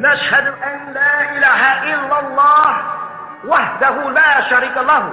[0.00, 1.62] نشهد أن لا إله
[1.94, 2.76] إلا الله
[3.44, 5.12] وحده لا شريك له.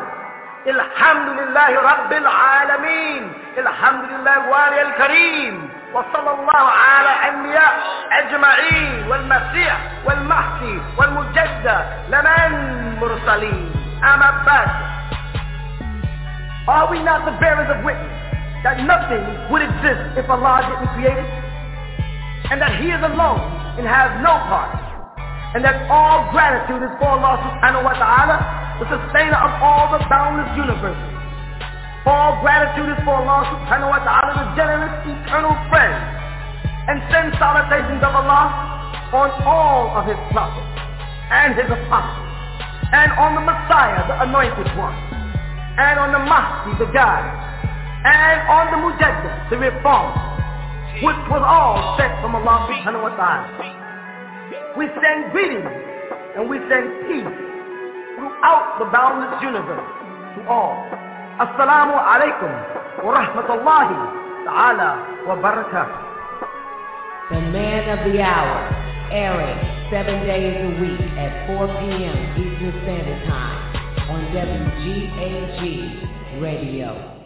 [0.67, 3.34] الحمد لله رب العالمين.
[3.58, 5.70] الحمد لله الوالي الكريم.
[5.94, 7.74] وصلى الله على أنبياء
[8.12, 9.08] أجمعين.
[9.12, 12.52] والمسيح والمحسي والمجدد لمن
[13.02, 13.72] مرسلين
[14.04, 14.70] أما بعد.
[16.68, 18.16] Are we not the bearers of witness
[18.64, 21.46] that nothing would exist if Allah didn't create it?
[22.50, 23.42] And that He is alone
[23.78, 24.78] and has no part.
[25.56, 28.38] And that all gratitude is for Allah subhanahu wa ta'ala,
[28.78, 31.11] the sustainer of all the boundless universes.
[32.05, 35.97] All gratitude is for Allah subhanahu wa ta'ala, the generous eternal friend.
[36.88, 38.45] And send salutations of Allah
[39.11, 40.72] on all of his prophets
[41.31, 42.27] and his apostles.
[42.95, 44.95] And on the Messiah, the anointed one
[45.77, 47.30] and on the Mahdi, the guide,
[48.02, 50.09] and on the Mujaddid, the reform,
[51.03, 53.53] which was all sent from Allah subhanahu wa ta'ala.
[54.77, 55.69] We send greetings
[56.38, 57.33] and we send peace
[58.17, 59.85] throughout the boundless universe
[60.38, 60.73] to all.
[61.38, 62.49] Assalamu alaikum
[63.05, 63.97] wa rahmatullahi
[64.45, 64.89] ta'ala
[65.30, 66.02] wa barakatuh.
[67.29, 68.57] The man of the hour,
[69.11, 69.59] airing
[69.91, 72.17] seven days a week at 4 p.m.
[72.41, 75.61] Eastern Standard Time on WGAG
[76.41, 77.16] Radio.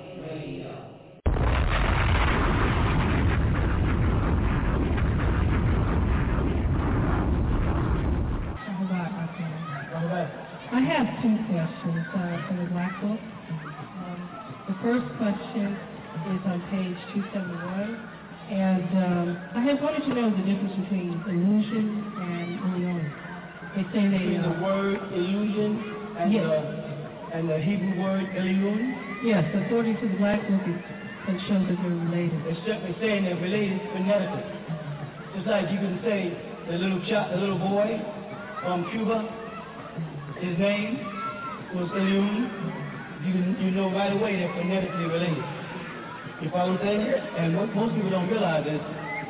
[10.72, 13.20] I have two questions uh, from the Black Book.
[13.20, 14.20] Um,
[14.72, 15.76] the first question
[16.32, 18.00] is on page 271,
[18.56, 23.04] and um, I have wanted to know the difference between illusion and illusion.
[23.76, 24.40] They say they...
[24.40, 26.48] Uh, the word illusion and, yes.
[26.48, 29.28] uh, and the Hebrew word Eliun?
[29.28, 30.80] Yes, according to the Black Book, it,
[31.36, 32.48] it shows that they're related.
[32.48, 34.48] It's certainly saying they're related phonetically.
[35.36, 36.32] Just like you can say
[36.72, 38.00] the little child, the little boy
[38.64, 39.41] from Cuba,
[40.42, 41.00] his name
[41.74, 42.50] was Eliun.
[43.24, 45.44] You, you know right away they're phonetically related.
[46.42, 47.14] You follow what I'm saying?
[47.38, 48.82] And what most people don't realize is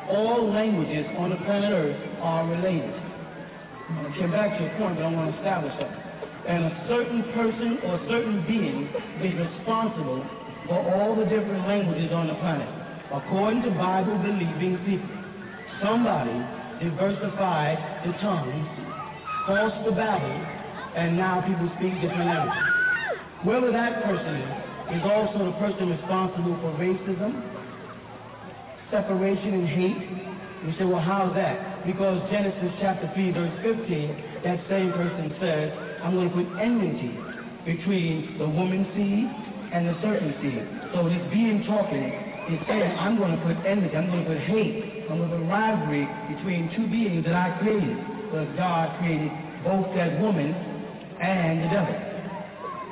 [0.10, 2.96] all languages on the planet Earth are related.
[3.90, 6.12] I'm going to come back to a point, but I want to establish that
[6.48, 8.90] and a certain person or certain being
[9.22, 10.26] is responsible
[10.68, 12.68] for all the different languages on the planet,
[13.14, 15.10] according to Bible-believing people.
[15.84, 16.34] Somebody
[16.82, 18.68] diversified the tongues,
[19.46, 20.61] forced the babble,
[20.96, 22.64] and now people speak different languages.
[23.44, 27.42] Whoever that person is, is also the person responsible for racism,
[28.92, 30.68] separation and hate.
[30.68, 31.88] You say, well, how's that?
[31.88, 37.18] Because Genesis chapter 3, verse 15, that same person says, I'm going to put enmity
[37.66, 39.26] between the woman seed
[39.74, 40.68] and the serpent seed.
[40.94, 42.14] So this being talking
[42.52, 45.38] is saying, I'm going to put enmity, I'm going to put hate, I'm going to
[45.38, 47.98] put rivalry between two beings that I created.
[48.28, 49.32] Because God created
[49.64, 50.71] both that woman
[51.22, 51.96] and the devil.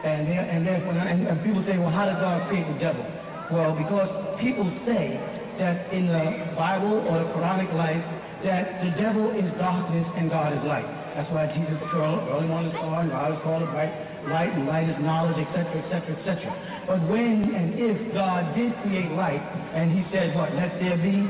[0.04, 3.04] And, and therefore, and, and people say, well, how did God create the devil?
[3.52, 4.08] Well, because
[4.40, 5.20] people say
[5.60, 8.04] that in the Bible or the Quranic life,
[8.46, 10.88] that the devil is darkness and God is light.
[11.16, 13.92] That's why Jesus called, early on the star and God is called bright
[14.28, 16.84] light, and light is knowledge, etc., etc., etc.
[16.88, 19.42] But when and if God did create light,
[19.74, 21.24] and he said, what, let there be,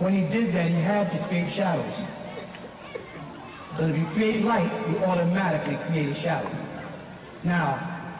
[0.00, 1.92] when he did that, he had to create shadows.
[3.78, 6.50] So if you create light, you automatically create a shadow.
[7.44, 7.78] Now,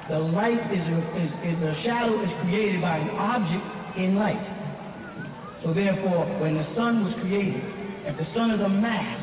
[0.09, 0.87] the light is,
[1.19, 4.39] is, is the shadow is created by an object in light.
[5.65, 7.61] So therefore, when the sun was created,
[8.07, 9.19] if the sun is a mass,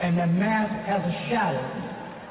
[0.00, 1.62] and the mass has a shadow.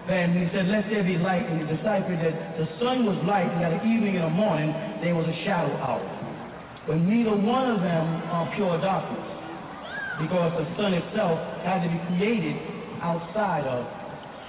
[0.08, 3.47] Then he said, let there be light, and he deciphered that the sun was light,
[3.52, 4.72] and that the evening and the morning,
[5.02, 6.03] there was a shadow hour.
[6.88, 9.28] But neither one of them are pure darkness,
[10.20, 12.72] because the sun itself had to be created
[13.03, 13.86] outside of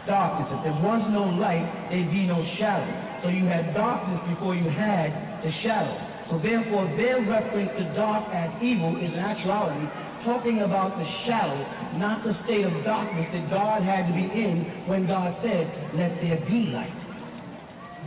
[0.07, 0.49] darkness.
[0.55, 2.87] If there was no light, there'd be no shadow.
[3.23, 5.93] So you had darkness before you had the shadow.
[6.31, 9.85] So therefore, their reference to dark as evil is in actuality
[10.25, 11.61] talking about the shadow,
[11.99, 16.17] not the state of darkness that God had to be in when God said, let
[16.21, 16.97] there be light.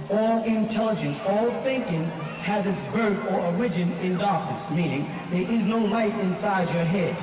[0.09, 2.09] All intelligence, all thinking
[2.41, 7.13] has its birth or origin in darkness, meaning there is no light inside your head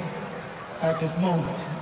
[0.82, 1.73] at this moment.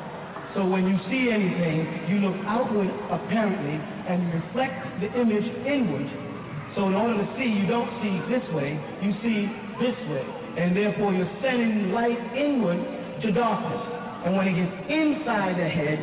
[0.54, 6.10] So when you see anything, you look outward apparently and reflect the image inward.
[6.76, 9.49] So in order to see, you don't see this way, you see
[9.81, 10.25] this way.
[10.56, 12.81] And therefore you're sending light inward
[13.22, 13.81] to darkness.
[14.25, 15.99] And when it gets inside the head,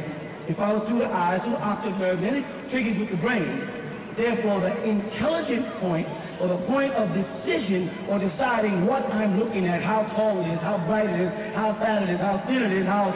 [0.49, 3.69] it follows through the eyes, through the optic nerve, then it triggers with the brain.
[4.17, 6.07] Therefore, the intelligent point
[6.41, 10.59] or the point of decision or deciding what I'm looking at, how tall it is,
[10.59, 13.13] how bright it is, how fat it is, how thin it is, how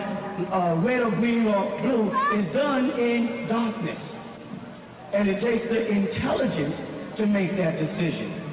[0.51, 2.07] uh, red or green or blue
[2.39, 3.99] is done in darkness.
[5.13, 6.75] And it takes the intelligence
[7.17, 8.43] to make that decision.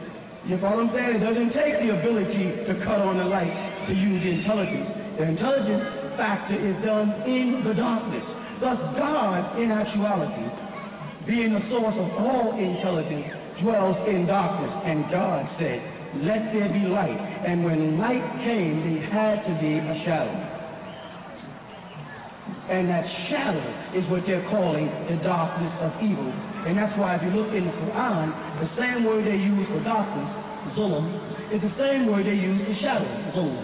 [0.46, 1.16] You follow what I'm saying?
[1.16, 3.52] It doesn't take the ability to cut on the light
[3.88, 4.88] to use the intelligence.
[5.18, 5.84] The intelligence
[6.16, 8.24] factor is done in the darkness.
[8.60, 10.48] Thus, God, in actuality,
[11.26, 13.32] being the source of all intelligence,
[13.62, 14.72] dwells in darkness.
[14.84, 15.80] And God said,
[16.24, 17.20] let there be light.
[17.46, 20.49] And when light came, there had to be a shadow.
[22.70, 23.66] And that shadow
[23.98, 26.30] is what they're calling the darkness of evil.
[26.70, 28.30] And that's why if you look in the Quran,
[28.62, 30.30] the same word they use for darkness,
[30.78, 31.10] zulm,
[31.50, 33.58] is the same word they use for shadow, zulm.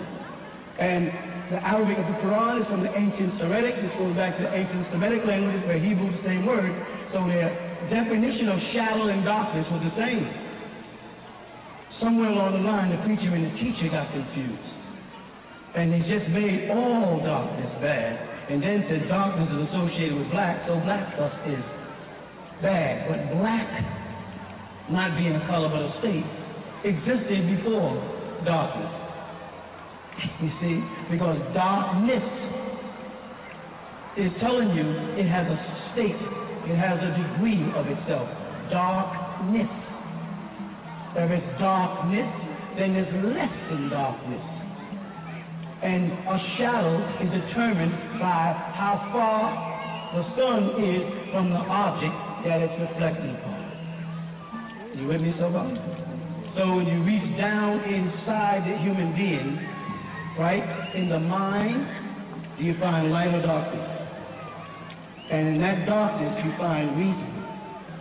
[0.82, 1.06] And
[1.54, 3.78] the Arabic of the Quran is from the ancient Semitic.
[3.78, 6.74] which goes back to the ancient Semitic languages where Hebrew is the same word.
[7.14, 7.54] So their
[7.86, 10.26] definition of shadow and darkness was the same.
[12.02, 14.66] Somewhere along the line, the preacher and the teacher got confused.
[15.78, 18.35] And they just made all darkness bad.
[18.48, 21.62] And then said darkness is associated with black, so black stuff is
[22.62, 23.08] bad.
[23.08, 23.66] But black,
[24.88, 26.24] not being a color but a state,
[26.84, 27.98] existed before
[28.44, 28.92] darkness.
[30.40, 30.80] You see?
[31.10, 32.22] Because darkness
[34.16, 34.86] is telling you
[35.18, 35.58] it has a
[35.92, 36.16] state,
[36.70, 38.28] it has a degree of itself.
[38.70, 39.68] Darkness.
[41.14, 42.30] There is darkness,
[42.78, 44.55] then there's less than darkness.
[45.82, 49.74] And a shadow is determined by how far
[50.16, 52.14] the sun is from the object
[52.44, 53.56] that it's reflecting upon.
[54.96, 55.68] You with me so far?
[56.56, 59.60] So when you reach down inside the human being,
[60.38, 61.86] right, in the mind,
[62.58, 63.92] you find light or darkness.
[65.30, 67.44] And in that darkness you find reason,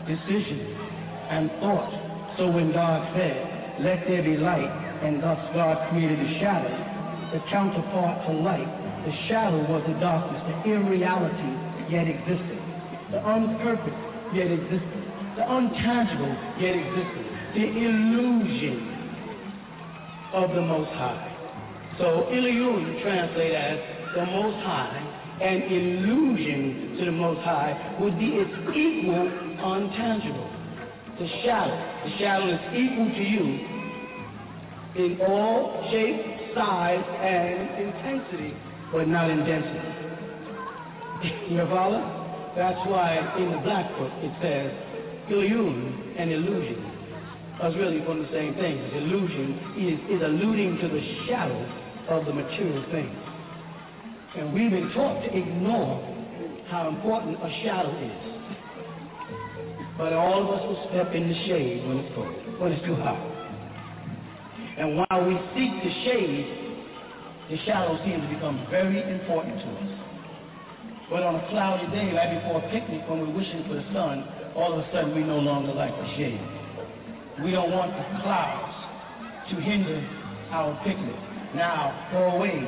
[0.07, 0.77] decision,
[1.29, 1.91] and thought.
[2.37, 4.71] So when God said, let there be light,
[5.03, 6.84] and thus God created the shadow,
[7.35, 8.63] the counterpart to light,
[9.03, 11.51] the shadow was the darkness, the irreality
[11.91, 12.59] yet existed,
[13.11, 13.91] the unpurposed
[14.33, 15.03] yet existed,
[15.35, 18.87] the untangible yet existed, the illusion
[20.31, 21.35] of the Most High.
[21.97, 23.79] So Iliun translate as
[24.15, 25.01] the Most High,
[25.41, 29.27] and illusion to the Most High would be its equal
[29.59, 30.55] untangible
[31.19, 31.75] the shadow.
[32.05, 33.75] The shadow is equal to you
[34.95, 38.53] in all shape, size, and intensity,
[38.91, 39.91] but not in density.
[42.55, 44.71] That's why in the Black Book it says
[45.29, 46.95] illusion and illusion.
[47.61, 48.79] That's really one of the same things.
[48.95, 51.59] Illusion is, is alluding to the shadow
[52.09, 53.11] of the material thing.
[54.37, 55.99] And we've been taught to ignore
[56.69, 58.31] how important a shadow is.
[59.97, 62.95] But all of us will step in the shade when it's cold, when it's too
[62.95, 63.34] hot.
[64.77, 66.65] And while we seek the shade,
[67.49, 70.05] the shadows seem to become very important to us.
[71.09, 74.27] But on a cloudy day, right before a picnic, when we're wishing for the sun,
[74.55, 76.41] all of a sudden we no longer like the shade.
[77.43, 78.73] We don't want the clouds
[79.51, 80.01] to hinder
[80.51, 81.15] our picnic.
[81.53, 82.59] Now, throw away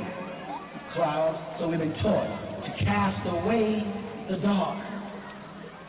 [0.93, 3.83] clouds, so we've been taught to cast away
[4.29, 4.79] the dark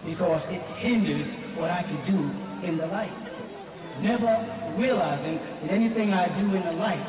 [0.06, 3.12] because it hinders what I can do in the light.
[4.00, 7.06] Never realizing that anything I do in the light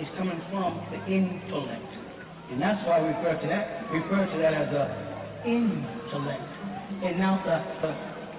[0.00, 1.82] is coming from the intellect.
[2.50, 4.88] And that's why we refer to that, refer to that as the
[5.48, 6.42] intellect
[7.02, 7.92] and not the, the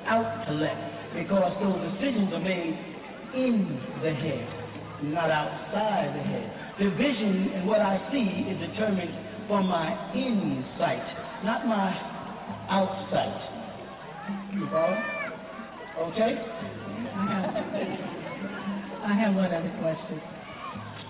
[0.07, 0.93] outtellect.
[1.13, 2.77] Because those decisions are made
[3.33, 4.47] in the head,
[5.03, 6.51] not outside the head.
[6.79, 9.13] The vision and what I see is determined
[9.47, 11.03] from my insight,
[11.43, 11.93] not my
[12.69, 13.41] outsight.
[14.53, 14.97] You follow?
[16.11, 16.37] Okay?
[19.07, 20.19] I have, one other question.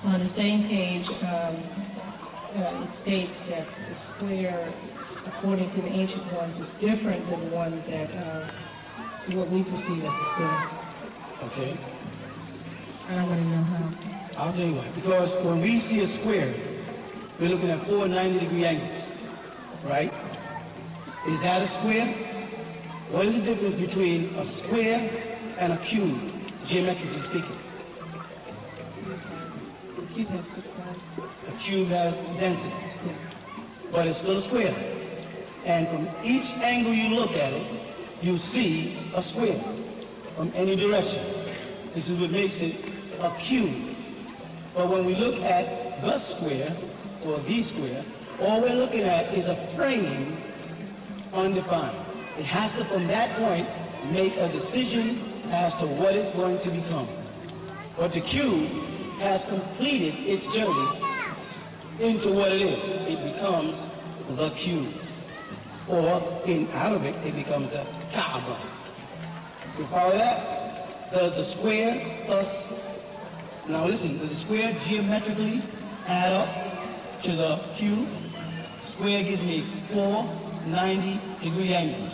[0.05, 1.57] On the same page, um,
[2.53, 4.69] uh, it states that the square,
[5.25, 8.53] according to the ancient ones, is different than the ones that uh,
[9.33, 10.61] what we perceive as a square.
[11.49, 11.73] Okay.
[13.09, 14.45] I don't want to know how.
[14.45, 14.93] I'll tell you why.
[14.93, 16.53] Because when we see a square,
[17.41, 18.93] we're looking at four 90 degree angles,
[19.89, 20.13] right?
[21.25, 22.13] Is that a square?
[23.09, 25.01] What is the difference between a square
[25.57, 27.66] and a cube, geometrically speaking?
[30.17, 32.73] A cube has density,
[33.91, 34.73] but it's still a square.
[35.65, 39.61] And from each angle you look at it, you see a square
[40.35, 41.93] from any direction.
[41.93, 42.73] This is what makes it
[43.21, 43.95] a cube.
[44.73, 46.73] But when we look at the square,
[47.23, 48.05] or the square,
[48.41, 50.33] all we're looking at is a frame
[51.31, 52.41] undefined.
[52.41, 53.67] It has to, from that point,
[54.13, 57.07] make a decision as to what it's going to become.
[57.97, 61.07] But the cube has completed its journey
[61.99, 62.79] into what it is.
[63.09, 63.73] It becomes
[64.37, 64.93] the cube.
[65.89, 67.83] Or in Arabic, it becomes the
[68.13, 68.77] Kaaba.
[69.79, 71.11] You follow that?
[71.11, 72.45] The, the square plus,
[73.69, 75.63] now listen, does the square geometrically
[76.07, 78.07] add up to the cube?
[78.95, 80.25] Square gives me four
[80.67, 82.13] 90 degree angles.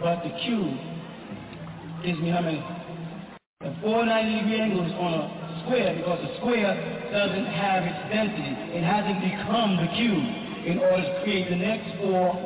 [0.00, 0.78] But the cube
[2.04, 2.83] gives me how many?
[3.64, 6.76] The four 90 degree angles on a square because the square
[7.10, 8.52] doesn't have its density.
[8.76, 10.20] It hasn't become the cube
[10.68, 12.36] in order to create the next four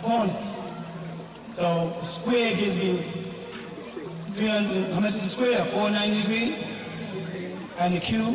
[0.00, 0.40] corners.
[1.60, 2.96] So the square gives me
[4.40, 5.68] 300, how much is the square?
[5.76, 6.56] 490 degrees?
[7.76, 8.34] And the cube?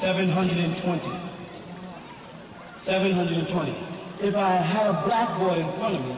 [0.00, 1.04] 720.
[2.88, 4.24] 720.
[4.24, 6.16] If I had a blackboard in front of me,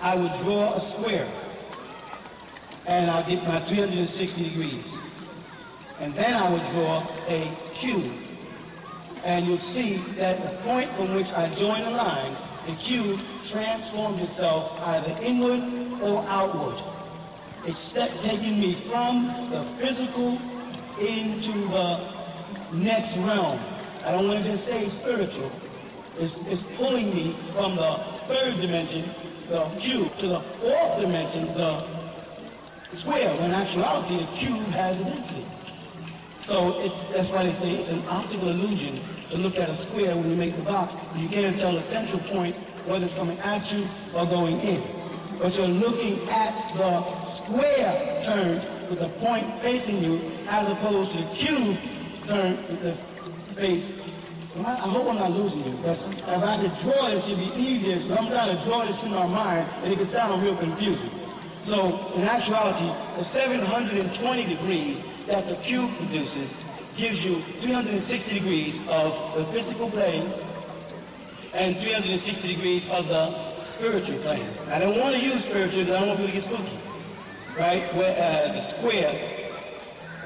[0.00, 1.43] I would draw a square.
[2.86, 4.84] And I'll get my 360 degrees.
[6.00, 7.40] And then I would draw a
[7.80, 8.12] cube.
[9.24, 12.36] And you'll see that the point from which I join the line,
[12.66, 13.20] the cube
[13.52, 16.76] transforms itself either inward or outward.
[17.64, 20.36] It's taking me from the physical
[21.00, 23.58] into the next realm.
[24.04, 25.50] I don't want to just say spiritual.
[26.20, 27.92] It's, it's pulling me from the
[28.28, 31.93] third dimension, the cube, to the fourth dimension, the
[33.00, 33.34] square.
[33.34, 35.44] When in actuality, a cube has a density.
[36.46, 36.76] So
[37.14, 39.00] that's why they say it's an optical illusion
[39.32, 40.92] to look at a square when you make the box.
[41.16, 42.52] You can't tell the central point
[42.84, 44.82] whether it's coming at you or going in.
[45.40, 46.92] But you're looking at the
[47.48, 47.92] square
[48.28, 48.60] turned
[48.90, 51.76] with the point facing you as opposed to the cube
[52.28, 52.94] turned with the
[53.56, 54.04] face.
[54.60, 55.74] I, I hope I'm not losing you.
[55.80, 58.04] But if I could draw it, it should be easier.
[58.06, 61.23] So I'm trying to draw this in my mind, and it can sound real confusing.
[61.66, 64.20] So in actuality, the 720
[64.52, 66.52] degrees that the cube produces
[67.00, 68.04] gives you 360
[68.36, 70.28] degrees of the physical plane
[71.56, 73.24] and 360 degrees of the
[73.80, 74.44] spiritual plane.
[74.68, 76.78] I don't want to use spiritual because I don't want people to get spooky.
[77.56, 77.82] Right?
[77.96, 79.14] Where uh, the square,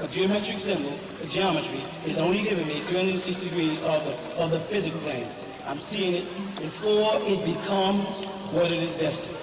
[0.03, 0.91] a geometric symbol,
[1.23, 5.29] a geometry, is only giving me 360 degrees of the, of the physical plane.
[5.63, 6.27] I'm seeing it
[6.59, 8.03] before it becomes
[8.51, 9.38] what it is destined.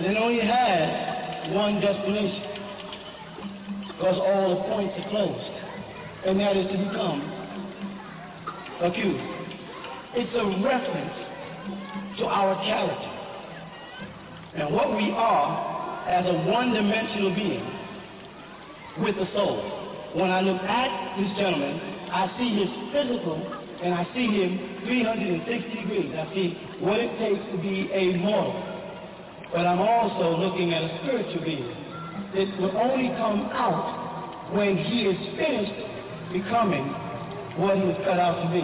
[0.00, 2.40] And it only has one destination
[3.86, 5.52] because all the points are closed.
[6.24, 7.20] And that is to become
[8.80, 9.20] a cube.
[10.16, 13.12] It's a reference to our character
[14.56, 17.68] and what we are as a one-dimensional being
[19.04, 19.60] with a soul.
[20.14, 21.76] When I look at this gentleman,
[22.10, 23.36] I see his physical
[23.82, 26.14] and I see him 360 degrees.
[26.16, 28.69] I see what it takes to be a mortal.
[29.52, 31.74] But I'm also looking at a spiritual being.
[32.32, 35.74] It will only come out when he is finished
[36.32, 36.86] becoming
[37.58, 38.62] what he was cut out to be.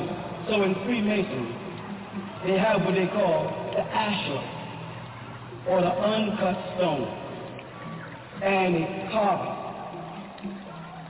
[0.48, 1.54] So in Freemasonry,
[2.46, 4.46] they have what they call the ashlar,
[5.68, 7.22] or the uncut stone.
[8.42, 9.10] And it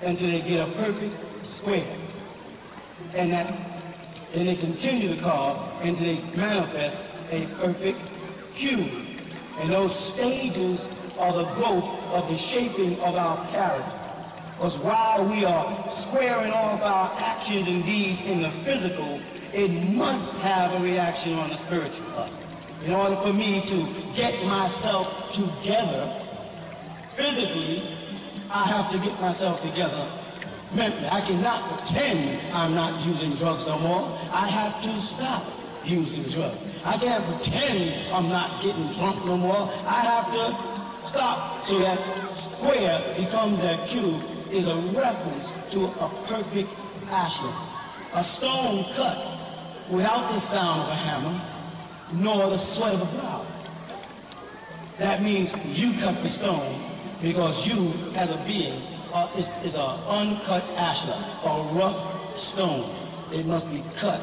[0.02, 1.14] until they get a perfect
[1.60, 2.08] square.
[3.14, 3.46] And that,
[4.46, 6.96] they continue to carve until they manifest
[7.32, 7.98] a perfect
[8.58, 9.05] cube.
[9.58, 10.78] And those stages
[11.18, 14.06] are the growth of the shaping of our character.
[14.56, 15.68] Because while we are
[16.08, 19.20] squaring off our actions and deeds in the physical,
[19.52, 22.36] it must have a reaction on the spiritual level.
[22.84, 23.78] In order for me to
[24.16, 26.04] get myself together
[27.16, 27.80] physically,
[28.52, 30.04] I have to get myself together
[30.76, 31.08] mentally.
[31.08, 34.04] I cannot pretend I'm not using drugs no more.
[34.32, 35.55] I have to stop
[35.86, 36.58] using drugs.
[36.84, 39.70] I can't pretend I'm not getting drunk no more.
[39.70, 40.44] I have to
[41.10, 41.98] stop so that
[42.58, 46.70] square becomes that cube is a reference to a perfect
[47.10, 47.54] ashlar.
[48.14, 51.36] A stone cut without the sound of a hammer,
[52.14, 53.42] nor the sweat of a brow.
[54.98, 58.78] That means you cut the stone because you, as a being,
[59.36, 61.98] is, is an uncut ashlar, a rough
[62.54, 63.30] stone.
[63.32, 64.22] It must be cut,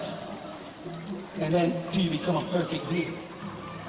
[1.39, 3.17] and then do you become a perfect being.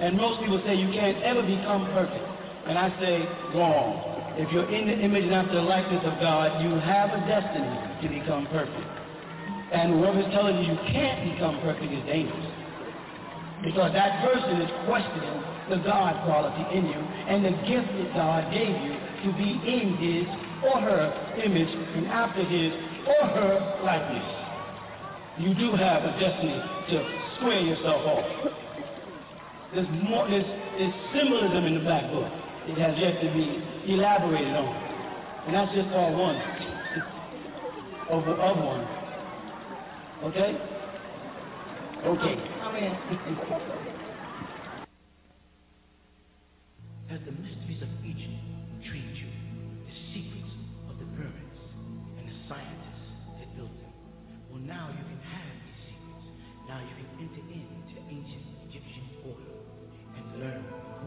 [0.00, 2.24] And most people say you can't ever become perfect.
[2.66, 4.10] And I say, wrong.
[4.36, 7.70] If you're in the image and after the likeness of God, you have a destiny
[8.02, 8.88] to become perfect.
[9.70, 12.50] And whoever's telling you you can't become perfect is dangerous.
[13.62, 15.38] Because that person is questioning
[15.70, 18.92] the God quality in you and the gift that God gave you
[19.24, 20.26] to be in his
[20.66, 22.72] or her image and after his
[23.06, 24.43] or her likeness.
[25.38, 26.96] You do have a destiny to
[27.36, 28.24] square yourself off.
[29.74, 30.46] There's more, there's,
[30.78, 32.30] there's symbolism in the black book.
[32.66, 34.70] It has yet to be elaborated on.
[35.46, 36.36] And that's just all one
[38.10, 38.86] of, of one.
[40.30, 40.56] Okay?
[42.06, 42.36] Okay.
[42.62, 42.94] I'm in.
[47.10, 48.38] As the mysteries of Egypt
[48.78, 49.26] intrigued you,
[49.86, 50.54] the secrets
[50.88, 51.58] of the pyramids,
[52.18, 53.92] and the scientists that built them,
[54.50, 55.13] well, now you
[56.74, 59.54] Now you can enter into ancient Egyptian order
[60.18, 60.64] and learn
[60.98, 61.06] who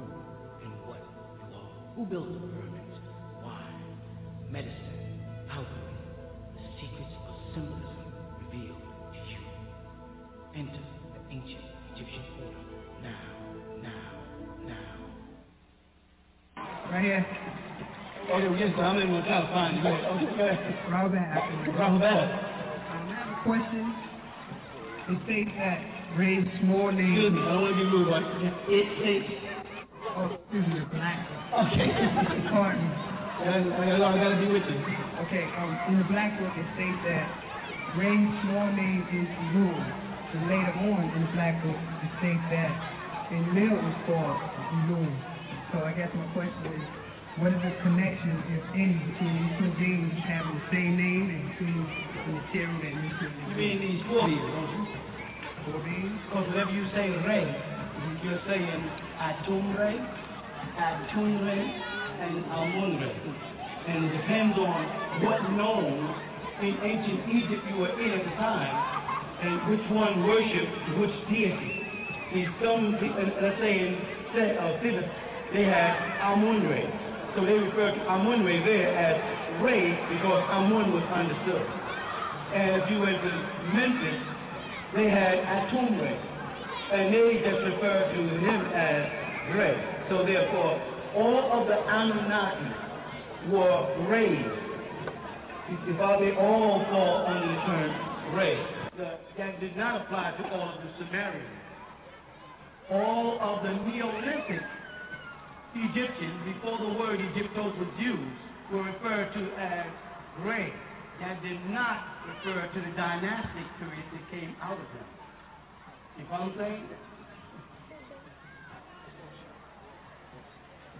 [0.63, 1.03] and what
[1.43, 1.71] you are.
[1.97, 2.95] Who built the pyramids?
[3.43, 3.67] Why?
[4.49, 5.19] Medicine,
[5.51, 5.99] alchemy,
[6.55, 8.07] the secrets of symbolism
[8.47, 8.79] revealed
[9.11, 9.43] to you.
[10.55, 10.79] Enter
[11.11, 12.63] the ancient Egyptian order
[13.03, 13.27] now,
[13.83, 14.07] now,
[14.71, 14.95] now.
[16.93, 17.27] Right here.
[18.31, 18.83] Okay, well, yes, sir.
[18.83, 19.83] I'm in one trying to find you.
[19.83, 20.91] Okay, go ahead.
[20.93, 21.73] Robert Apple.
[21.73, 22.23] Rahul Bell.
[22.23, 24.06] Um, I have a question.
[25.07, 25.79] It states that
[26.19, 27.35] raise small Excuse names.
[27.35, 28.11] me, I don't want to be rude,
[28.67, 29.31] it takes.
[30.17, 31.19] Oh, excuse me, black.
[31.47, 31.87] Okay.
[32.51, 32.91] Pardon
[33.39, 33.45] I
[33.87, 34.77] gotta- I gotta be with you.
[35.29, 37.25] Okay, um, in the black book it states that
[37.95, 39.79] raise small names is rule.
[40.33, 42.71] And later on in the black book it states that
[43.31, 44.37] a mill is called
[44.73, 45.07] Elul.
[45.71, 46.83] So I guess my question is,
[47.37, 51.41] what is the connection, if any, between these two beings having the same name and
[51.53, 54.83] between the material that you in You mean these four beings, don't you?
[55.69, 56.17] four beings?
[56.25, 57.45] Because whenever you say ray,
[58.25, 58.81] you're saying
[59.21, 60.01] Atum Re,
[60.81, 61.61] Atum Re,
[62.25, 63.13] and Amun Re.
[63.85, 64.81] And it depends on
[65.21, 66.09] what nome
[66.65, 68.73] in ancient Egypt you were in at the time,
[69.45, 71.85] and which one worshipped which deity.
[72.33, 73.93] See, some, let's say in
[74.33, 75.05] say, uh, Thibet,
[75.53, 75.93] they had
[76.33, 77.06] Amun Re.
[77.37, 81.61] So they refer to Amun Re there as Ray because Amun was understood.
[82.51, 83.29] And if you went to
[83.77, 84.25] Memphis,
[84.95, 86.17] they had Atum Re.
[86.97, 89.77] And they just referred to him as Ray.
[90.09, 90.81] So therefore,
[91.13, 92.73] all of the Anunnaki
[93.51, 94.57] were rays.
[95.69, 98.57] If they all fall under the term ray.
[98.97, 101.45] That did not apply to all of the Sumerians.
[102.89, 104.63] All of the Neolithic
[105.91, 108.37] Egyptians, before the word Egyptos was used,
[108.71, 109.85] were referred to as
[110.43, 110.73] ray.
[111.21, 115.09] That did not refer to the dynastic period that came out of them.
[116.17, 116.83] You follow what I'm saying?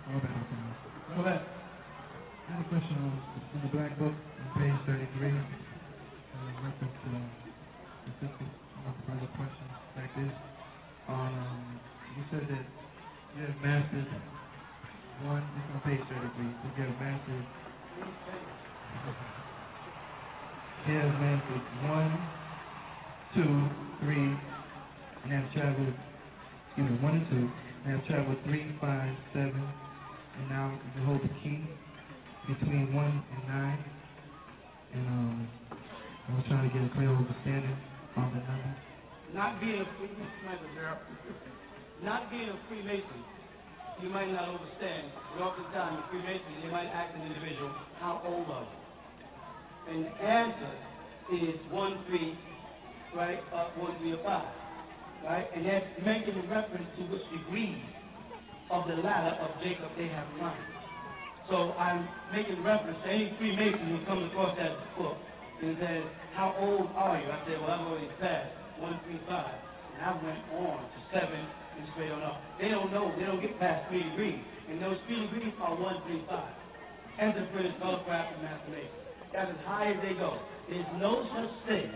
[0.07, 0.57] Robert Apple.
[1.15, 1.41] Go ahead.
[1.41, 3.11] I have a question on
[3.53, 5.27] in the black book on page 33.
[5.27, 5.43] Uh,
[6.63, 7.19] reference to uh,
[8.07, 8.47] specific
[9.03, 10.31] further questions like this.
[11.09, 11.79] Um,
[12.15, 12.65] you said that
[13.35, 14.07] you have mastered
[15.25, 15.43] one.
[15.57, 16.13] It's on page 33.
[16.13, 17.45] So you have mastered.
[20.87, 21.13] You have
[21.89, 22.13] one,
[23.35, 23.53] two,
[24.05, 24.29] three,
[25.23, 25.93] and have traveled.
[26.77, 27.49] Excuse me, one and two,
[27.83, 29.67] and have traveled three, five, seven,
[30.37, 31.65] and now you hold the key
[32.47, 33.83] between one and nine.
[34.93, 35.47] And um,
[36.29, 37.77] I was trying to get a clear understanding
[38.15, 38.75] on the number.
[39.33, 40.09] Not being a free
[42.03, 43.23] not being a Freemason,
[44.01, 45.11] you might not understand.
[45.33, 49.93] But oftentimes, a Freemason, they might ask an individual, how old are you?
[49.93, 50.73] And the answer
[51.31, 52.39] is one, three,
[53.13, 54.53] right, up one, three, or five,
[55.23, 55.47] right?
[55.55, 57.95] And that's making a reference to which degree
[58.69, 60.65] of the ladder of Jacob they have climbed.
[61.49, 65.17] So I'm making reference to any Freemason who comes across that book
[65.61, 67.29] and says, how old are you?
[67.31, 69.55] I said, well, I've already passed one, three, five.
[69.95, 71.47] And I went on to seven
[71.77, 72.41] and straight on up.
[72.59, 73.13] They don't know.
[73.17, 74.39] They don't get past three degrees.
[74.69, 76.53] And those three degrees are one, three, five.
[77.19, 78.97] Enterprise, Fellowcraft, and Master Mason.
[79.33, 80.37] That's as high as they go.
[80.69, 81.89] There's no such thing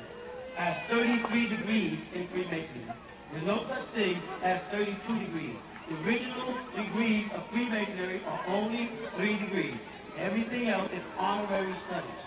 [0.58, 2.88] as 33 degrees in Freemasonry.
[3.32, 5.56] There's no such thing as 32 degrees.
[5.90, 9.76] The original degrees of Freemasonry are only three degrees.
[10.18, 12.22] Everything else is honorary studies.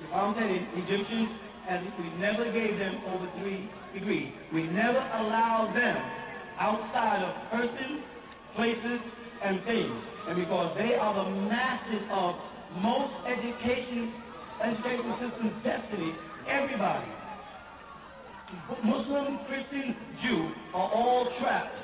[0.00, 1.30] If I'm saying Egyptians,
[1.68, 4.32] and we never gave them over three degrees.
[4.52, 5.96] We never allowed them
[6.58, 8.00] outside of persons,
[8.54, 9.00] places,
[9.42, 9.92] and things.
[10.28, 12.36] And because they are the masters of
[12.80, 14.12] most education,
[14.62, 16.14] education system's destiny,
[16.48, 17.10] everybody,
[18.84, 21.74] Muslim, Christian, Jew, are all trapped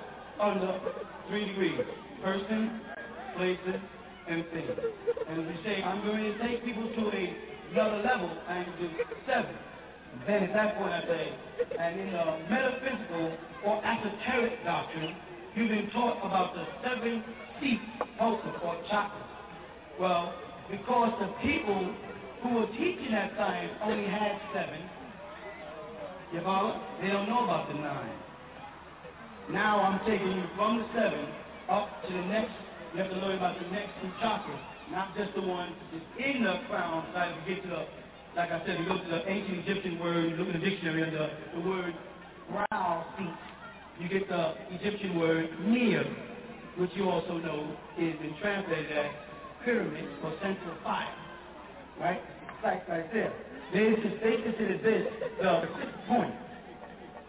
[0.40, 0.80] under
[1.28, 1.80] three degrees.
[2.22, 2.80] Person,
[3.36, 3.80] places,
[4.28, 4.70] and things.
[5.28, 7.36] And we say, I'm going to take people to a
[7.72, 8.88] another level and do
[9.26, 9.54] seven.
[10.26, 11.32] Then at that point I say,
[11.78, 15.14] and in the metaphysical or esoteric doctrine,
[15.54, 17.24] you've been taught about the seven
[17.60, 17.82] seats,
[18.18, 19.30] pulses, or chakras.
[19.98, 20.34] Well,
[20.70, 21.94] because the people
[22.42, 24.80] who were teaching that science only had seven,
[26.32, 26.80] you follow?
[27.02, 28.16] They don't know about the nine.
[29.50, 31.26] Now I'm taking you from the seven
[31.68, 32.52] up to the next,
[32.94, 36.42] you have to learn about the next two chakras, not just the one that's in
[36.44, 37.84] the crown, trying to get to the
[38.36, 41.02] like I said, you go to the ancient Egyptian word, you look in the dictionary,
[41.02, 41.94] and the, word
[42.50, 43.34] brow seat,
[44.00, 46.04] you get the Egyptian word near,
[46.78, 49.06] which you also know is been translated as
[49.64, 51.14] pyramid or central fire.
[51.98, 52.20] Right?
[52.62, 53.32] Like right there.
[53.72, 55.06] They, considered this
[55.40, 56.34] the sixth point,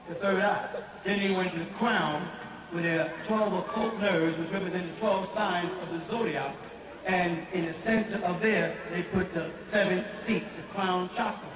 [0.10, 0.84] the third eye.
[1.06, 2.28] Then they went to the crown
[2.74, 6.56] with their 12 occult nerves, which represent the 12 signs of the zodiac.
[7.08, 11.50] And in the center of there, they put the seven seats, the crown chakra.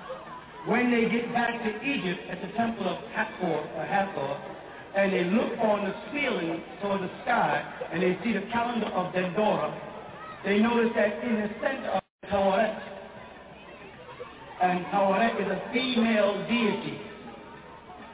[0.65, 4.37] When they get back to Egypt at the temple of Hathor, or Hathor,
[4.95, 9.13] and they look on the ceiling toward the sky, and they see the calendar of
[9.13, 9.73] Dendera,
[10.43, 12.81] they notice that in the center of Taweret,
[14.61, 16.99] and Taweret is a female deity.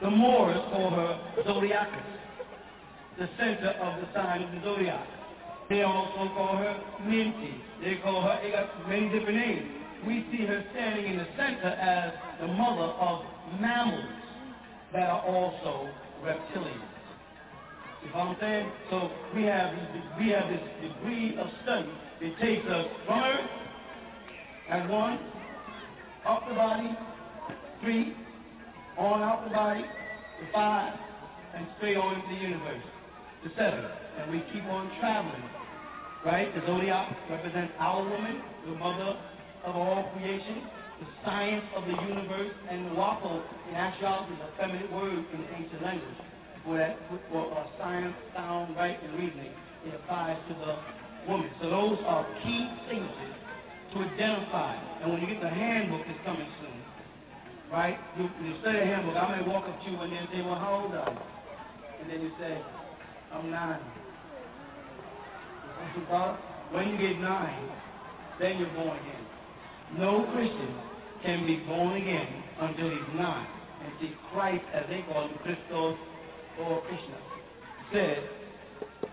[0.02, 2.12] The Moors call her Zodiacus,
[3.18, 5.06] the center of the sign of the zodiac.
[5.72, 7.54] They also call her Minty.
[7.82, 9.70] They call her, they got many different names.
[10.06, 13.24] We see her standing in the center as the mother of
[13.58, 14.04] mammals
[14.92, 15.88] that are also
[16.22, 16.92] reptilians.
[18.04, 18.70] You what I'm saying?
[18.90, 19.72] So we have
[20.18, 21.88] we have this degree of study.
[22.20, 23.50] It takes us from Earth
[24.68, 25.20] at one,
[26.26, 26.98] up the body,
[27.80, 28.14] three,
[28.98, 30.92] on out the body, to five,
[31.54, 32.82] and straight on into the universe,
[33.44, 34.01] to seven.
[34.18, 35.42] And we keep on traveling.
[36.24, 36.54] Right?
[36.54, 39.18] The zodiac represents our woman, the mother
[39.64, 40.62] of all creation,
[41.00, 45.40] the science of the universe, and the wapo, in actuality, is a feminine word in
[45.40, 46.18] the ancient language.
[46.64, 46.96] For that,
[47.30, 49.50] for uh, science, sound, right, and reasoning,
[49.84, 50.78] it applies to the
[51.28, 51.50] woman.
[51.60, 53.34] So those are key signatures
[53.94, 54.78] to identify.
[55.02, 56.82] And when you get the handbook that's coming soon,
[57.72, 57.98] right?
[58.16, 59.16] You, you study the handbook.
[59.16, 61.18] I may walk up to you and then say, well, how old are you?
[62.02, 62.62] And then you say,
[63.32, 63.80] I'm nine.
[66.72, 67.68] When you get nine,
[68.40, 69.26] then you're born again.
[69.98, 70.74] No Christian
[71.22, 73.46] can be born again until he's nine.
[73.84, 75.96] And see, Christ, as they call him, Christos
[76.60, 77.18] or Krishna,
[77.92, 78.22] said,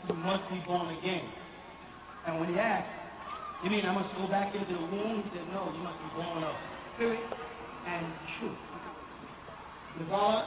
[0.08, 1.24] you must be born again.
[2.28, 2.88] And when he asked,
[3.64, 5.24] you mean I must go back into the womb?
[5.24, 6.56] He said, no, you must be born of
[6.96, 7.20] spirit
[7.88, 8.06] and
[8.40, 8.58] truth.
[9.98, 10.46] The God,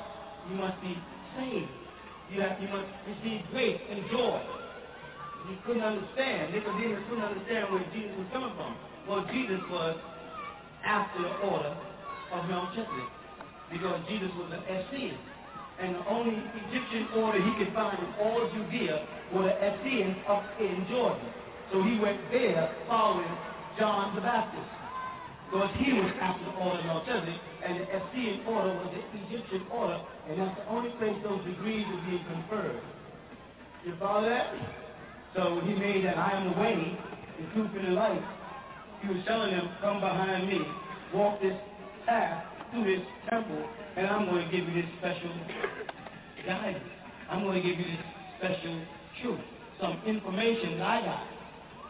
[0.49, 0.97] you must be
[1.37, 1.69] saved.
[2.33, 4.41] You, have, you must receive grace and joy.
[5.49, 6.55] He couldn't understand.
[6.55, 8.77] Nicodemus couldn't understand where Jesus was coming from.
[9.09, 9.97] Well, Jesus was
[10.85, 11.75] after the order
[12.33, 13.11] of Melchizedek
[13.71, 15.19] because Jesus was an Essene.
[15.81, 20.45] And the only Egyptian order he could find in all Judea were the Essenes up
[20.61, 21.27] in Jordan.
[21.73, 23.33] So he went there following
[23.79, 24.69] John the Baptist.
[25.51, 29.67] Because he was after the order of Melchizedek, and the Essene order was the Egyptian
[29.71, 32.81] order, and that's the only place those degrees were being conferred.
[33.85, 34.55] You follow that?
[35.35, 36.99] So he made that I am the way,
[37.41, 38.23] the truth, and the life.
[39.01, 40.61] He was telling them, come behind me,
[41.15, 41.57] walk this
[42.07, 43.65] path through this temple,
[43.97, 45.31] and I'm going to give you this special
[46.47, 46.85] guidance.
[47.31, 48.05] I'm going to give you this
[48.39, 48.83] special
[49.23, 49.41] truth,
[49.81, 51.27] some information that I got.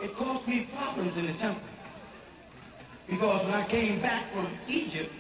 [0.03, 1.63] It caused me problems in the temple.
[3.11, 5.11] Because when I came back from Egypt,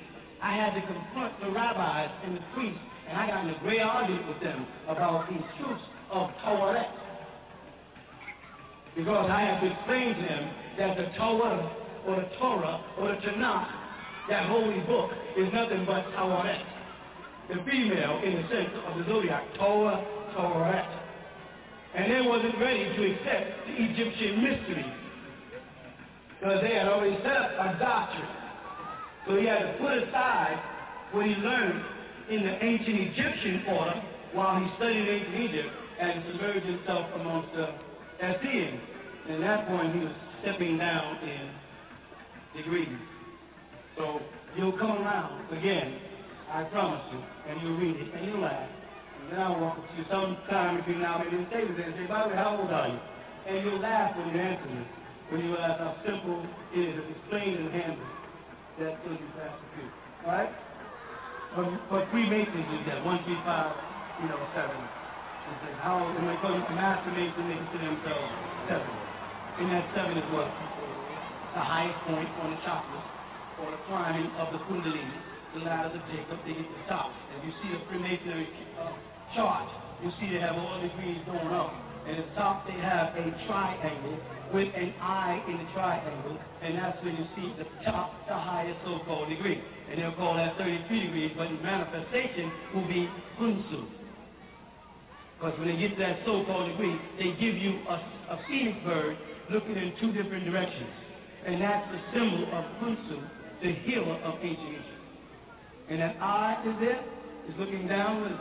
[0.40, 3.80] I had to confront the rabbis and the priests, and I got in a great
[3.80, 7.01] argument with them about these truths of Torah.
[8.96, 11.76] Because I have to explain to them that the Torah
[12.06, 13.68] or the Torah or the Tanakh,
[14.28, 16.62] that holy book, is nothing but Torah.
[17.48, 20.98] The female in the sense of the zodiac, Torah, Torah.
[21.94, 24.92] And they wasn't ready to accept the Egyptian mystery.
[26.38, 28.28] Because they had already set up a doctrine.
[29.26, 30.60] So he had to put aside
[31.12, 31.84] what he learned
[32.30, 34.02] in the ancient Egyptian order
[34.32, 35.68] while he studied ancient Egypt
[36.00, 37.68] and submerged himself amongst the
[38.22, 38.72] as his.
[39.28, 41.50] And at that point, he was stepping down in
[42.56, 42.88] degrees.
[43.96, 44.20] So
[44.56, 45.98] you'll come around again,
[46.50, 48.68] I promise you, and you'll read it and you'll laugh.
[49.20, 52.06] And then I'll walk up to you sometime between now and the day and say,
[52.08, 52.98] Bobby, how old are you?
[53.46, 54.86] And you'll laugh when you answer me,
[55.30, 56.94] when you realize how simple it is.
[56.98, 58.06] It's explain and handle
[58.78, 60.26] That what you pass to.
[60.26, 60.50] All right?
[61.56, 65.01] But, but Freemasons is that 135, you know, 7.
[65.52, 68.32] It's like, how am I going to masturbate to they consider themselves
[68.72, 68.88] seven?
[69.60, 70.48] And that seven is what?
[70.48, 73.04] The highest point on the chakras,
[73.60, 75.12] or the climbing of the kundalini,
[75.52, 77.12] the ladders of Jacob, they get the top.
[77.36, 78.48] If you see a Freemasonry
[78.80, 78.96] uh,
[79.36, 79.68] chart,
[80.00, 81.76] you see they have all the degrees going up.
[82.08, 84.16] And at the top, they have a triangle
[84.56, 88.80] with an eye in the triangle, and that's when you see the top, the highest
[88.84, 89.60] so-called degree.
[89.90, 94.01] And they'll call that 33 degrees, but in manifestation will be Khonsu.
[95.42, 97.98] Because when they get to that so-called degree, they give you a,
[98.30, 99.18] a phoenix bird
[99.50, 100.90] looking in two different directions.
[101.44, 103.18] And that's the symbol of Khonsu
[103.60, 104.86] the healer of ancient Egypt.
[105.88, 107.04] And that eye is there,
[107.48, 108.32] is looking down with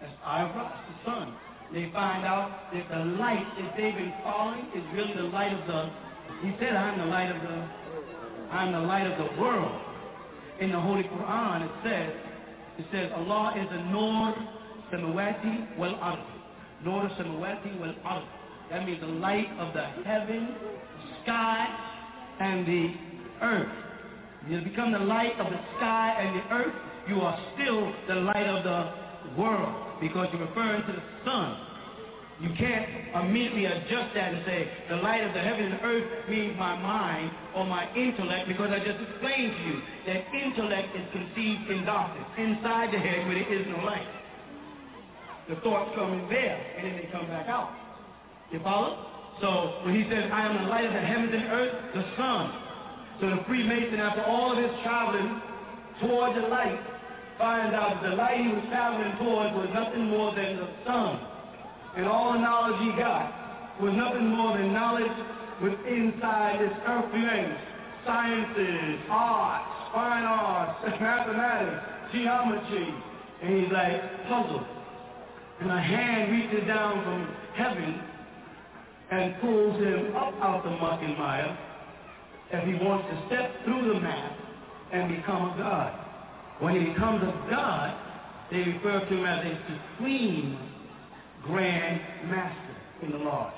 [0.00, 1.34] That's eye of Ra, the sun.
[1.72, 5.66] They find out that the light that they've been following is really the light of
[5.66, 5.90] the,
[6.40, 7.68] he said, I'm the light of the,
[8.54, 9.80] I'm the light of the world.
[10.60, 12.12] In the Holy Quran, it says,
[12.78, 14.34] it says, Allah is the Nur
[14.92, 16.18] Ard.
[16.84, 18.24] Nur Samawati wal Ard.
[18.70, 21.66] That means the light of the heaven, the sky,
[22.40, 22.94] and the
[23.42, 23.72] earth.
[24.48, 26.74] You become the light of the sky and the earth,
[27.08, 31.56] you are still the light of the world because you're referring to the sun.
[32.40, 32.86] You can't
[33.26, 37.32] immediately adjust that and say the light of the heaven and earth means my mind
[37.56, 42.24] or my intellect because I just explained to you that intellect is conceived in darkness,
[42.38, 44.06] inside the head where there is no light.
[45.48, 47.72] The thoughts come in there and then they come back out.
[48.52, 49.06] You follow?
[49.40, 52.52] So when he says, I am the light of the heavens and earth, the sun.
[53.20, 55.40] So the Freemason, after all of his traveling
[56.00, 56.78] toward the light,
[57.38, 61.20] finds out that the light he was traveling towards was nothing more than the sun.
[61.96, 65.16] And all the knowledge he got was nothing more than knowledge
[65.62, 67.58] with inside this earthly range.
[68.04, 72.94] Sciences, arts, fine arts, mathematics, geometry.
[73.42, 74.77] And he's like puzzled.
[75.60, 78.00] And a hand reaches down from heaven
[79.10, 81.58] and pulls him up out the muck and mire
[82.52, 84.38] if he wants to step through the math
[84.92, 85.92] and become a god.
[86.60, 87.96] When he becomes a god,
[88.50, 90.58] they refer to him as a supreme
[91.44, 93.52] grand master in the lodge,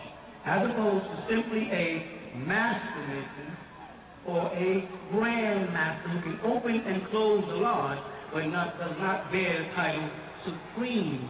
[0.46, 3.56] as opposed to simply a master mason
[4.26, 7.98] or a grand master who can open and close the lodge,
[8.32, 10.08] but not, does not bear the title
[10.44, 11.28] supreme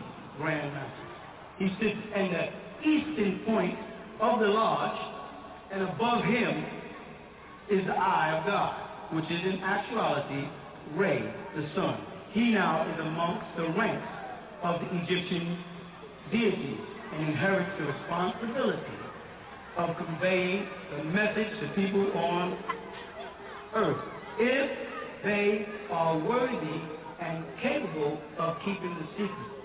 [1.59, 3.79] He sits in the eastern point
[4.21, 4.99] of the lodge,
[5.71, 6.65] and above him
[7.71, 10.49] is the eye of God, which is in actuality
[10.95, 11.23] Re,
[11.55, 12.01] the sun.
[12.33, 14.09] He now is amongst the ranks
[14.63, 15.63] of the Egyptian
[16.33, 16.81] deities
[17.13, 18.97] and inherits the responsibility
[19.77, 22.59] of conveying the message to people on
[23.75, 23.99] earth
[24.39, 24.71] if
[25.23, 26.81] they are worthy
[27.21, 29.60] and capable of keeping the secret.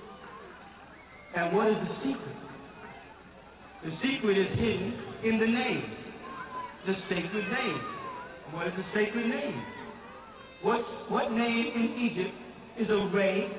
[1.36, 2.36] And what is the secret?
[3.84, 4.94] The secret is hidden
[5.24, 5.84] in the name,
[6.88, 7.82] the sacred name.
[8.52, 9.64] What is the sacred name?
[10.62, 12.34] What, what name in Egypt
[12.80, 13.52] is a ray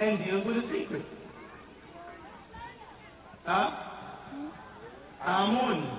[0.00, 1.04] and deals with a secret?
[3.44, 3.70] Huh?
[5.24, 5.98] Amun.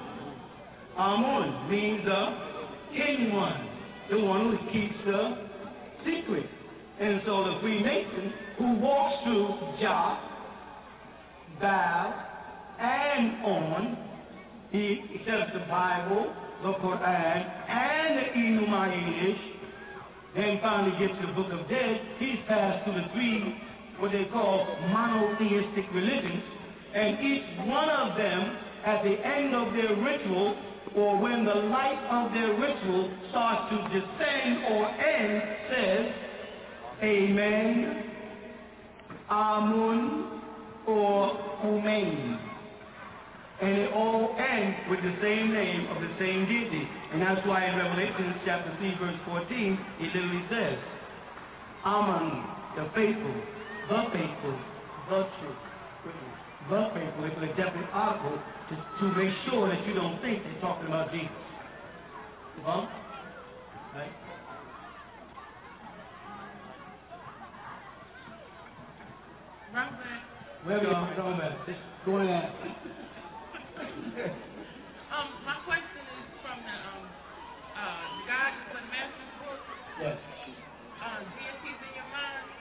[0.98, 2.38] Amun means the
[2.91, 3.70] hidden one,
[4.12, 5.38] the one who keeps the
[6.06, 6.50] secret.
[7.00, 9.48] And so the Freemason who walks through
[9.80, 10.27] Jah,
[11.60, 12.13] Baal,
[12.80, 13.98] and on,
[14.72, 19.38] he accepts the Bible, the Quran, and the Illuminati,
[20.36, 23.60] and finally gets to the Book of Dead, he's passed through the three,
[24.00, 26.43] what they call monotheistic religions,
[26.93, 30.56] and each one of them, at the end of their ritual,
[30.96, 36.13] or when the light of their ritual starts to descend or end, says,
[37.04, 38.04] Amen,
[39.30, 40.37] Amun,
[40.88, 42.39] or Umain.
[43.60, 46.88] And it all ends with the same name of the same deity.
[47.12, 50.78] And that's why in Revelation chapter 3, verse 14, it literally says,
[51.84, 52.45] Aman,
[52.76, 53.34] the faithful,
[53.89, 54.60] the faithful,
[55.10, 55.62] the truth.
[56.69, 58.38] The faithful, it's a definite article
[58.69, 61.30] to, to make sure that you don't think they're talking about Jesus.
[62.63, 62.89] Well,
[63.95, 64.12] right?
[70.68, 71.08] Where we are,
[71.40, 71.64] back.
[71.64, 72.52] Just go ahead.
[75.16, 77.08] Um, my question is from the um,
[77.72, 79.64] uh, God the Master's book.
[79.96, 80.20] Yes.
[81.00, 82.52] Uh, deities in your mind.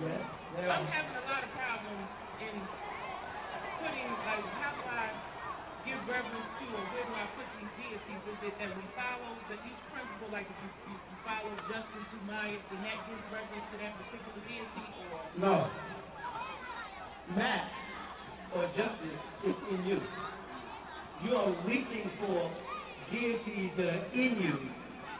[0.00, 0.24] Yes.
[0.64, 2.08] I'm having a lot of problems
[2.40, 2.56] in
[3.84, 5.12] putting like how do I
[5.84, 8.22] give reverence to or where do I put these deities?
[8.32, 12.00] Is it that we follow the each principle, like if you, you, you follow Justin
[12.00, 15.68] to Maya, then that gives reverence to that particular deity, or No.
[17.34, 17.68] Maat
[18.54, 20.00] or justice is in you.
[21.24, 22.52] You are reaching for
[23.12, 24.58] deities that are in you.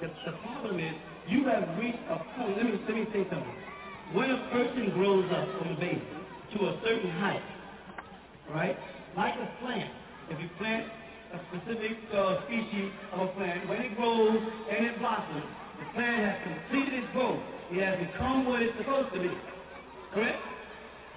[0.01, 0.95] The, the problem is
[1.29, 2.57] you have reached a point.
[2.57, 3.57] Let me let me say something.
[4.14, 6.03] When a person grows up from a baby
[6.55, 7.42] to a certain height,
[8.55, 8.77] right?
[9.16, 9.90] Like a plant,
[10.31, 10.87] if you plant
[11.35, 14.38] a specific uh, species of a plant, when it grows
[14.71, 15.45] and it blossoms,
[15.81, 17.40] the plant has completed its growth.
[17.73, 19.31] It has become what it's supposed to be.
[20.14, 20.56] Correct?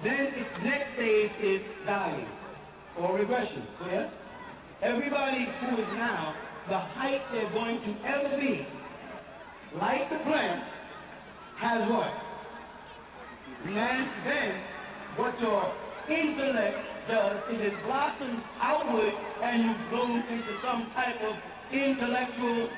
[0.03, 2.27] Then its next stage is dying
[2.97, 3.63] or regression.
[3.79, 4.13] Correct?
[4.81, 6.35] Everybody who is now
[6.69, 8.65] the height they're going to ever be,
[9.75, 10.63] like the plant,
[11.57, 12.13] has what?
[13.65, 14.61] And then
[15.17, 15.73] what your
[16.09, 16.77] intellect
[17.09, 21.35] does is it blossoms outward and you bloom into some type of
[21.73, 22.69] intellectual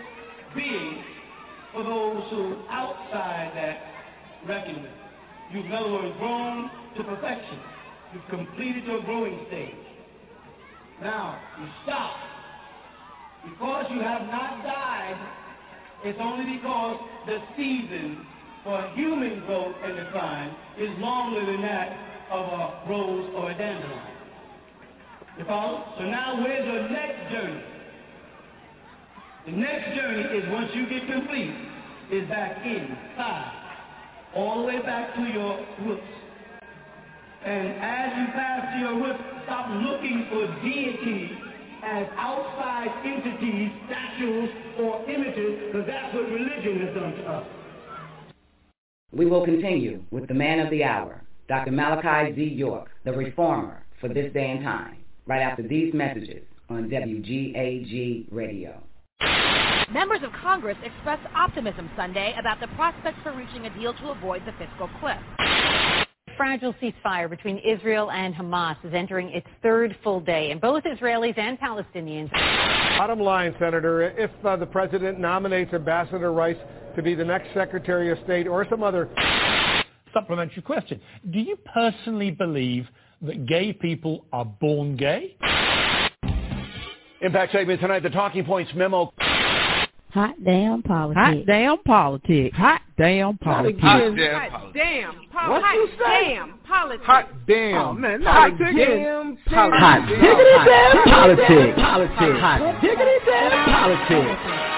[0.55, 1.03] being
[1.71, 3.77] for those who outside that
[4.47, 4.87] reckoning.
[5.53, 7.59] You've in other words grown to perfection.
[8.13, 9.75] You've completed your growing stage.
[11.01, 12.15] Now, you stop.
[13.43, 15.17] Because you have not died,
[16.03, 18.25] it's only because the season
[18.63, 21.97] for human growth and decline is longer than that
[22.29, 24.01] of a rose or a dandelion.
[25.37, 25.93] You follow?
[25.97, 27.63] So now where's your next journey?
[29.45, 31.53] The next journey is once you get complete,
[32.11, 33.57] is back inside.
[34.35, 36.20] All the way back to your roots.
[37.43, 41.31] And as you pass to your roots, stop looking for deity
[41.83, 44.49] as outside entities, statues,
[44.79, 47.47] or images, because that's what religion has done to us.
[49.11, 51.71] We will continue with the man of the hour, Dr.
[51.71, 52.43] Malachi Z.
[52.43, 58.81] York, the reformer for this day and time, right after these messages on WGAG Radio.
[59.91, 64.43] Members of Congress expressed optimism Sunday about the prospects for reaching a deal to avoid
[64.45, 65.17] the fiscal cliff.
[66.37, 71.37] Fragile ceasefire between Israel and Hamas is entering its third full day, and both Israelis
[71.37, 72.31] and Palestinians.
[72.97, 76.57] Bottom line, Senator, if uh, the president nominates Ambassador Rice
[76.95, 79.09] to be the next Secretary of State or some other
[80.13, 80.99] supplementary question,
[81.31, 82.87] do you personally believe
[83.21, 85.35] that gay people are born gay?
[87.21, 89.13] Impact segment tonight, the Talking Points memo.
[90.13, 91.19] Hot damn politics.
[91.23, 92.57] Hot damn politics.
[92.57, 93.79] Hot damn politics.
[93.81, 94.73] Hot damn politics.
[94.75, 95.15] Damn
[95.49, 96.35] What Hot you say?
[96.35, 97.05] damn politics.
[97.05, 97.75] Hot damn.
[97.81, 99.37] Oh, man, hot not damn again.
[99.47, 99.79] politics.
[99.79, 101.79] Hot diggity damn politics.
[101.79, 102.39] Politics.
[102.43, 104.71] Hot diggity damn politics.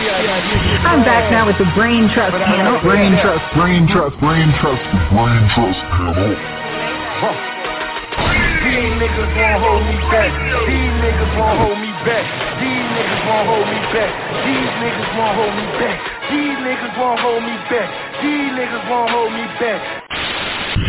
[0.00, 2.80] I'm back now with the Brain Trust panel.
[2.82, 6.34] Brain Trust, Brain Trust, Brain Trust, Brain Trust panel.
[8.64, 10.30] These niggas won't hold me back.
[10.66, 12.24] These niggas won't hold me back.
[12.60, 14.12] These niggas won't hold me back.
[14.44, 15.98] These niggas won't hold me back.
[16.30, 17.88] These niggas won't hold me back.
[18.22, 19.80] These niggas won't hold me back.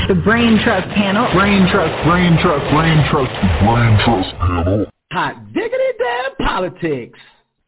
[0.08, 1.28] The Brain Trust panel.
[1.34, 3.32] Brain Trust, Brain Trust, Brain Trust,
[3.64, 4.86] Brain Trust panel.
[5.12, 7.20] Hot diggity damn politics.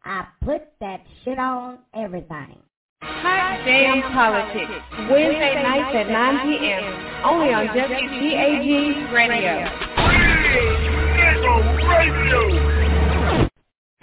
[0.04, 2.58] I put that shit on everything.
[3.02, 4.72] Hot damn politics.
[5.10, 6.84] Wednesday nights at 9 p.m.
[7.24, 9.68] Only on WGAG Radio.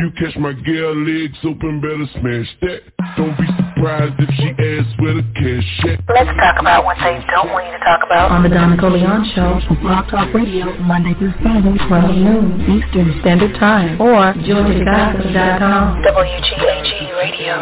[0.02, 2.82] You catch my girl legs open, better smash that.
[3.18, 6.02] Don't be surprised if she asks where the cash at.
[6.10, 8.32] Let's talk about what they don't want you to talk about.
[8.32, 13.14] On the Donna Coleon Show on Blog Talk Radio, Monday through Friday, 12 noon Eastern
[13.22, 16.02] Standard Time, or GeorgiaGossip.com.
[16.02, 17.62] WGAG Radio.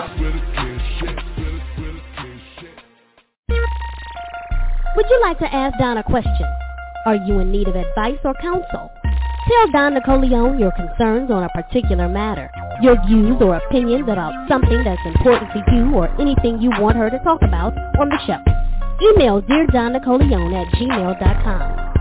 [4.96, 6.48] Would you like to ask Don a question?
[7.06, 8.90] Are you in need of advice or counsel?
[9.50, 12.52] Tell Don Nicoleone your concerns on a particular matter,
[12.84, 17.10] your views or opinions about something that's important to you or anything you want her
[17.10, 18.38] to talk about on the show.
[19.02, 21.96] Email Dear Don Nicoleone at gmail.com.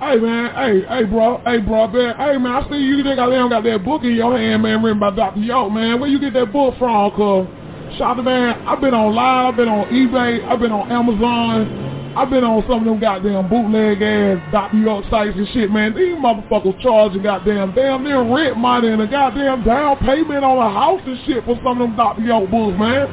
[0.00, 3.28] Hey man, hey, hey bro, hey bro, man, hey man, I see you think I
[3.28, 5.40] got that book in your hand, man, written by Dr.
[5.40, 6.00] York, man.
[6.00, 7.98] Where you get that book from, cuz?
[7.98, 12.30] Shout out, man, I've been online, I've been on eBay, I've been on Amazon, I've
[12.30, 14.78] been on some of them goddamn bootleg ass Dr.
[14.78, 15.98] York sites and shit, man.
[15.98, 20.70] These motherfuckers charging goddamn damn near rent money and a goddamn down payment on a
[20.70, 22.22] house and shit for some of them Dr.
[22.22, 23.10] York books, man.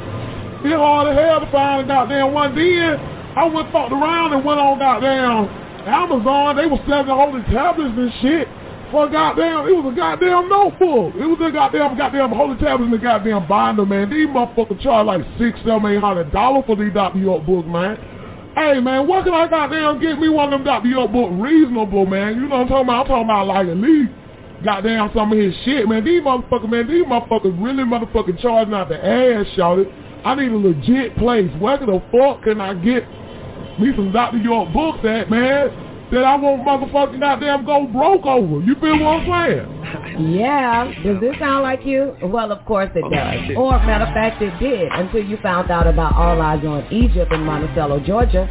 [0.61, 2.53] It's hard as hell to find a goddamn one.
[2.53, 3.01] Then
[3.33, 5.49] I went fucked around and went on goddamn
[5.89, 6.55] Amazon.
[6.57, 8.47] They were selling all the tablets and shit
[8.91, 11.15] for goddamn, it was a goddamn notebook.
[11.15, 14.09] It was a goddamn, goddamn holy tablets and a goddamn binder, man.
[14.11, 17.17] These motherfuckers charge like six, seven, eight hundred dollars for these Dr.
[17.17, 17.97] York books, man.
[18.55, 20.87] Hey man, what can I goddamn get me one of them Dr.
[20.89, 22.35] York book reasonable, man?
[22.35, 23.01] You know what I'm talking about?
[23.01, 24.11] I'm talking about like at least
[24.65, 26.03] goddamn some of his shit, man.
[26.03, 29.88] These motherfuckers, man, these motherfuckers really motherfucking charging out the ass, shouted.
[30.26, 31.49] I need a legit place.
[31.59, 33.07] Where the fuck can I get
[33.80, 34.38] me some Dr.
[34.38, 35.90] York books at, man?
[36.12, 38.59] That I won't motherfucking goddamn go broke over.
[38.66, 40.36] You feel what I'm saying?
[40.36, 40.91] Yeah.
[41.03, 42.16] Does this sound like you?
[42.22, 43.55] Well, of course it does.
[43.55, 47.32] Or, matter of fact, it did until you found out about All Eyes on Egypt
[47.32, 48.45] in Monticello, Georgia.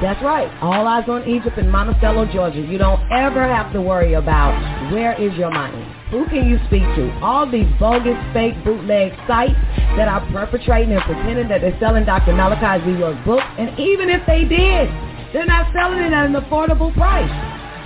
[0.00, 0.50] That's right.
[0.62, 2.60] All Eyes on Egypt in Monticello, Georgia.
[2.60, 4.56] You don't ever have to worry about
[4.90, 5.86] where is your money.
[6.12, 7.12] Who can you speak to?
[7.22, 9.56] All these bogus, fake, bootleg sites
[9.96, 12.32] that are perpetrating and pretending that they're selling Dr.
[12.34, 12.98] Malachi Z.
[12.98, 13.44] York books.
[13.58, 14.88] And even if they did,
[15.32, 17.30] they're not selling it at an affordable price.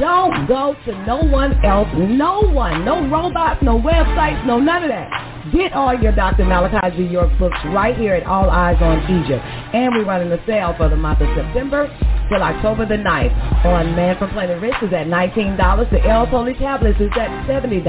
[0.00, 4.90] Don't go to no one else, no one, no robots, no websites, no none of
[4.90, 5.35] that.
[5.52, 6.44] Get all your Dr.
[6.44, 7.04] Malachi Z.
[7.04, 9.44] York books right here at All Eyes on Egypt.
[9.74, 11.86] And we're running a sale for the month of September
[12.28, 13.64] till October the 9th.
[13.64, 15.90] On Man from Planet Rizq is at $19.
[15.90, 17.86] The L's Holy Tablets is at $70.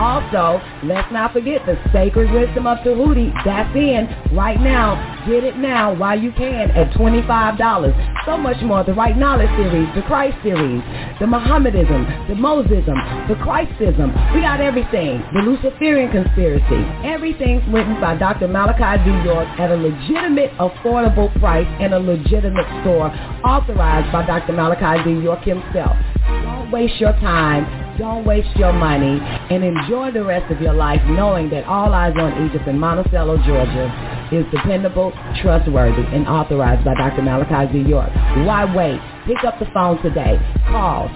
[0.00, 3.32] Also, let's not forget the Sacred Wisdom of Tahuti.
[3.44, 4.98] That's in right now.
[5.28, 8.26] Get it now while you can at $25.
[8.26, 8.82] So much more.
[8.84, 10.82] The Right Knowledge series, the Christ series,
[11.20, 14.10] the Mohammedism, the Mosism, the Christism.
[14.34, 15.22] We got everything.
[15.34, 16.79] The Luciferian conspiracy.
[17.04, 18.48] Everything written by Dr.
[18.48, 19.10] Malachi Z.
[19.24, 23.08] York at a legitimate, affordable price in a legitimate store
[23.44, 24.52] authorized by Dr.
[24.52, 25.22] Malachi Z.
[25.22, 25.96] York himself.
[26.26, 27.89] Don't waste your time.
[28.00, 32.14] Don't waste your money and enjoy the rest of your life knowing that All Eyes
[32.16, 33.92] on Egypt in Monticello, Georgia
[34.32, 37.20] is dependable, trustworthy, and authorized by Dr.
[37.20, 37.80] Malachi Z.
[37.86, 38.08] York.
[38.46, 38.98] Why wait?
[39.26, 40.40] Pick up the phone today.
[40.70, 41.10] Call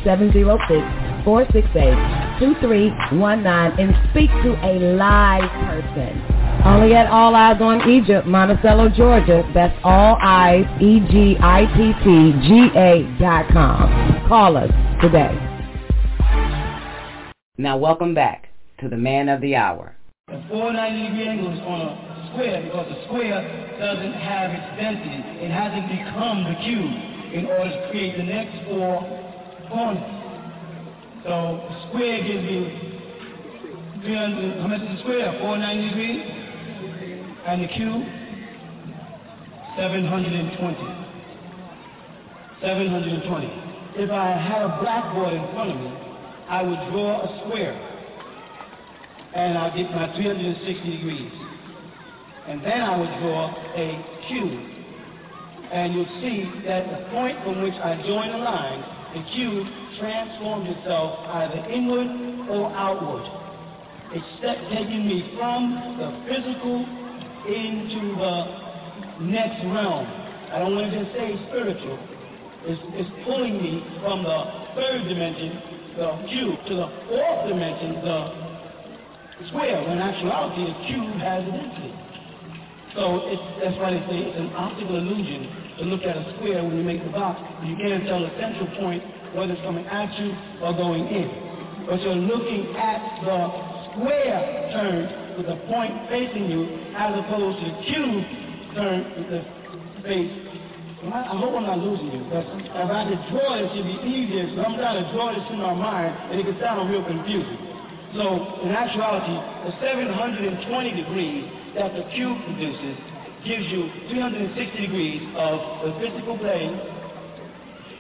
[1.24, 6.20] 706-468-2319 and speak to a live person.
[6.66, 9.43] Only at All Eyes on Egypt, Monticello, Georgia.
[9.55, 11.39] That's All Eyes, E-G-I-P-T-G-A
[13.18, 14.28] dot com.
[14.28, 14.70] Call us
[15.01, 15.54] today.
[17.57, 18.49] Now welcome back
[18.81, 19.95] to the man of the hour.
[20.27, 21.95] The 490 degree on a
[22.35, 23.39] square because the square
[23.79, 25.23] doesn't have its density.
[25.39, 26.91] It hasn't become the cube
[27.31, 29.07] in order to create the next four
[29.71, 30.03] corners.
[31.23, 32.67] So the square gives you
[34.03, 35.31] 300, how much is the square?
[35.39, 36.27] 490 degrees?
[37.47, 38.03] And the cube?
[39.79, 40.59] 720.
[42.59, 44.03] 720.
[44.03, 46.04] If I had a blackboard in front of me,
[46.49, 47.73] I would draw a square
[49.35, 51.33] and I'd get my 360 degrees.
[52.47, 53.89] And then I would draw a
[54.29, 54.61] cube.
[55.73, 58.81] And you'll see that the point from which I join the line,
[59.15, 59.67] the cube
[59.99, 62.07] transforms itself either inward
[62.51, 63.27] or outward.
[64.13, 64.29] It's
[64.71, 66.87] taking me from the physical
[67.49, 70.07] into the next realm.
[70.53, 71.99] I don't want to just say spiritual.
[72.67, 74.39] It's, it's pulling me from the
[74.77, 81.15] third dimension the cube to the fourth dimension, the square, when in actuality the cube
[81.23, 81.93] has a density.
[82.95, 83.27] So
[83.59, 86.85] that's why they say it's an optical illusion to look at a square when you
[86.85, 87.43] make the box.
[87.67, 89.03] You can't tell the central point
[89.35, 90.31] whether it's coming at you
[90.63, 91.27] or going in.
[91.91, 93.39] But you're looking at the
[93.91, 98.23] square turned with the point facing you as opposed to the cube
[98.79, 99.43] turned with the
[100.07, 100.54] face
[101.13, 104.49] I hope I'm not losing you, but if I draw it, it should be easier.
[104.57, 107.61] So I'm trying to draw this in my mind, and it could sound real confusing.
[108.17, 109.37] So in actuality,
[109.69, 110.65] the 720
[110.97, 111.45] degrees
[111.77, 112.97] that the cube produces
[113.45, 116.73] gives you 360 degrees of the physical plane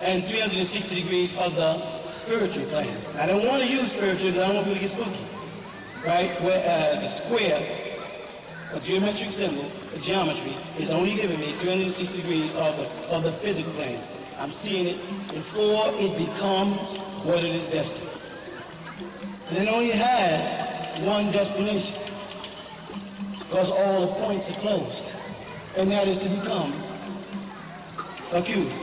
[0.00, 1.70] and 360 degrees of the
[2.24, 2.96] spiritual plane.
[3.20, 5.24] I don't want to use spiritual because I don't want people to get spooky,
[6.08, 6.32] right?
[6.40, 7.60] Where uh, the square,
[8.74, 10.50] a geometric symbol, the geometry,
[10.82, 14.02] is only giving me 360 degrees of the, of the physical plane.
[14.34, 14.98] I'm seeing it
[15.30, 16.74] before it becomes
[17.22, 18.10] what it is destined.
[19.46, 21.94] And it only has one destination
[23.38, 25.06] because all the points are closed,
[25.78, 26.74] and that is to become
[28.34, 28.74] a cube.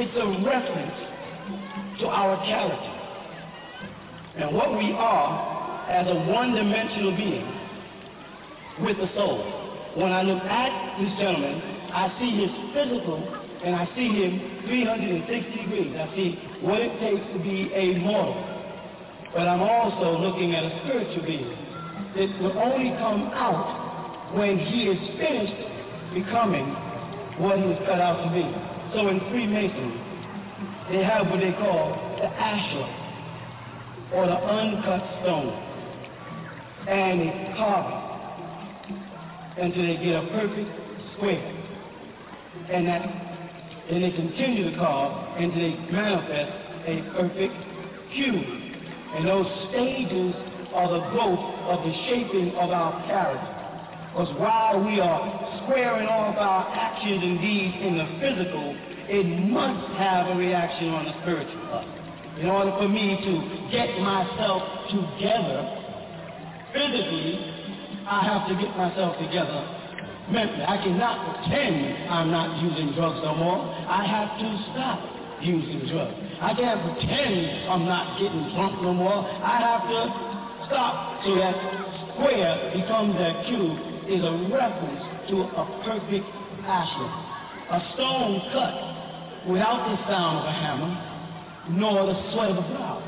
[0.00, 0.96] It's a reference
[2.00, 2.94] to our character
[4.36, 7.53] and what we are as a one-dimensional being
[8.80, 9.38] with the soul.
[9.94, 11.62] When I look at this gentleman,
[11.94, 13.22] I see his physical
[13.62, 15.96] and I see him 360 degrees.
[15.96, 18.34] I see what it takes to be a mortal.
[19.32, 21.54] But I'm also looking at a spiritual being.
[22.16, 25.54] It will only come out when he is finished
[26.14, 26.66] becoming
[27.38, 28.46] what he was cut out to be.
[28.94, 30.00] So in Freemasonry,
[30.90, 32.90] they have what they call the ashlar,
[34.14, 35.54] or the uncut stone.
[36.86, 38.03] And they carve it
[39.58, 40.70] until they get a perfect
[41.16, 41.64] square.
[42.70, 43.02] And that,
[43.90, 46.52] they continue to carve until they manifest
[46.86, 47.54] a perfect
[48.12, 48.44] cube.
[49.14, 50.34] And those stages
[50.74, 53.54] are the growth of the shaping of our character.
[54.10, 58.74] Because while we are squaring off our actions and deeds in the physical,
[59.06, 61.94] it must have a reaction on the spiritual level.
[62.38, 63.32] In order for me to
[63.70, 65.66] get myself together
[66.72, 67.53] physically,
[68.04, 69.64] I have to get myself together
[70.28, 70.64] mentally.
[70.64, 73.64] I cannot pretend I'm not using drugs no more.
[73.64, 75.00] I have to stop
[75.40, 76.12] using drugs.
[76.40, 79.24] I can't pretend I'm not getting drunk no more.
[79.24, 80.00] I have to
[80.68, 81.56] stop so that
[82.12, 83.72] square becomes that cube
[84.12, 85.00] is a reference
[85.32, 86.28] to a perfect
[86.68, 87.08] ashlar.
[87.72, 90.92] A stone cut without the sound of a hammer
[91.72, 93.00] nor the sweat of a flower.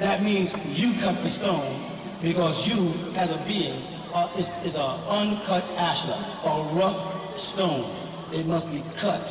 [0.00, 1.87] That means you cut the stone
[2.22, 3.78] because you, as a being,
[4.10, 6.98] uh, is, is an uncut ashlar, a rough
[7.54, 7.86] stone.
[8.34, 9.22] It must be cut.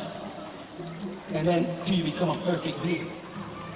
[1.34, 3.10] And then till you become a perfect being.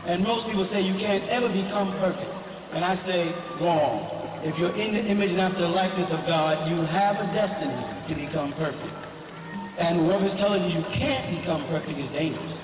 [0.07, 2.31] And most people say you can't ever become perfect.
[2.73, 4.23] And I say, wrong.
[4.43, 7.79] If you're in the image and after the likeness of God, you have a destiny
[8.09, 8.97] to become perfect.
[9.79, 12.59] And whoever's telling you you can't become perfect is dangerous.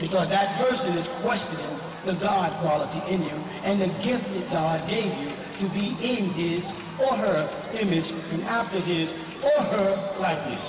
[0.00, 1.76] Because that person is questioning
[2.06, 5.30] the God quality in you and the gift that God gave you
[5.62, 6.62] to be in his
[6.98, 7.46] or her
[7.78, 9.08] image and after his
[9.42, 10.62] or her likeness.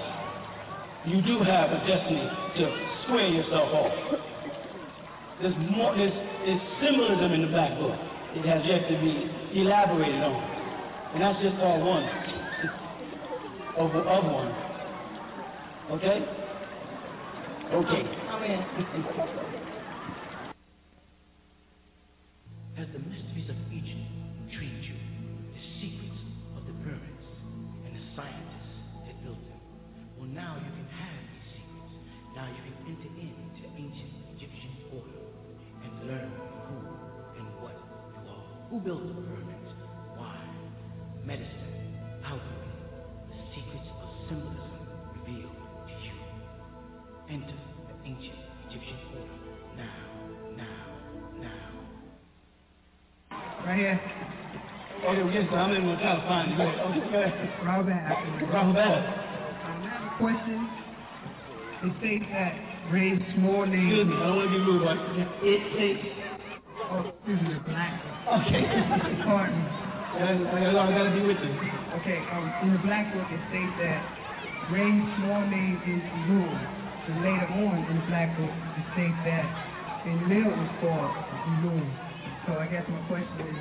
[1.05, 2.63] You do have a destiny to
[3.03, 3.93] square yourself off.
[5.41, 6.13] There's more there's,
[6.45, 7.97] there's symbolism in the black book.
[8.35, 10.41] It has yet to be elaborated on.
[11.13, 12.03] And that's just all one.
[13.73, 14.53] Of, of one.
[15.93, 16.23] Okay?
[17.73, 19.39] Okay.
[22.73, 24.01] As the mysteries of Egypt
[24.49, 24.97] intrigued you,
[25.53, 26.21] the secrets
[26.57, 27.27] of the pyramids
[27.85, 28.73] and the scientists
[29.05, 29.61] that built them,
[30.17, 31.93] well now you can have these secrets.
[32.33, 35.21] Now you can enter into ancient Egyptian order
[35.85, 36.33] and learn
[36.65, 36.81] who
[37.37, 38.45] and what you are.
[38.73, 39.42] Who built the pyramids?
[53.65, 53.95] Right here.
[55.07, 55.55] Okay, yes, sir.
[55.55, 56.59] I'm in my trying to find you.
[56.59, 57.63] Okay, go ahead.
[57.63, 57.95] Robert.
[58.51, 59.03] Robert.
[59.63, 60.67] Um, I have a question.
[61.83, 62.59] It states that
[62.91, 63.87] Re Small name.
[63.87, 64.99] Excuse me, I don't want to be rude, but
[65.47, 66.11] it takes.
[66.91, 68.03] Oh, excuse me, the black.
[68.35, 68.67] Okay.
[69.23, 69.93] Pardon me.
[70.13, 71.55] I gotta be with you.
[72.03, 74.03] Okay, um, in the black book it states that
[74.75, 76.51] Re's small name is Lul.
[76.51, 79.47] And later on in the black book it states that
[80.03, 81.15] a mill is called
[81.63, 82.02] Lul.
[82.45, 83.55] So I guess my question is,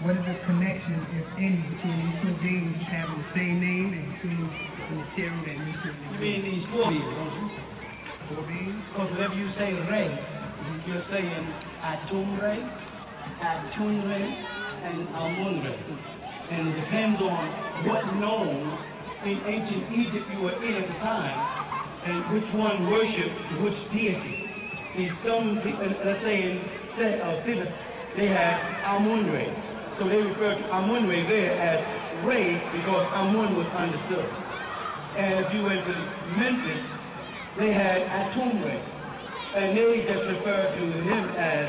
[0.00, 4.04] what is the connection, if any, between these two beings having the same name and
[4.16, 7.46] between the material that needs to You mean these four beings, don't you?
[8.32, 8.80] Four beings?
[8.88, 10.08] Because whenever you say Re,
[10.88, 11.44] you're saying
[11.84, 12.56] Atum Re,
[13.44, 15.76] Atum Re, and Amun Re.
[16.56, 17.44] And it depends on
[17.84, 18.64] what nome
[19.28, 21.36] in ancient Egypt you were in at the time,
[22.08, 24.40] and which one worshipped which deity.
[24.96, 26.58] In some, uh, let's say in
[26.96, 29.26] uh, they had Amun.
[29.98, 34.28] So they refer to Amun there as Re because Amun was understood.
[35.16, 35.94] And if you went to
[36.36, 36.84] Memphis,
[37.58, 38.62] they had Atum.
[39.54, 41.68] And they just referred to him as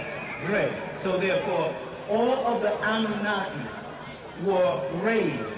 [0.49, 0.71] Re.
[1.03, 1.75] So therefore,
[2.09, 5.53] all of the Anunnaki were rays.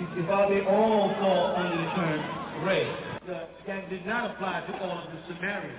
[0.00, 2.86] If they all fall under the term ray.
[3.26, 5.76] That did not apply to all of the Sumerians.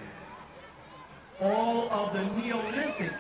[1.41, 3.12] All of the Neolithic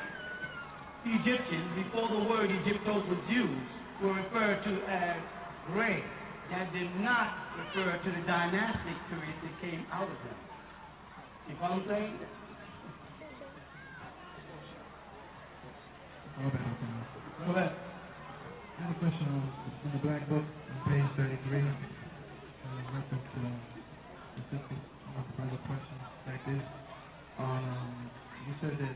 [1.05, 3.69] Egyptians, before the word Egyptos was used,
[4.03, 5.17] were referred to as
[5.75, 6.03] ray.
[6.51, 10.39] That did not refer to the dynastic period that came out of them.
[11.47, 12.19] You follow what I'm saying?
[16.39, 17.73] Go ahead.
[18.79, 19.43] I have a question on
[19.85, 21.59] in the black book on page 33.
[21.59, 21.67] In
[22.95, 23.41] reference to
[24.39, 25.97] specific uh, of the brother question
[26.27, 26.63] like this.
[27.39, 28.11] Um,
[28.47, 28.95] you said that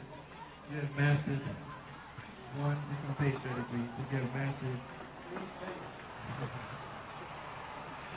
[0.72, 1.42] you have mastered
[2.60, 2.78] one.
[2.92, 3.80] It's on page 33.
[3.80, 4.80] You have mastered.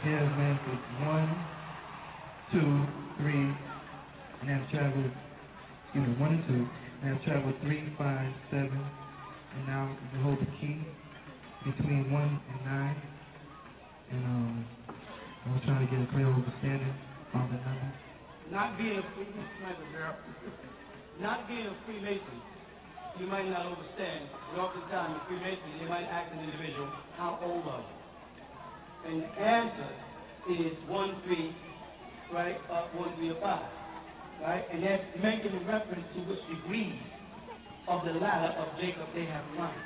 [0.05, 1.30] You have mastered one,
[2.53, 2.70] two,
[3.22, 3.49] three,
[4.41, 5.12] and have traveled.
[5.87, 6.68] Excuse me, one and two,
[7.03, 10.84] and have traveled three, five, seven, and now you hold the key
[11.64, 12.97] between one and nine.
[14.11, 14.66] And um,
[15.47, 16.95] I was trying to get a clear understanding
[17.34, 17.93] on the number.
[18.51, 19.26] Not being a free,
[21.20, 22.43] not being a Freemason,
[23.21, 24.31] you might not understand.
[24.53, 29.11] But oftentimes in Freemasonry, they might ask an individual, how old are you?
[29.11, 29.91] And the answer
[30.49, 31.57] is one, three,
[32.33, 33.71] right, up one, three, or five.
[34.41, 34.64] Right?
[34.73, 37.03] And that's making a reference to which degrees
[37.89, 39.81] of the ladder of Jacob they have climbed.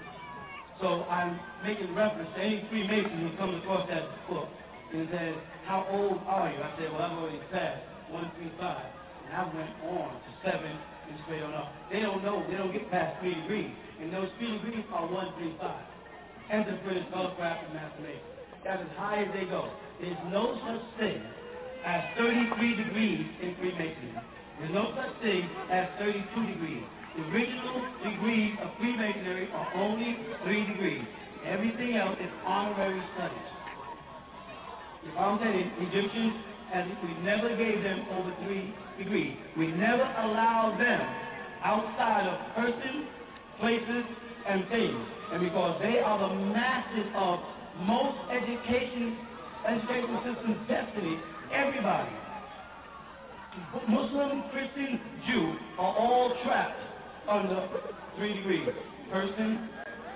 [0.81, 4.49] So I'm making reference to any Freemason who comes across that book
[4.93, 6.59] and says, how old are you?
[6.63, 8.87] I said, well, I've already passed one, three, five.
[9.27, 10.79] And I went on to seven
[11.11, 11.75] and straight on up.
[11.91, 12.47] They don't know.
[12.49, 13.71] They don't get past three degrees.
[14.01, 15.85] And those three degrees are one, three, five.
[16.51, 18.31] Entered Apprentice Fellowcraft and Master Mason.
[18.65, 19.71] That's as high as they go.
[20.01, 21.23] There's no such thing
[21.85, 24.15] as 33 degrees in Freemasonry.
[24.59, 26.85] There's no such thing as 32 degrees.
[27.17, 31.03] The original degrees of Freemasonry are only three degrees.
[31.45, 33.51] Everything else is honorary studies.
[35.05, 36.35] If I'm saying Egyptians
[36.73, 39.37] and we never gave them over three degrees.
[39.57, 41.01] We never allow them
[41.65, 43.09] outside of persons,
[43.59, 44.05] places,
[44.47, 45.01] and things.
[45.33, 47.41] And because they are the masters of
[47.81, 49.17] most education,
[49.67, 51.19] education system's destiny,
[51.53, 52.11] everybody,
[53.89, 56.81] Muslim, Christian, Jew, are all trapped
[57.29, 57.69] under
[58.17, 58.69] three degrees.
[59.11, 59.69] Person,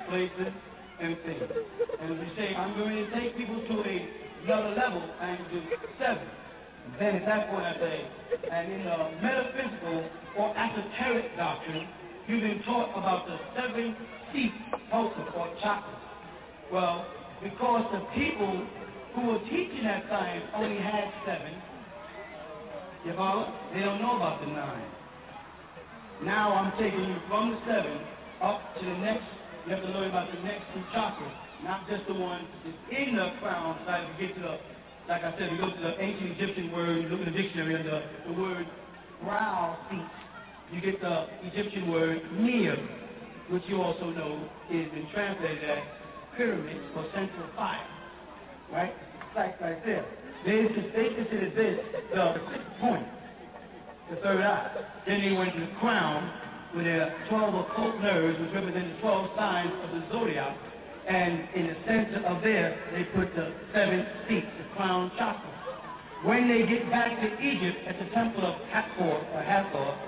[0.08, 0.52] places,
[1.00, 1.42] and things.
[2.00, 3.82] And we say, I'm going to take people to
[4.44, 5.62] another level and do
[5.98, 6.28] seven.
[6.98, 8.06] Then at that point I say,
[8.50, 10.08] and in the metaphysical
[10.38, 11.88] or esoteric doctrine,
[12.28, 13.96] you've been taught about the seven
[14.32, 14.54] seats,
[14.90, 16.00] pulses or chakras.
[16.72, 17.06] Well,
[17.42, 18.66] because the people
[19.14, 21.52] who were teaching that science only had seven,
[23.04, 23.52] you follow?
[23.74, 24.88] They don't know about the nine.
[26.22, 27.98] Now I'm taking you from the seven
[28.40, 29.24] up to the next,
[29.66, 31.32] you have to learn about the next two chakras,
[31.64, 34.58] not just the one that's in the crown, so you get to the,
[35.08, 37.74] like I said, we go to the ancient Egyptian word, you look in the dictionary,
[37.74, 38.66] and the, the word
[39.22, 40.06] brow seat,
[40.72, 42.76] you get the Egyptian word near,
[43.50, 45.78] which you also know is been translated as
[46.36, 47.86] pyramid or central fire,
[48.72, 48.94] right?
[49.36, 50.04] Like right there.
[50.44, 51.78] They, they considered this
[52.12, 53.06] the sixth point,
[54.10, 54.84] the third eye.
[55.06, 56.30] Then they went to the crown,
[56.74, 60.56] with their 12 occult nerves, which represent the 12 signs of the zodiac.
[61.08, 65.50] And in the center of there, they put the seven seats, the crown chakra.
[66.24, 69.98] When they get back to Egypt at the temple of Hathor, or Hathor,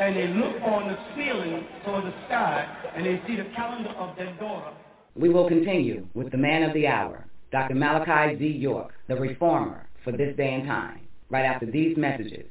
[0.00, 4.16] and they look on the ceiling toward the sky, and they see the calendar of
[4.16, 4.72] Dendera.
[5.14, 7.74] We will continue with the man of the hour, Dr.
[7.74, 8.46] Malachi Z.
[8.58, 12.46] York, the reformer for this day and time, right after these messages.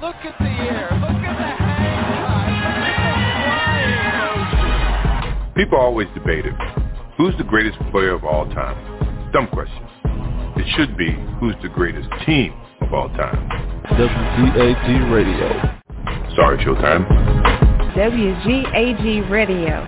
[0.00, 0.88] Look at the air.
[0.92, 1.24] Look at
[5.54, 6.54] the People always debate it.
[7.18, 9.30] Who's the greatest player of all time?
[9.32, 9.82] Dumb question.
[10.56, 12.54] It should be who's the greatest team
[12.94, 13.48] of all time.
[13.98, 15.48] WGAG Radio.
[16.36, 17.06] Sorry, Showtime.
[17.94, 19.86] WGAG Radio.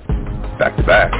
[0.59, 1.13] Back to back.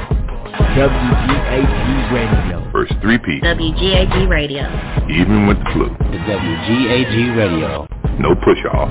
[0.75, 2.71] WGAG Radio.
[2.71, 3.43] First three-peat.
[3.43, 4.63] WGAG Radio.
[5.09, 5.89] Even with the flu.
[5.89, 7.87] The WGAG Radio.
[8.19, 8.89] No push-off.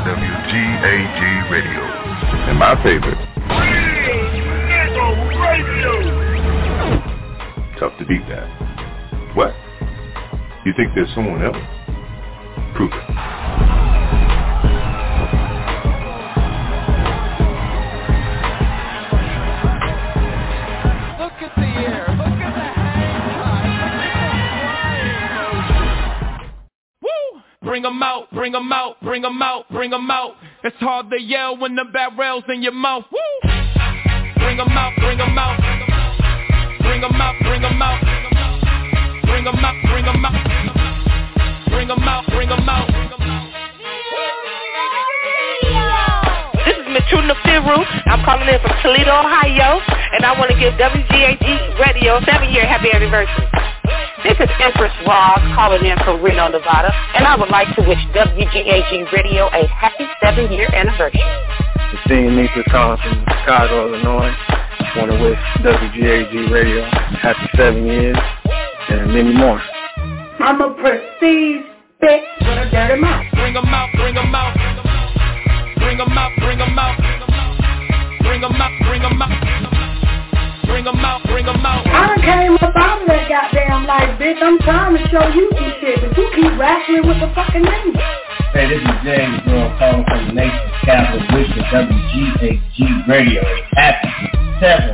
[0.00, 1.82] WGAG Radio.
[2.48, 3.18] And my favorite.
[5.40, 5.86] Radio.
[7.78, 8.48] Tough to beat that.
[9.34, 9.54] What?
[10.64, 11.56] You think there's someone else?
[12.78, 12.92] Look
[21.40, 22.06] at the air.
[22.10, 22.76] Look at the
[27.00, 27.40] Woo!
[27.62, 30.36] Bring 'em out, bring 'em out, bring 'em out, bring 'em out.
[30.62, 33.04] It's hard to yell when the barrel's in your mouth.
[33.10, 33.18] Woo!
[34.36, 35.58] Bring 'em out, bring 'em out.
[36.80, 38.00] Bring 'em out, bring 'em out.
[39.22, 40.65] Bring 'em out, bring 'em out.
[41.86, 42.88] Bring 'em out, bring 'em out.
[46.66, 47.78] This is Matruna Firu.
[48.10, 49.80] I'm calling in from Toledo, Ohio,
[50.14, 51.46] and I want to give WGAG
[51.78, 53.46] Radio a seven-year happy anniversary.
[54.24, 58.02] This is Empress Ross calling in from Reno, Nevada, and I would like to wish
[58.12, 61.22] WGAG Radio a happy seven-year anniversary.
[61.90, 64.34] Christine Nisa calling from Chicago, Illinois.
[64.96, 66.82] Want to wish WGAG Radio
[67.22, 68.18] happy seven years
[68.88, 69.62] and many more.
[70.38, 73.24] I'm a prestige bitch with a dirty mouth.
[73.32, 74.54] Bring 'em out, bring 'em out.
[75.76, 76.96] Bring 'em out, bring 'em out.
[78.20, 79.30] Bring 'em out, bring 'em out.
[80.66, 81.86] Bring 'em out, bring 'em out.
[81.86, 84.42] I done came up out of that goddamn life, bitch.
[84.42, 87.94] I'm trying to show you some shit, but you keep wrestling with the fucking name.
[88.52, 94.08] Hey, this is James Earl calling from the nation's capital, wishing WGAG Radio a happy
[94.60, 94.92] seven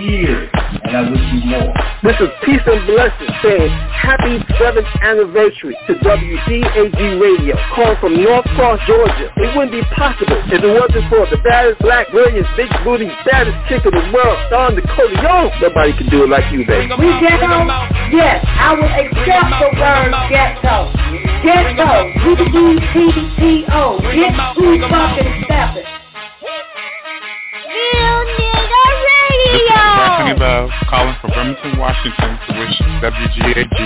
[0.00, 1.72] years, and I wish you more.
[2.02, 8.44] This is Peace and Blessings saying happy 7th anniversary to WGAG Radio, calling from North
[8.56, 9.32] Cross, Georgia.
[9.36, 13.56] It wouldn't be possible if it wasn't for the baddest black, brilliant, big booty, baddest
[13.68, 15.50] chick in the world, Don Dakota Young.
[15.60, 16.92] Nobody can do it like you, baby.
[16.98, 17.64] We ghetto?
[18.12, 20.92] Yes, I will accept the word ghetto.
[21.44, 22.14] Ghetto.
[22.94, 23.98] G-E-T-T-O.
[24.00, 25.86] Get who fucking step it.
[27.74, 28.43] This
[29.46, 30.44] is Bethany oh.
[30.44, 33.78] Love calling from Bremerton, Washington to wish WGAG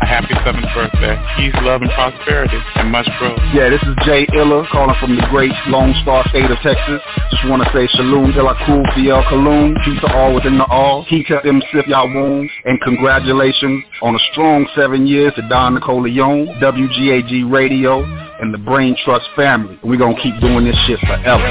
[0.00, 3.38] a happy 7th birthday, peace, love, and prosperity, and much growth.
[3.52, 7.00] Yeah, this is Jay Illa calling from the great Lone Star State of Texas.
[7.30, 11.04] Just want to say Shalom La Kul Fiel Kalum, peace to all within the all.
[11.04, 16.08] Kita Im Sif Ya Woon, and congratulations on a strong seven years to Don Nicole
[16.08, 18.02] Young, WGAG Radio,
[18.40, 19.78] and the Brain Trust family.
[19.82, 21.44] We're going to keep doing this shit forever.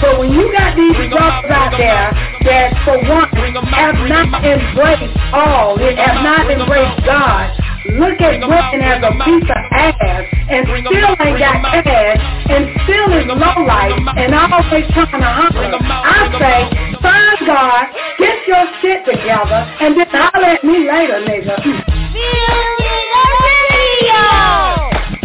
[0.00, 2.12] So when you got these brothers out there
[2.44, 3.26] that for one
[3.74, 7.50] have not embraced all, that have not embraced God,
[7.98, 13.10] look at women as a piece of ass and still ain't got cash and still
[13.18, 15.74] is low life and always trying to holler.
[15.82, 16.62] I say,
[17.02, 17.90] find God,
[18.22, 22.85] get your shit together, and then holler at me later, nigga.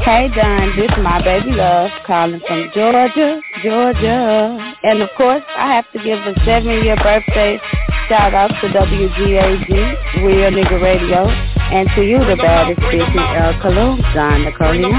[0.04, 4.76] Hey Don, this is my baby love calling from Georgia, Georgia.
[4.84, 7.60] And of course, I have to give a seven-year birthday
[8.10, 9.70] shout out to WGAG,
[10.26, 14.92] Real Nigga Radio, and to you, the baddest bitch in El Cologne, Don Napoleon.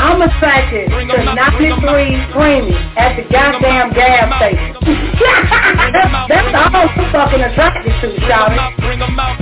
[0.00, 4.74] I'm attracted to 93 Creamy at the goddamn gas station.
[6.28, 8.76] That's all I'm fucking attracted to, shawty.
[8.80, 9.38] Bring 'em out,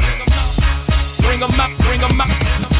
[1.22, 2.71] bring 'em out, bring 'em out.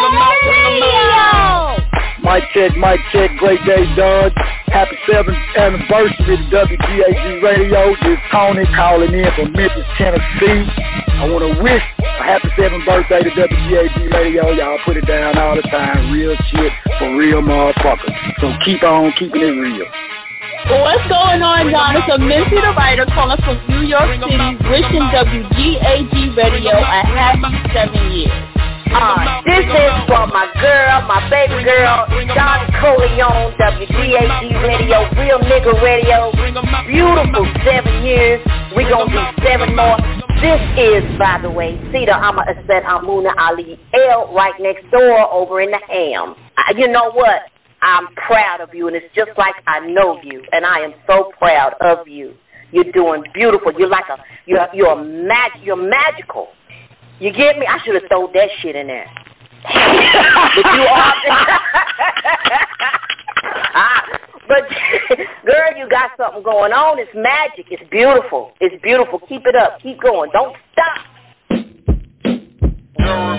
[0.00, 1.78] Bring 'em out, bring 'em out.
[2.24, 4.32] Mic check, mic check, great day, Don.
[4.72, 7.94] Happy 7th anniversary to WGAG Radio.
[7.96, 10.64] This is Tony calling in from Memphis, Tennessee.
[11.20, 14.52] I want to wish a happy 7th birthday to WGAG Radio.
[14.52, 16.10] Y'all put it down all the time.
[16.10, 18.40] Real shit for real motherfuckers.
[18.40, 19.86] So keep on keeping it real.
[20.80, 21.96] What's going on, John?
[21.96, 27.72] It's a Minty the writer calling from New York City, wishing WGAG Radio a happy
[27.74, 28.59] seven years.
[28.92, 35.80] Uh, this is for my girl, my baby girl, Don Coleon, WGAG Radio, Real Nigga
[35.80, 36.32] Radio.
[36.86, 38.40] Beautiful seven years.
[38.76, 39.96] We gonna do seven more.
[40.40, 45.60] This is, by the way, Cedar Amma Aset Amuna Ali L right next door over
[45.60, 46.34] in the ham.
[46.76, 47.42] You know what?
[47.82, 51.30] I'm proud of you, and it's just like I know you, and I am so
[51.38, 52.34] proud of you.
[52.72, 53.72] You're doing beautiful.
[53.78, 56.48] You're like a you're you're mag you're magical.
[57.20, 57.66] You get me?
[57.66, 59.06] I should have thrown that shit in there.
[59.62, 61.14] but you are.
[63.72, 64.02] Ah,
[64.48, 64.64] but
[65.46, 66.98] girl, you got something going on.
[66.98, 67.66] It's magic.
[67.70, 68.52] It's beautiful.
[68.60, 69.20] It's beautiful.
[69.28, 69.80] Keep it up.
[69.80, 70.30] Keep going.
[70.32, 71.09] Don't stop.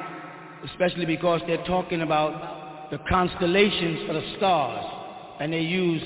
[0.71, 4.85] especially because they're talking about the constellations of the stars.
[5.41, 6.01] And they use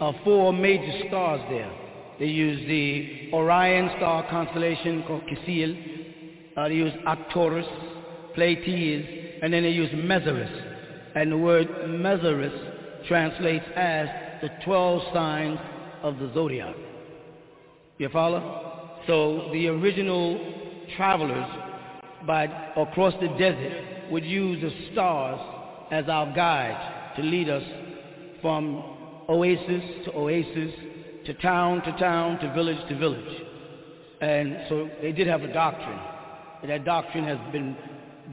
[0.00, 1.70] uh, four major stars there.
[2.18, 5.76] They use the Orion star constellation called Kisiel.
[6.56, 7.66] Uh, they use Arcturus,
[8.34, 11.12] Pleiades, and then they use Mazzaroth.
[11.14, 14.08] And the word Mazzaroth translates as
[14.40, 15.58] the 12 signs
[16.02, 16.74] of the zodiac.
[17.98, 19.00] You follow?
[19.06, 20.57] So the original
[20.96, 21.48] travelers
[22.26, 22.44] by
[22.76, 25.40] across the desert would use the stars
[25.90, 27.62] as our guide to lead us
[28.40, 28.82] from
[29.28, 30.72] oasis to oasis,
[31.26, 33.42] to town to town, to village to village.
[34.20, 35.98] And so they did have a doctrine.
[36.66, 37.76] That doctrine has been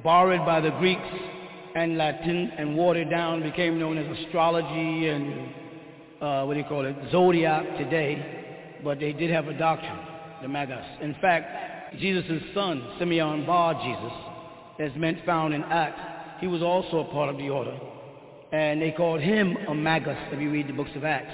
[0.03, 1.01] borrowed by the Greeks
[1.75, 5.49] and Latin and watered down, became known as astrology and
[6.21, 8.79] uh, what do you call it, zodiac today.
[8.83, 9.99] But they did have a doctrine,
[10.41, 10.85] the Magus.
[11.01, 11.64] In fact,
[11.99, 14.17] Jesus' son, Simeon Bar Jesus,
[14.79, 15.99] as meant found in Acts,
[16.39, 17.77] he was also a part of the order.
[18.51, 21.33] And they called him a Magus if you read the books of Acts,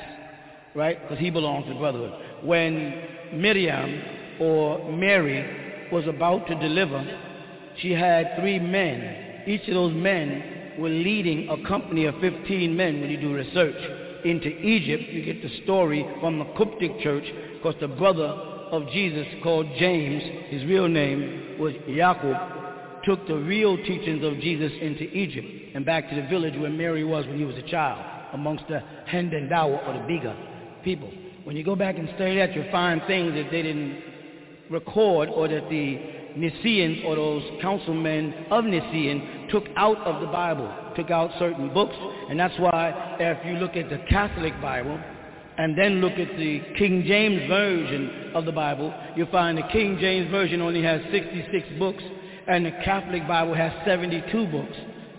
[0.75, 1.01] right?
[1.01, 2.13] Because he belonged to the brotherhood.
[2.43, 3.03] When
[3.33, 4.01] Miriam
[4.39, 7.05] or Mary was about to deliver,
[7.81, 9.43] she had three men.
[9.47, 13.75] Each of those men were leading a company of 15 men when you do research.
[14.23, 19.27] Into Egypt, you get the story from the Coptic church because the brother of Jesus
[19.43, 22.37] called James, his real name was Jacob,
[23.03, 27.03] took the real teachings of Jesus into Egypt and back to the village where Mary
[27.03, 28.03] was when he was a child,
[28.33, 30.35] amongst the Hendendawa or the Beja
[30.83, 31.11] people.
[31.43, 34.01] When you go back and study that, you'll find things that they didn't
[34.69, 35.99] record or that the
[36.37, 41.95] Nicaeans or those councilmen of Nicene took out of the Bible, took out certain books.
[42.29, 44.99] And that's why if you look at the Catholic Bible
[45.57, 49.97] and then look at the King James Version of the Bible, you'll find the King
[49.99, 52.03] James Version only has 66 books
[52.47, 54.77] and the Catholic Bible has 72 books.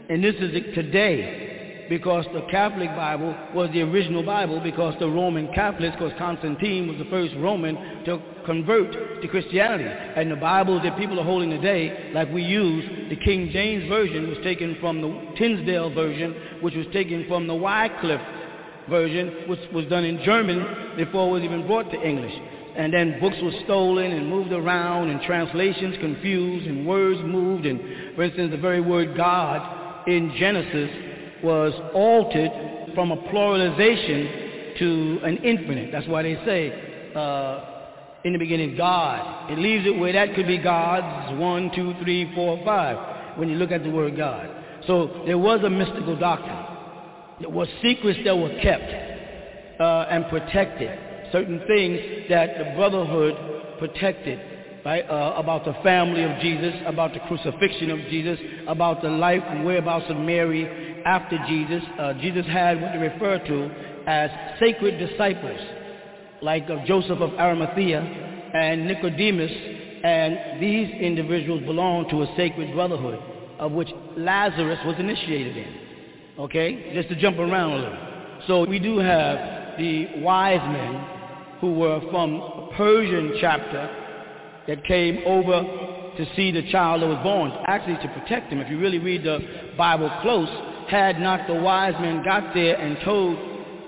[0.09, 5.53] And this is today because the Catholic Bible was the original Bible because the Roman
[5.53, 9.85] Catholics, because Constantine was the first Roman to convert to Christianity.
[9.85, 14.29] And the Bibles that people are holding today, like we use, the King James Version
[14.29, 18.21] was taken from the Tyndale Version, which was taken from the Wycliffe
[18.89, 22.35] Version, which was done in German before it was even brought to English
[22.75, 28.17] and then books were stolen and moved around and translations confused and words moved and
[28.17, 30.91] for instance the very word God in Genesis
[31.43, 35.93] was altered from a pluralization to an infinite.
[35.93, 37.65] That's why they say uh,
[38.25, 39.51] in the beginning God.
[39.51, 43.57] It leaves it where that could be gods, one, two, three, four, five, when you
[43.57, 44.49] look at the word God.
[44.87, 46.62] So there was a mystical doctrine.
[47.43, 50.97] There were secrets that were kept uh, and protected
[51.33, 53.35] certain things that the brotherhood
[53.81, 54.39] protected,
[54.85, 55.03] right?
[55.03, 58.39] Uh, about the family of Jesus, about the crucifixion of Jesus,
[58.69, 61.83] about the life and whereabouts of Mary after Jesus.
[61.99, 63.71] Uh, Jesus had what they refer to
[64.07, 64.31] as
[64.61, 65.61] sacred disciples,
[66.43, 68.01] like Joseph of Arimathea
[68.55, 69.51] and Nicodemus,
[70.05, 73.19] and these individuals belonged to a sacred brotherhood,
[73.59, 75.82] of which Lazarus was initiated in.
[76.39, 76.93] Okay?
[76.95, 77.99] Just to jump around a little.
[78.47, 81.05] So we do have the wise men
[81.61, 83.99] who were from a Persian chapter
[84.67, 85.63] that came over
[86.17, 88.61] to see the child that was born, actually to protect him.
[88.61, 89.39] If you really read the
[89.77, 90.49] Bible close,
[90.89, 93.39] had not the wise men got there and told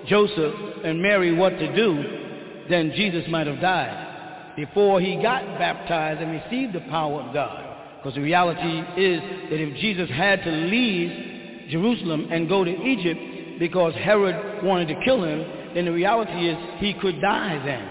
[0.07, 6.21] Joseph and Mary what to do, then Jesus might have died before he got baptized
[6.21, 7.61] and received the power of God.
[7.97, 9.19] Because the reality is
[9.49, 11.34] that if Jesus had to leave
[11.69, 16.57] Jerusalem and go to Egypt because Herod wanted to kill him, then the reality is
[16.79, 17.89] he could die then.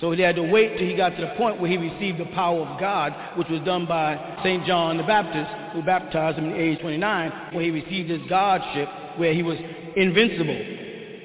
[0.00, 2.26] So he had to wait till he got to the point where he received the
[2.26, 4.64] power of God, which was done by St.
[4.64, 9.34] John the Baptist, who baptized him at age 29, where he received his godship, where
[9.34, 9.58] he was
[9.96, 10.60] invincible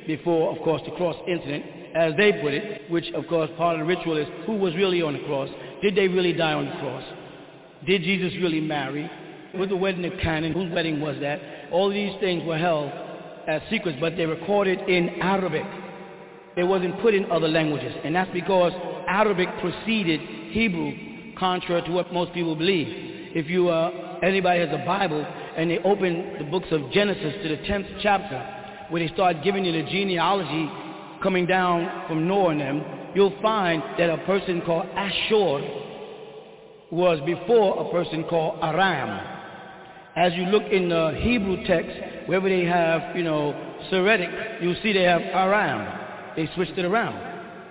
[0.08, 1.66] before, of course, the cross incident,
[1.96, 5.04] as they put it, which, of course, part of the ritual is who was really
[5.04, 5.50] on the cross?
[5.84, 7.04] Did they really die on the cross?
[7.86, 9.10] Did Jesus really marry?
[9.54, 10.52] Was the wedding of Cana?
[10.52, 11.40] Whose wedding was that?
[11.74, 12.92] All these things were held
[13.48, 15.66] as secrets, but they're recorded in Arabic.
[16.56, 17.92] It wasn't put in other languages.
[18.04, 18.72] And that's because
[19.08, 20.22] Arabic preceded
[20.52, 22.88] Hebrew, contrary to what most people believe.
[23.36, 25.26] If you, uh, anybody has a Bible
[25.58, 29.66] and they open the books of Genesis to the 10th chapter, where they start giving
[29.66, 30.70] you the genealogy
[31.24, 32.84] coming down from Noah and them,
[33.16, 35.82] you'll find that a person called Ashur
[36.92, 39.33] was before a person called Aram.
[40.16, 41.92] As you look in the Hebrew text,
[42.28, 43.54] wherever they have, you know,
[43.90, 46.36] Syriac, you'll see they have Aram.
[46.36, 47.20] They switched it around.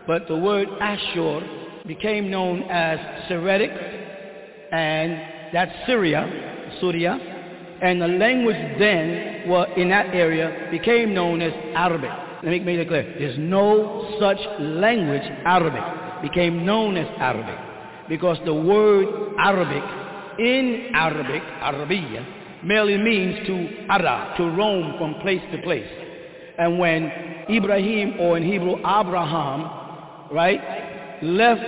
[0.06, 1.40] But the word Ashur
[1.86, 3.70] became known as Syriac
[4.72, 5.20] and
[5.52, 7.18] that's Syria, Syria,
[7.82, 12.10] and the language then was in that area became known as Arabic.
[12.42, 13.14] Let me make it clear.
[13.18, 17.58] There's no such language, Arabic, became known as Arabic
[18.08, 19.06] because the word
[19.38, 19.82] Arabic
[20.44, 25.88] in Arabic, Arabiya, merely means to ara, to roam from place to place.
[26.58, 27.10] And when
[27.50, 29.70] Ibrahim, or in Hebrew Abraham,
[30.30, 31.62] right, left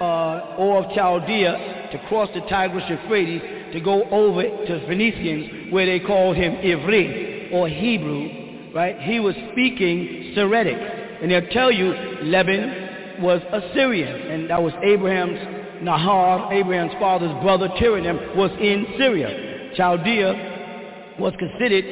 [0.00, 3.42] uh, Ur of Chaldea to cross the Tigris Euphrates
[3.72, 8.98] to go over to Phoenicians where they called him Ivri or Hebrew, right?
[9.00, 11.20] He was speaking Syriac.
[11.22, 11.92] And they'll tell you
[12.22, 19.72] Laban was Assyrian and that was Abraham's Nahar, Abraham's father's brother Tiranim was in Syria.
[19.76, 21.84] Chaldea was considered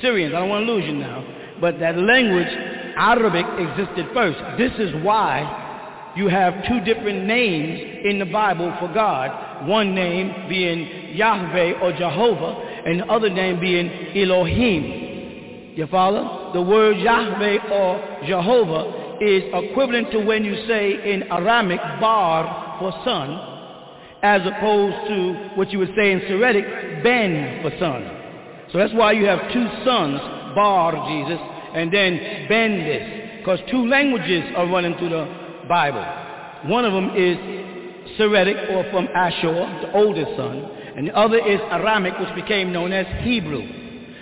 [0.00, 0.34] Syrians.
[0.34, 1.24] I don't want to lose you now.
[1.60, 2.48] But that language,
[2.96, 4.38] Arabic, existed first.
[4.56, 9.66] This is why you have two different names in the Bible for God.
[9.68, 15.74] One name being Yahweh or Jehovah, and the other name being Elohim.
[15.74, 16.52] You follow?
[16.52, 22.92] The word Yahweh or Jehovah is equivalent to when you say in Aramic, bar for
[23.04, 23.38] son,
[24.22, 28.24] as opposed to what you would say in Syriac, ben for son.
[28.72, 30.18] So that's why you have two sons,
[30.54, 31.38] bar Jesus,
[31.74, 36.04] and then Ben this, because two languages are running through the Bible.
[36.70, 37.36] One of them is
[38.16, 39.52] Syriac or from Ashur,
[39.82, 43.62] the oldest son, and the other is Aramic, which became known as Hebrew.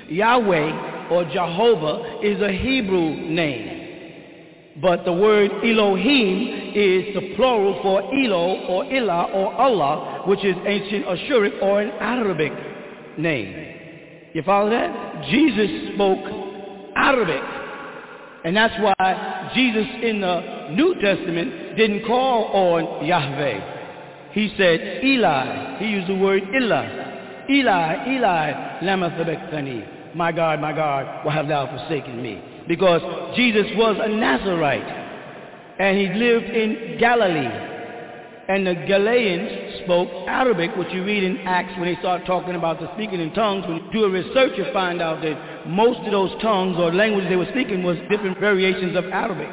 [0.09, 3.72] Yahweh or Jehovah is a Hebrew name.
[4.81, 10.57] But the word Elohim is the plural for Elo or Ilah or Allah, which is
[10.67, 12.53] ancient Ashuric or an Arabic
[13.19, 14.31] name.
[14.33, 15.27] You follow that?
[15.31, 16.25] Jesus spoke
[16.97, 17.43] Arabic.
[18.45, 24.31] And that's why Jesus in the New Testament didn't call on Yahweh.
[24.33, 25.79] He said Eli.
[25.79, 27.51] He used the word Ilah.
[27.51, 30.15] Eli, Eli, lama sabachthani.
[30.15, 32.41] My God, my God, why have thou forsaken me?
[32.69, 33.03] Because
[33.37, 35.01] Jesus was a Nazarite.
[35.79, 37.71] And he lived in Galilee.
[38.49, 42.81] And the Galileans spoke Arabic, which you read in Acts when they start talking about
[42.81, 43.67] the speaking in tongues.
[43.67, 47.31] When you do a research, you find out that most of those tongues or languages
[47.31, 49.49] they were speaking was different variations of Arabic.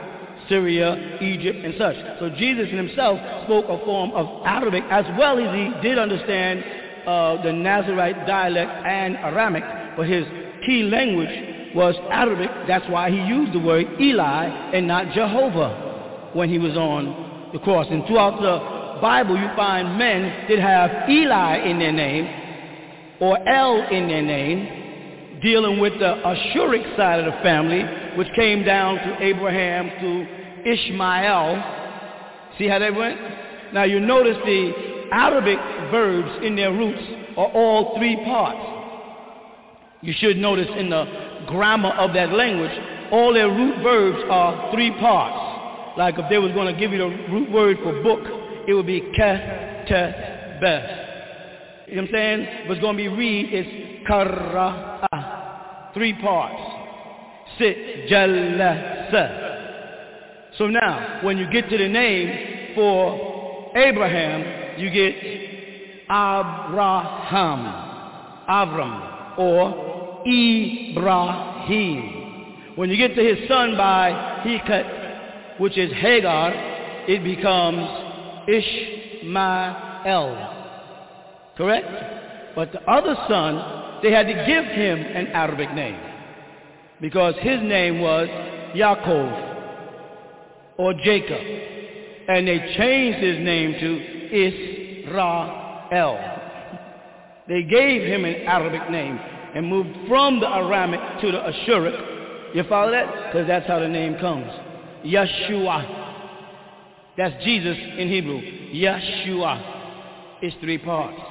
[0.50, 1.96] Syria, Egypt, and such.
[2.20, 6.64] So Jesus himself spoke a form of Arabic as well as he did understand
[7.08, 9.64] uh, the Nazarite dialect and Aramic,
[9.96, 10.26] but his
[10.66, 11.30] key language
[11.76, 12.50] was Arabic.
[12.68, 17.60] That's why he used the word Eli and not Jehovah when he was on the
[17.60, 17.88] cross.
[17.90, 22.28] And throughout the Bible, you find men that have Eli in their name
[23.20, 27.84] or El in their name, dealing with the Ashuric side of the family,
[28.18, 32.56] which came down to Abraham, to Ishmael.
[32.58, 33.20] See how they went?
[33.74, 35.60] Now you notice the Arabic
[35.92, 37.02] verbs in their roots
[37.38, 38.80] are all three parts.
[40.02, 42.72] You should notice in the grammar of that language,
[43.12, 45.98] all their root verbs are three parts.
[45.98, 48.22] Like if they was going to give you the root word for book,
[48.68, 49.38] it would be ka,
[49.90, 50.12] ta,
[50.62, 51.06] ba.
[51.88, 52.70] You know what I'm saying?
[52.70, 56.62] What's going to be read is kara, three parts.
[57.58, 59.50] Sit, jalla, sa.
[60.58, 65.16] So now, when you get to the name for Abraham, you get
[66.06, 67.60] Abraham,
[68.48, 69.99] Avram, or
[70.30, 72.20] Ibrahim.
[72.76, 74.12] When you get to his son by
[74.46, 76.52] Hekat, which is Hagar,
[77.08, 77.88] it becomes
[78.48, 80.32] Ishmael.
[81.58, 82.56] Correct?
[82.56, 86.00] But the other son, they had to give him an Arabic name
[87.02, 88.28] because his name was
[88.76, 89.58] Yaakov
[90.78, 91.42] or Jacob.
[92.28, 94.00] And they changed his name to
[95.04, 96.18] Israel.
[97.48, 99.20] They gave him an Arabic name
[99.56, 102.56] and moved from the Aramic to the Ashuric.
[102.56, 103.28] You follow that?
[103.28, 104.48] Because that's how the name comes.
[105.06, 105.98] Yeshua.
[107.18, 108.42] That's Jesus in Hebrew.
[108.74, 109.78] Yeshua.
[110.42, 111.22] It's three parts.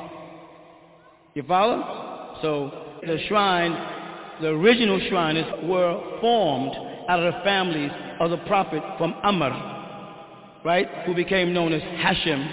[1.34, 2.38] You follow?
[2.42, 3.72] So the shrine,
[4.40, 6.74] the original shrines were formed
[7.08, 7.90] out of the families
[8.20, 9.50] of the prophet from Amr,
[10.64, 12.48] right, who became known as Hashem,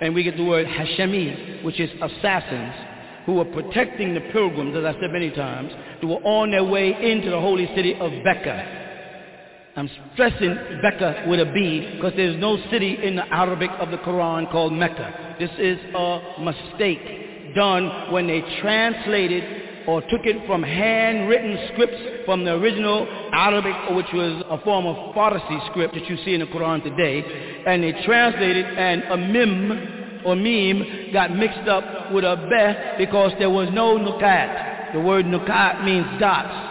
[0.00, 2.89] and we get the word Hashemi, which is assassins,
[3.30, 5.70] who were protecting the pilgrims, as I said many times,
[6.00, 9.70] who were on their way into the holy city of Becca.
[9.76, 13.98] I'm stressing Becca with a B because there's no city in the Arabic of the
[13.98, 15.36] Quran called Mecca.
[15.38, 22.44] This is a mistake done when they translated or took it from handwritten scripts from
[22.44, 26.46] the original Arabic, which was a form of Farsi script that you see in the
[26.46, 32.36] Quran today, and they translated and a mim or meme got mixed up with a
[32.36, 34.92] beh because there was no nukat.
[34.92, 36.70] The word nukat means dots.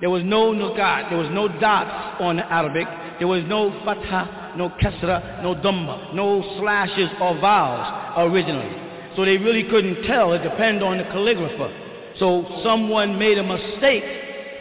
[0.00, 1.10] There was no nukat.
[1.10, 2.88] There was no dots on Arabic.
[3.18, 8.90] There was no fatha, no kasra, no dhamma, no slashes or vowels originally.
[9.14, 10.32] So they really couldn't tell.
[10.32, 12.18] It depended on the calligrapher.
[12.18, 14.04] So someone made a mistake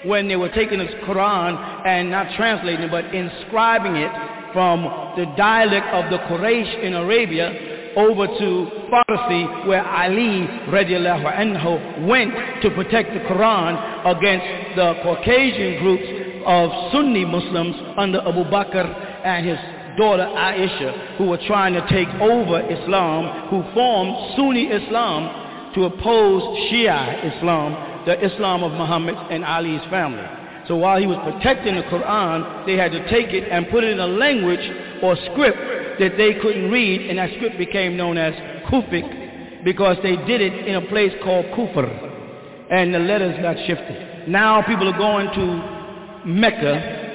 [0.06, 4.12] when they were taking the Quran and not translating it, but inscribing it
[4.54, 4.84] from
[5.16, 8.50] the dialect of the Quraysh in Arabia over to
[8.92, 13.74] Farsi where Ali radiallahu anhu went to protect the Quran
[14.18, 16.08] against the Caucasian groups
[16.46, 18.86] of Sunni Muslims under Abu Bakr
[19.26, 19.58] and his
[19.98, 26.42] daughter Aisha who were trying to take over Islam, who formed Sunni Islam to oppose
[26.72, 30.26] Shia Islam, the Islam of Muhammad and Ali's family.
[30.68, 33.92] So while he was protecting the Quran, they had to take it and put it
[33.92, 34.62] in a language
[35.02, 35.58] or script
[36.00, 38.34] that they couldn't read, and that script became known as
[38.70, 44.28] Kufic because they did it in a place called Kufa, and the letters got shifted.
[44.30, 47.08] Now people are going to Mecca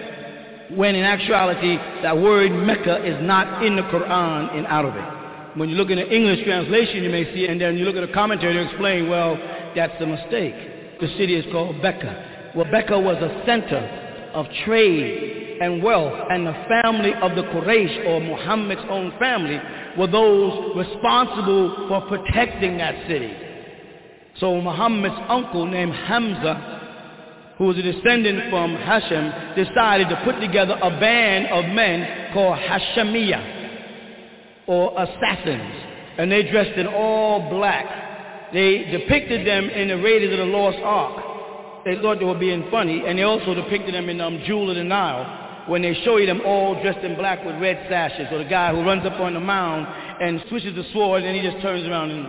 [0.74, 5.56] when in actuality that word Mecca is not in the Quran in Arabic.
[5.56, 8.02] When you look in the English translation, you may see and then you look at
[8.02, 9.36] a commentary, to explain, well,
[9.76, 11.00] that's a mistake.
[11.00, 12.52] The city is called Becca.
[12.56, 13.78] Well, Becca was a center
[14.34, 16.52] of trade and wealth, and the
[16.82, 19.58] family of the Quraysh, or Muhammad's own family,
[19.96, 23.32] were those responsible for protecting that city.
[24.40, 30.76] So Muhammad's uncle named Hamza, who was a descendant from Hashem, decided to put together
[30.82, 33.62] a band of men called Hashemiyah,
[34.66, 35.72] or assassins.
[36.18, 38.52] And they dressed in all black.
[38.52, 41.84] They depicted them in the Raiders of the Lost Ark.
[41.84, 44.76] They thought they were being funny, and they also depicted them in um, Jewel of
[44.76, 48.38] the Nile, when they show you them all dressed in black with red sashes, or
[48.38, 49.86] the guy who runs up on the mound
[50.20, 52.26] and switches the sword, and he just turns around and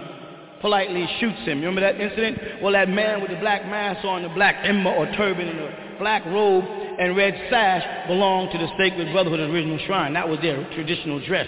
[0.61, 1.59] politely shoots him.
[1.59, 2.63] Remember that incident?
[2.63, 5.99] Well, that man with the black mask on, the black emma or turban, and the
[5.99, 6.65] black robe
[6.97, 10.13] and red sash belonged to the Sacred Brotherhood of the original shrine.
[10.13, 11.47] That was their traditional dress.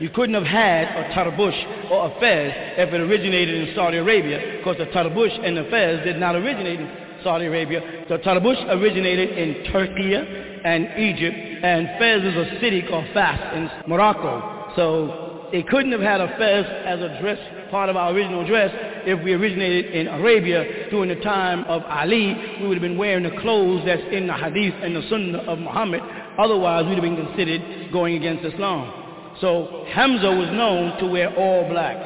[0.00, 1.54] You couldn't have had a tarbush
[1.90, 6.04] or a fez if it originated in Saudi Arabia, because the tarbush and the fez
[6.04, 8.04] did not originate in Saudi Arabia.
[8.08, 13.70] The tarbush originated in Turkey and Egypt, and Fez is a city called Fas in
[13.88, 14.72] Morocco.
[14.76, 17.38] So they couldn't have had a fez as a dress,
[17.70, 18.70] part of our original dress,
[19.06, 22.58] if we originated in Arabia during the time of Ali.
[22.60, 25.58] We would have been wearing the clothes that's in the hadith and the sunnah of
[25.60, 26.02] Muhammad.
[26.38, 29.36] Otherwise, we'd have been considered going against Islam.
[29.40, 31.96] So Hamza was known to wear all black.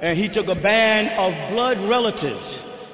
[0.00, 2.44] And he took a band of blood relatives,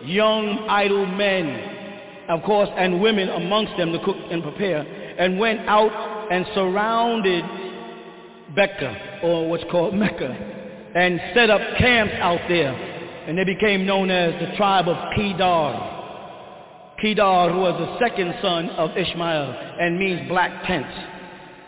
[0.04, 4.80] young idle men, of course, and women amongst them to cook and prepare,
[5.18, 5.92] and went out
[6.30, 7.44] and surrounded
[8.54, 10.28] Becca, or what's called Mecca,
[10.94, 12.72] and set up camps out there.
[13.26, 15.90] And they became known as the tribe of Kedar.
[17.00, 20.90] Kedar, was the second son of Ishmael, and means black tents.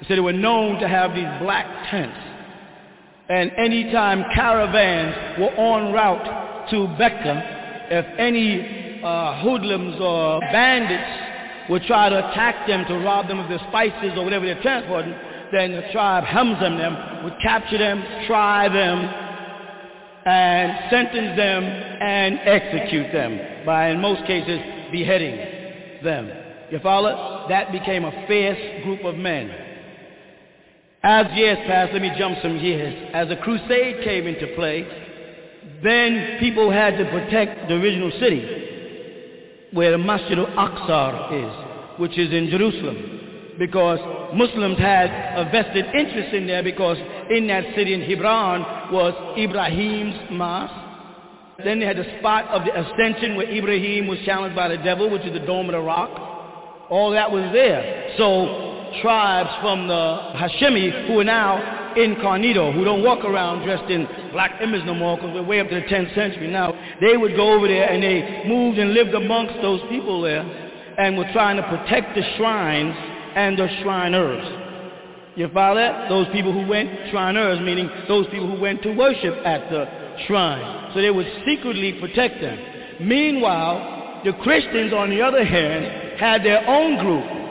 [0.08, 2.18] So they were known to have these black tents.
[3.28, 7.53] And anytime caravans were en route to Becca,
[7.90, 13.48] if any uh, hoodlums or bandits would try to attack them to rob them of
[13.48, 15.14] their spices or whatever they're transporting,
[15.52, 18.98] then the tribe Hamza them would capture them, try them,
[20.26, 24.58] and sentence them and execute them by, in most cases,
[24.90, 26.30] beheading them.
[26.70, 27.46] You follow?
[27.48, 29.50] That became a fierce group of men.
[31.02, 33.10] As years passed, let me jump some years.
[33.12, 35.03] As the crusade came into play,
[35.84, 42.32] then people had to protect the original city, where the Masjid al-Aqsa is, which is
[42.32, 43.98] in Jerusalem, because
[44.34, 46.96] Muslims had a vested interest in there because
[47.30, 50.74] in that city in Hebron was Ibrahim's mosque.
[51.62, 55.08] Then they had the spot of the ascension where Ibrahim was challenged by the devil,
[55.08, 56.10] which is the Dome of the Rock.
[56.90, 58.14] All that was there.
[58.18, 64.06] So tribes from the Hashemi who are now incognito, who don't walk around dressed in
[64.32, 66.72] black image no more because we're way up to the 10th century now.
[67.00, 70.42] They would go over there and they moved and lived amongst those people there
[70.98, 72.94] and were trying to protect the shrines
[73.36, 74.60] and the shriners.
[75.36, 76.08] You follow that?
[76.08, 79.86] Those people who went, shriners, meaning those people who went to worship at the
[80.26, 80.92] shrine.
[80.94, 82.58] So they would secretly protect them.
[83.00, 87.44] Meanwhile, the Christians, on the other hand, had their own group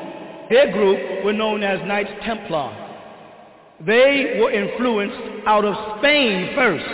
[0.49, 2.82] their group were known as Knights Templar.
[3.81, 6.85] They were influenced out of Spain first,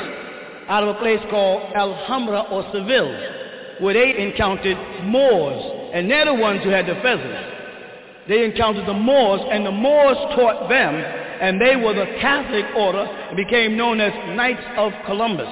[0.69, 6.33] out of a place called Alhambra or Seville, where they encountered Moors, and they're the
[6.33, 7.55] ones who had the feathers.
[8.27, 10.95] They encountered the Moors, and the Moors taught them
[11.39, 15.47] and they were the Catholic order and became known as Knights of Columbus.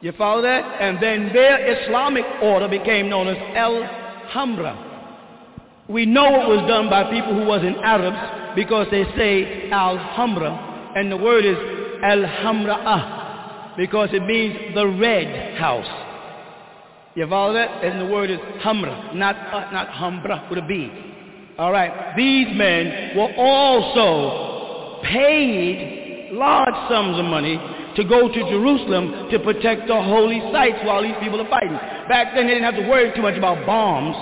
[0.00, 0.80] You follow that?
[0.80, 4.84] And then their Islamic order became known as Al-Hamra.
[5.88, 11.12] We know it was done by people who wasn't Arabs because they say Al-Hamra, and
[11.12, 11.56] the word is
[12.02, 15.86] Al-Hamra'ah because it means the red house.
[17.14, 17.84] You follow that?
[17.84, 20.90] And the word is Hamra, not, uh, not Hamra with a B.
[21.58, 22.14] All right.
[22.16, 27.56] These men were also paid large sums of money
[27.96, 31.72] to go to Jerusalem to protect the holy sites while these people are fighting.
[32.08, 34.16] Back then they didn't have to worry too much about bombs.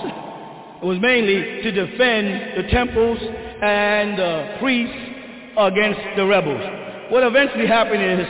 [0.81, 3.19] It was mainly to defend the temples
[3.61, 5.15] and the priests
[5.57, 7.11] against the rebels.
[7.11, 8.27] What eventually happened is,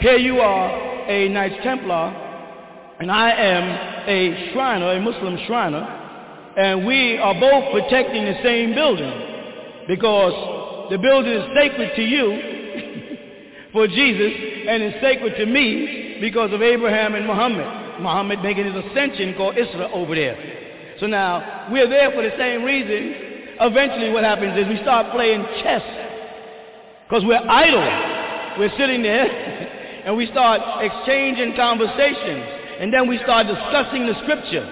[0.00, 2.26] here you are, a Knights Templar,
[3.00, 5.98] and I am a Shriner, a Muslim Shriner,
[6.56, 13.68] and we are both protecting the same building because the building is sacred to you
[13.72, 14.32] for Jesus
[14.68, 18.00] and is sacred to me because of Abraham and Muhammad.
[18.00, 20.96] Muhammad making his ascension called Isra over there.
[21.00, 23.27] So now we're there for the same reason.
[23.60, 25.82] Eventually what happens is we start playing chess
[27.06, 27.82] because we're idle.
[28.58, 29.26] We're sitting there
[30.04, 32.44] and we start exchanging conversations
[32.78, 34.62] and then we start discussing the scripture.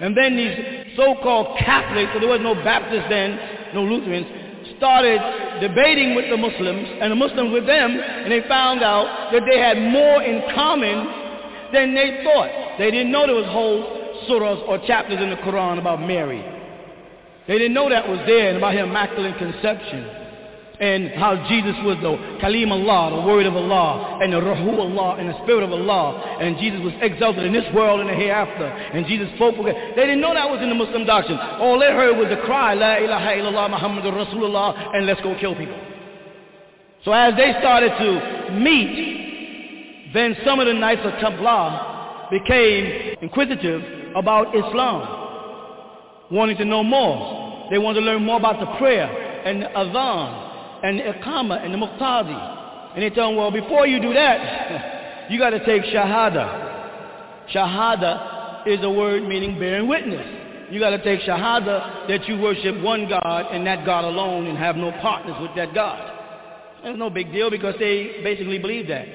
[0.00, 3.38] And then these so-called Catholics, so there was no Baptists then,
[3.74, 4.26] no Lutherans,
[4.78, 5.20] started
[5.60, 9.58] debating with the Muslims and the Muslims with them, and they found out that they
[9.58, 11.04] had more in common
[11.72, 12.78] than they thought.
[12.78, 16.59] They didn't know there was whole surahs or chapters in the Quran about Mary.
[17.50, 20.06] They didn't know that was there and about her immaculate conception
[20.78, 25.16] and how Jesus was the Kalim Allah, the word of Allah, and the Rahu Allah,
[25.18, 28.64] and the spirit of Allah, and Jesus was exalted in this world and the hereafter,
[28.64, 29.66] and Jesus spoke God.
[29.66, 31.40] They didn't know that was in the Muslim doctrine.
[31.58, 35.56] All they heard was the cry, La ilaha illallah Muhammadur Rasulullah, and let's go kill
[35.56, 35.74] people.
[37.04, 44.14] So as they started to meet, then some of the Knights of Templar became inquisitive
[44.14, 47.39] about Islam, wanting to know more.
[47.70, 49.06] They wanted to learn more about the prayer
[49.46, 50.50] and the adhan
[50.82, 52.94] and the Iqama and the Muqtadi.
[52.94, 57.48] And they tell them, well, before you do that, you got to take Shahada.
[57.54, 60.72] Shahada is a word meaning bearing witness.
[60.72, 64.58] You got to take Shahada that you worship one God and that God alone and
[64.58, 66.18] have no partners with that God.
[66.82, 69.06] It's no big deal because they basically believe that.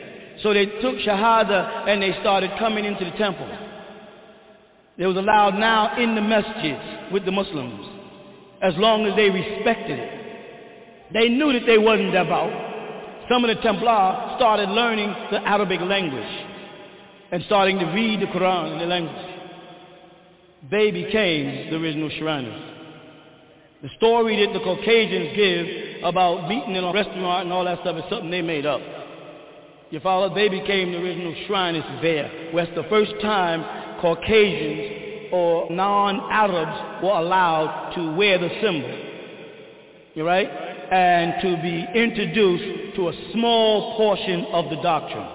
[0.44, 3.50] So they took Shahada and they started coming into the temple.
[4.98, 7.95] They was allowed now in the masjids with the Muslims
[8.62, 11.14] as long as they respected it.
[11.14, 12.52] They knew that they wasn't devout.
[13.30, 16.46] Some of the Templar started learning the Arabic language
[17.32, 19.36] and starting to read the Quran in the language.
[20.70, 22.72] They became the original Shriners.
[23.84, 27.98] The story that the Caucasians give about meeting in a restaurant and all that stuff
[27.98, 28.82] is something they made up.
[29.92, 30.34] You follow?
[30.34, 32.30] They became the original Shriners there.
[32.32, 33.64] It's the first time
[34.02, 39.12] Caucasians or non-Arabs were allowed to wear the symbol.
[40.16, 40.50] You right?
[40.92, 45.28] and to be introduced to a small portion of the doctrine.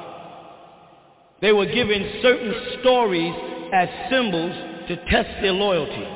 [1.40, 3.34] They were given certain stories
[3.72, 4.54] as symbols
[4.88, 6.06] to test their loyalty.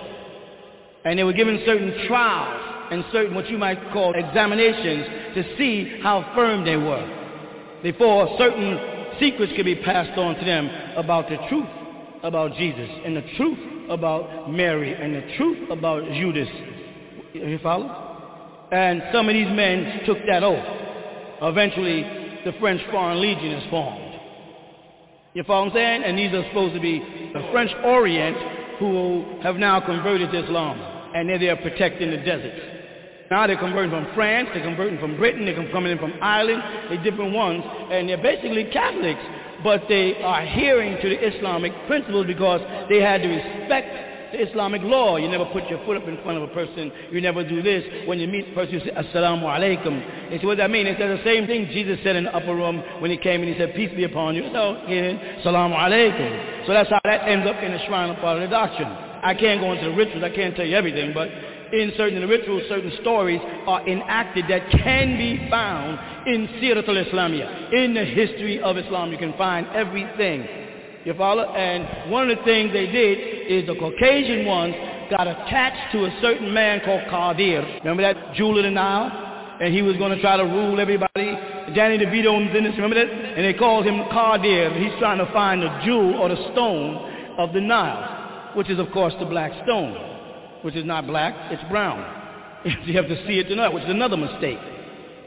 [1.05, 6.01] And they were given certain trials and certain what you might call examinations to see
[6.03, 11.37] how firm they were before certain secrets could be passed on to them about the
[11.49, 11.84] truth
[12.25, 13.59] about Jesus and the truth
[13.91, 16.49] about Mary and the truth about Judas.
[17.35, 18.69] You follow?
[18.73, 20.65] And some of these men took that oath.
[21.43, 22.03] Eventually,
[22.45, 24.01] the French Foreign Legion is formed.
[25.35, 26.03] You follow what I'm saying?
[26.05, 28.37] And these are supposed to be the French Orient
[28.79, 30.81] who have now converted to Islam.
[31.15, 32.61] And they're there protecting the deserts.
[33.31, 37.03] Now they're converting from France, they're converting from Britain, they're coming in from Ireland, they're
[37.03, 39.21] different ones, and they're basically Catholics,
[39.65, 42.61] but they are adhering to the Islamic principles because
[42.91, 43.89] they had to respect
[44.33, 45.17] the Islamic law.
[45.17, 46.93] You never put your foot up in front of a person.
[47.11, 47.83] You never do this.
[48.07, 50.31] When you meet a person, you say, Assalamu alaikum.
[50.31, 50.85] They say, what does that mean?
[50.85, 53.49] They said the same thing Jesus said in the upper room when he came and
[53.49, 54.45] he said, peace be upon you.
[54.53, 56.67] So, again, Assalamu alaikum.
[56.67, 58.91] So that's how that ends up in the shrine of part of the doctrine.
[59.25, 60.23] I can't go into the rituals.
[60.23, 61.29] I can't tell you everything, but
[61.81, 67.73] in certain rituals, certain stories are enacted that can be found in Sirat al-Islamiyah.
[67.73, 70.47] In the history of Islam, you can find everything
[71.05, 71.45] you follow?
[71.53, 73.19] And one of the things they did
[73.49, 74.75] is the Caucasian ones
[75.11, 77.81] got attached to a certain man called Qadir.
[77.81, 79.21] Remember that jewel in the Nile?
[79.61, 81.37] And he was going to try to rule everybody.
[81.75, 83.13] Danny DeVito was in this, remember that?
[83.13, 84.81] And they called him Qadir.
[84.83, 88.91] He's trying to find the jewel or the stone of the Nile, which is of
[88.93, 89.93] course the black stone,
[90.65, 92.01] which is not black, it's brown.
[92.87, 94.59] you have to see it to know, which is another mistake.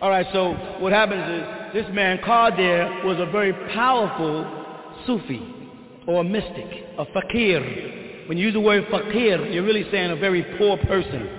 [0.01, 4.65] All right, so what happens is this man Qadir was a very powerful
[5.05, 5.41] Sufi
[6.07, 8.25] or mystic, a fakir.
[8.27, 11.29] When you use the word fakir, you're really saying a very poor person.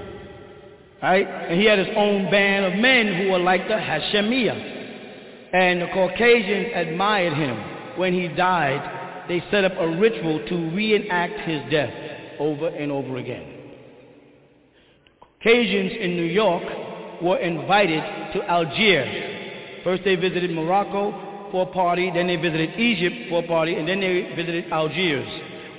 [1.02, 1.26] Right?
[1.26, 4.76] And he had his own band of men who were like the Hashemiyah.
[5.52, 7.98] And the Caucasians admired him.
[7.98, 11.92] When he died, they set up a ritual to reenact his death
[12.38, 13.57] over and over again.
[15.42, 16.64] Caucasians in New York
[17.22, 18.02] were invited
[18.34, 19.84] to Algiers.
[19.84, 23.86] First they visited Morocco for a party, then they visited Egypt for a party, and
[23.86, 25.28] then they visited Algiers.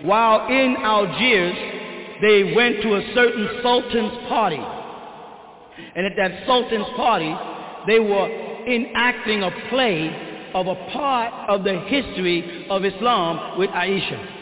[0.04, 1.56] While in Algiers,
[2.22, 4.64] they went to a certain sultan's party.
[5.96, 7.36] And at that sultan's party,
[7.86, 8.30] they were
[8.66, 14.36] enacting a play of a part of the history of Islam with Aisha.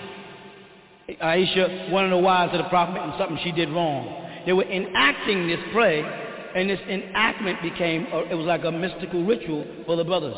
[1.21, 4.26] Aisha, one of the wives of the Prophet, and something she did wrong.
[4.47, 6.01] They were enacting this play,
[6.55, 10.37] and this enactment became, a, it was like a mystical ritual for the brothers.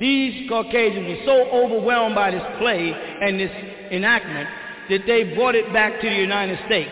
[0.00, 3.52] These Caucasians were so overwhelmed by this play and this
[3.92, 4.48] enactment
[4.90, 6.90] that they brought it back to the United States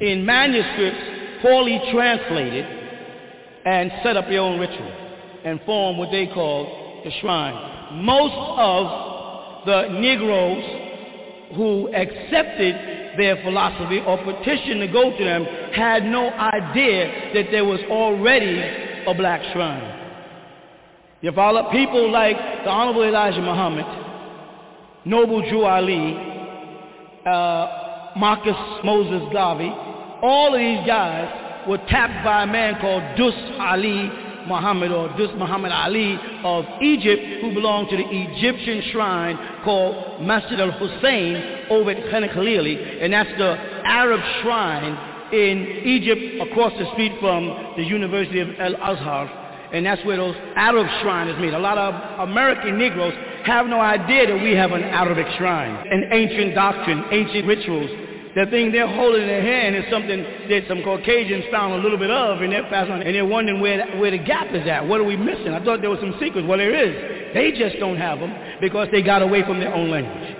[0.00, 2.66] in manuscripts poorly translated
[3.64, 4.92] and set up their own ritual
[5.44, 8.04] and form what they called the shrine.
[8.04, 16.04] Most of the Negroes who accepted their philosophy or petitioned to go to them had
[16.04, 18.60] no idea that there was already
[19.06, 19.98] a black shrine.
[21.20, 21.70] You follow?
[21.70, 23.84] People like the Honorable Elijah Muhammad,
[25.04, 26.14] Noble Drew Ali,
[27.26, 29.70] uh, Marcus Moses Garvey,
[30.22, 34.10] all of these guys were tapped by a man called Dus Ali
[34.46, 40.60] Muhammad or this Muhammad Ali of Egypt who belonged to the Egyptian shrine called Masjid
[40.60, 47.74] al-Hussein over at Khan and that's the Arab shrine in Egypt across the street from
[47.76, 49.40] the University of Al-Azhar
[49.72, 51.54] and that's where those Arab shrines meet.
[51.54, 53.14] A lot of American Negroes
[53.44, 57.90] have no idea that we have an Arabic shrine, an ancient doctrine, ancient rituals.
[58.34, 61.98] The thing they're holding in their hand is something that some Caucasians found a little
[61.98, 64.86] bit of, and they're passing on, and they're wondering where where the gap is at.
[64.86, 65.48] What are we missing?
[65.48, 66.46] I thought there was some secrets.
[66.46, 67.34] Well, there is.
[67.34, 70.36] They just don't have them because they got away from their own language.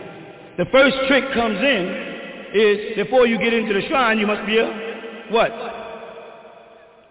[0.56, 2.10] The first trick comes in
[2.54, 5.50] is before you get into the shrine, you must be a what?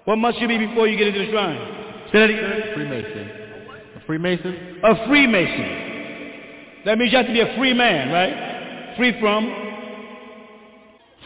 [0.05, 1.57] What must you be before you get into the shrine?
[2.11, 2.73] Say that again.
[2.73, 3.29] Freemason.
[3.95, 4.79] A Freemason?
[4.83, 6.83] A Freemason.
[6.85, 8.95] That means you have to be a free man, right?
[8.97, 9.68] Free from,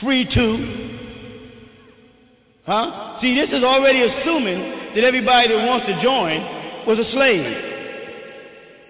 [0.04, 0.90] free to.
[2.66, 3.20] Huh?
[3.22, 7.46] See, this is already assuming that everybody that wants to join was a slave.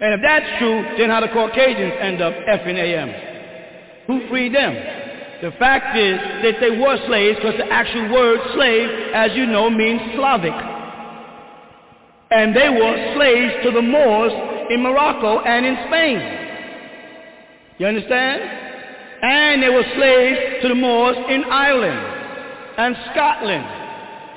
[0.01, 3.09] And if that's true, then how the Caucasians end up F&AM?
[4.07, 4.73] Who freed them?
[5.41, 9.69] The fact is that they were slaves because the actual word slave, as you know,
[9.69, 10.73] means Slavic
[12.33, 14.31] and they were slaves to the Moors
[14.71, 16.17] in Morocco and in Spain.
[17.77, 18.62] You understand?
[19.23, 22.23] And they were slaves to the Moors in Ireland
[22.77, 23.63] and Scotland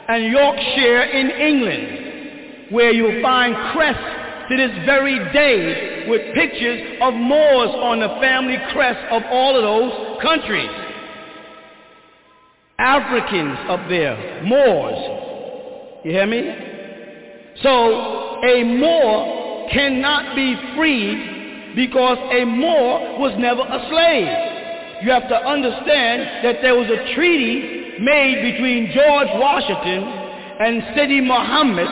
[0.08, 7.14] and Yorkshire in England, where you'll find crests to this very day with pictures of
[7.14, 10.70] Moors on the family crest of all of those countries.
[12.78, 16.02] Africans up there, Moors.
[16.04, 16.42] You hear me?
[17.60, 24.55] So a Moor cannot be freed because a Moor was never a slave.
[25.02, 31.20] You have to understand that there was a treaty made between George Washington and Sidi
[31.20, 31.89] Muhammad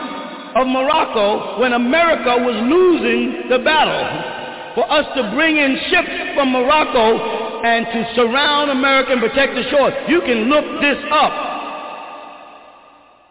[0.56, 6.52] of Morocco when America was losing the battle for us to bring in ships from
[6.52, 9.94] Morocco and to surround America and protect the shores.
[10.08, 11.32] You can look this up.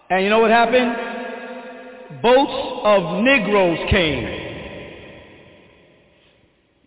[0.10, 1.14] And you know what happened?
[2.22, 4.53] boats of Negroes came.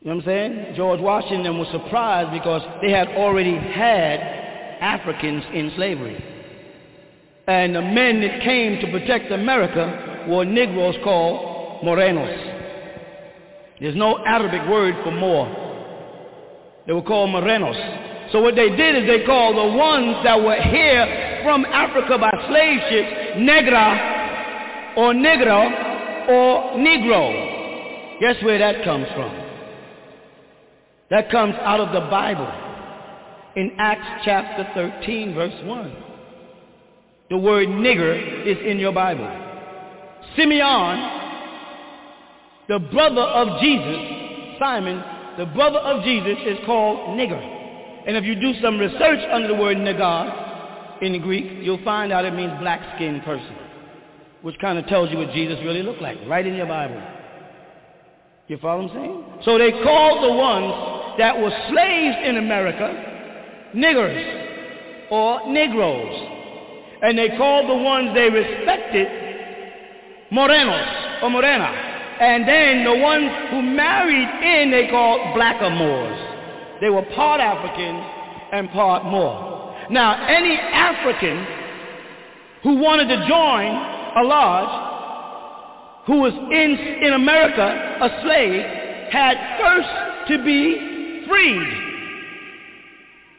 [0.07, 0.75] You know what I'm saying?
[0.77, 4.21] George Washington was surprised because they had already had
[4.81, 6.25] Africans in slavery.
[7.49, 12.39] And the men that came to protect America were Negroes called Morenos.
[13.81, 15.49] There's no Arabic word for Moor.
[16.87, 18.31] They were called Morenos.
[18.31, 22.31] So what they did is they called the ones that were here from Africa by
[22.47, 28.21] slave ships Negra or negro or negro.
[28.21, 29.46] Guess where that comes from?
[31.11, 32.51] That comes out of the Bible
[33.57, 35.97] in Acts chapter 13 verse 1.
[37.31, 39.29] The word nigger is in your Bible.
[40.37, 41.23] Simeon,
[42.69, 45.03] the brother of Jesus, Simon,
[45.39, 47.55] the brother of Jesus is called nigger.
[48.07, 52.25] And if you do some research under the word nigger in Greek, you'll find out
[52.25, 53.57] it means black-skinned person
[54.47, 57.03] which kind of tells you what Jesus really looked like, right in your Bible.
[58.47, 59.25] You follow what I'm saying?
[59.45, 63.15] So they called the ones that were slaves in America
[63.75, 66.33] niggers or Negroes.
[67.03, 69.07] And they called the ones they respected
[70.33, 71.93] morenos or morena.
[72.19, 76.81] And then the ones who married in they called blackamoors.
[76.81, 77.97] They were part African
[78.53, 79.77] and part Moor.
[79.91, 81.47] Now, any African
[82.63, 83.69] who wanted to join
[84.17, 88.63] a lodge, who was in, in America a slave,
[89.13, 90.96] had first to be
[91.29, 91.97] freed.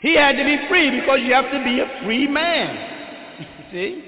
[0.02, 2.96] He had to be free because you have to be a free man.
[3.72, 4.04] See?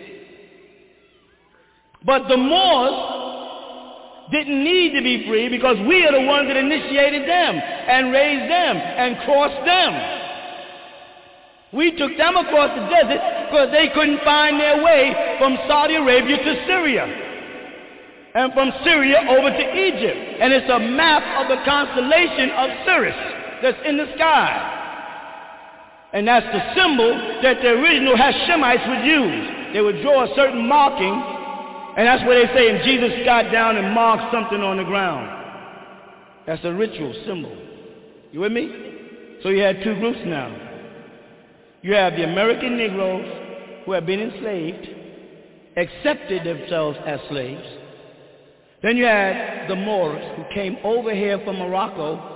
[2.06, 7.28] But the Moors didn't need to be free because we are the ones that initiated
[7.28, 9.92] them and raised them and crossed them.
[11.74, 16.38] We took them across the desert because they couldn't find their way from Saudi Arabia
[16.38, 17.06] to Syria.
[18.36, 20.38] And from Syria over to Egypt.
[20.40, 24.76] And it's a map of the constellation of Sirius that's in the sky.
[26.14, 29.74] And that's the symbol that the original Hashemites would use.
[29.74, 31.14] They would draw a certain marking,
[31.98, 35.30] and that's what they say, and Jesus got down and marked something on the ground.
[36.48, 37.56] That's a ritual symbol.
[38.32, 38.90] You with me?
[39.44, 40.50] So you had two groups now.
[41.82, 44.88] You have the American Negroes who have been enslaved,
[45.78, 47.66] accepted themselves as slaves.
[48.82, 52.29] Then you had the Moors who came over here from Morocco.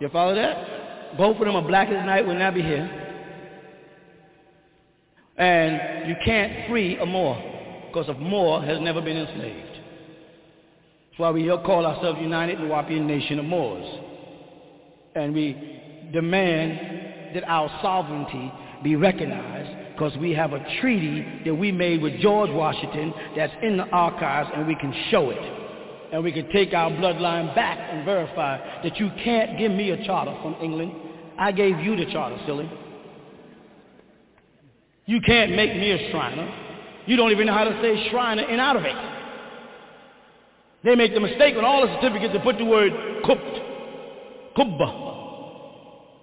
[0.00, 1.16] You follow that?
[1.16, 3.06] Both of them are black as night, will not be here.
[5.36, 7.36] And you can't free a Moor
[7.86, 9.66] because a Moor has never been enslaved.
[9.66, 13.86] That's why we here call ourselves United Nuwaubian Nation of Moors.
[15.14, 18.52] And we demand that our sovereignty
[18.82, 23.76] be recognized because we have a treaty that we made with George Washington that's in
[23.76, 25.67] the archives and we can show it.
[26.12, 30.04] And we can take our bloodline back and verify that you can't give me a
[30.06, 30.92] charter from England.
[31.38, 32.70] I gave you the charter, silly.
[35.06, 36.48] You can't make me a Shriner.
[37.06, 38.96] You don't even know how to say Shriner in Arabic.
[40.84, 42.92] They make the mistake on all the certificates to put the word
[43.24, 45.08] kubt, kubba,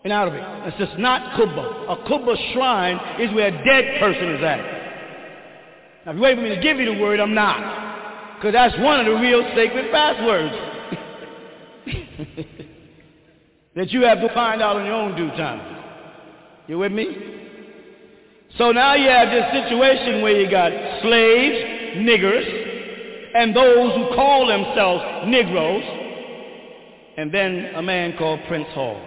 [0.06, 0.42] in Arabic.
[0.68, 1.90] It's just not kubba.
[1.90, 4.60] A kubba shrine is where a dead person is at.
[6.06, 7.95] Now, if you wait for me to give you the word, I'm not.
[8.36, 10.54] Because that's one of the real sacred passwords.
[13.76, 15.84] that you have to find out in your own due time.
[16.68, 17.36] You with me?
[18.58, 20.72] So now you have this situation where you got
[21.02, 22.66] slaves, niggers,
[23.36, 25.84] and those who call themselves Negroes,
[27.18, 29.02] and then a man called Prince Hall,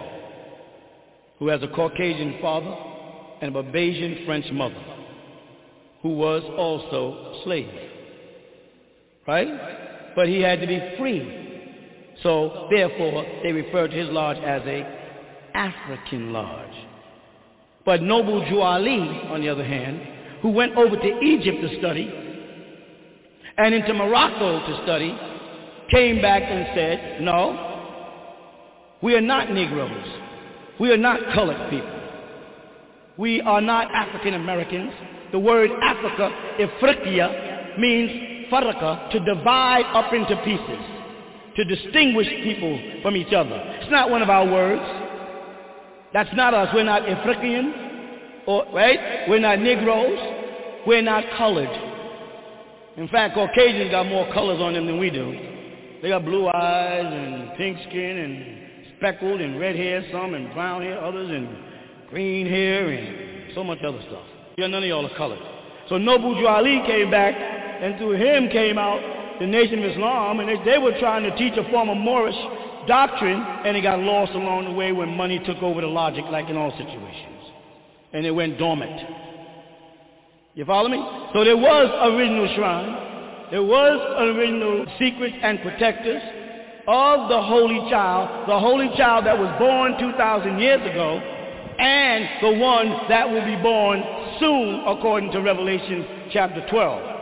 [1.39, 2.75] who has a Caucasian father
[3.41, 4.83] and a Barbadian French mother,
[6.03, 7.88] who was also a slave.
[9.29, 10.15] Right?
[10.15, 12.15] But he had to be free.
[12.23, 14.81] So therefore, they referred to his lodge as a
[15.53, 16.73] African lodge.
[17.85, 18.97] But Noble Drew Ali,
[19.29, 20.01] on the other hand,
[20.41, 22.11] who went over to Egypt to study
[23.55, 25.15] and into Morocco to study,
[25.91, 28.17] came back and said, no,
[29.03, 30.07] we are not Negroes.
[30.79, 32.01] We are not colored people.
[33.17, 34.91] We are not African Americans.
[35.31, 40.85] The word Africa, Ifriqiya, means faraka, to divide up into pieces,
[41.55, 43.55] to distinguish people from each other.
[43.81, 44.81] It's not one of our words.
[46.13, 46.69] That's not us.
[46.73, 47.73] We're not African,
[48.47, 49.29] or, right?
[49.29, 50.19] We're not Negroes.
[50.87, 51.69] We're not colored.
[52.97, 55.31] In fact, Caucasians got more colors on them than we do.
[56.01, 60.81] They got blue eyes and pink skin and speckled and red hair, some and brown
[60.81, 64.23] hair, others and green hair and so much other stuff.
[64.57, 65.39] Yeah, none of y'all are colored.
[65.89, 67.35] So Noble Drew Ali came back,
[67.81, 69.01] and through him came out
[69.39, 72.35] the Nation of Islam, and they, they were trying to teach a form of Moorish
[72.87, 76.49] doctrine, and it got lost along the way when money took over the logic, like
[76.49, 77.51] in all situations.
[78.11, 78.99] And it went dormant.
[80.55, 80.99] You follow me?
[81.33, 83.49] So there was original shrine.
[83.51, 86.21] There was original secrets and protectors
[86.87, 91.21] of the Holy Child, the Holy Child that was born 2,000 years ago,
[91.79, 94.03] and the one that will be born
[94.39, 97.18] soon, according to Revelation chapter 12,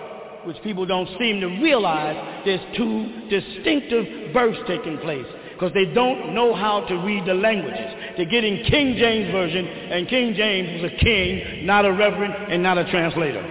[0.47, 2.15] which people don't seem to realize
[2.45, 8.15] there's two distinctive births taking place because they don't know how to read the languages.
[8.15, 12.63] They're getting King James Version, and King James was a king, not a reverend, and
[12.63, 13.43] not a translator.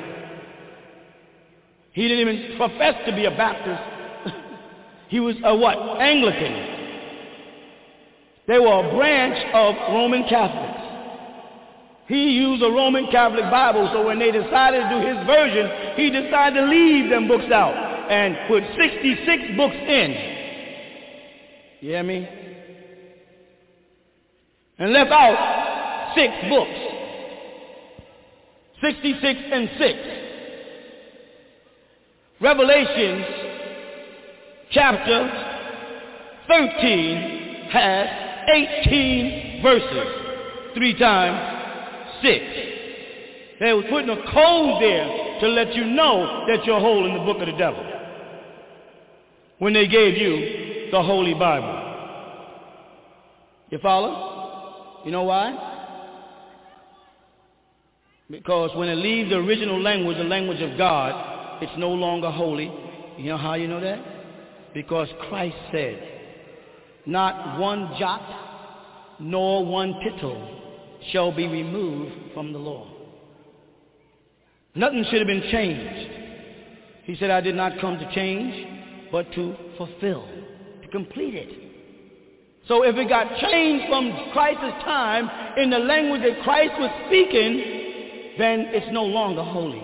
[1.93, 4.35] He didn't even profess to be a Baptist.
[5.09, 5.77] he was a what?
[6.01, 6.77] Anglican.
[8.49, 10.86] They were a branch of Roman Catholics.
[12.09, 16.11] He used a Roman Catholic Bible, so when they decided to do his version, he
[16.11, 17.75] decided to leave them books out
[18.11, 20.35] and put 66 books in.
[21.81, 22.29] You hear me?
[24.79, 26.71] And left out six books.
[28.83, 29.99] 66 and 6.
[32.41, 33.25] Revelations
[34.71, 35.31] chapter
[36.47, 38.09] 13 has
[38.53, 40.75] 18 verses.
[40.75, 41.56] Three times
[42.23, 42.45] six.
[43.61, 47.25] They were putting a code there to let you know that you're whole in the
[47.25, 47.85] book of the devil.
[49.59, 51.83] When they gave you the Holy Bible.
[53.71, 55.03] You follow?
[55.05, 55.75] You know why?
[58.31, 62.71] Because when it leaves the original language, the language of God, it's no longer holy.
[63.19, 64.75] You know how you know that?
[64.75, 66.03] Because Christ said,
[67.07, 70.56] not one jot nor one tittle
[71.13, 72.89] shall be removed from the law.
[74.75, 76.11] Nothing should have been changed.
[77.05, 80.29] He said, I did not come to change, but to fulfill,
[80.83, 81.67] to complete it.
[82.69, 88.35] So if it got changed from Christ's time in the language that Christ was speaking,
[88.39, 89.83] then it's no longer holy.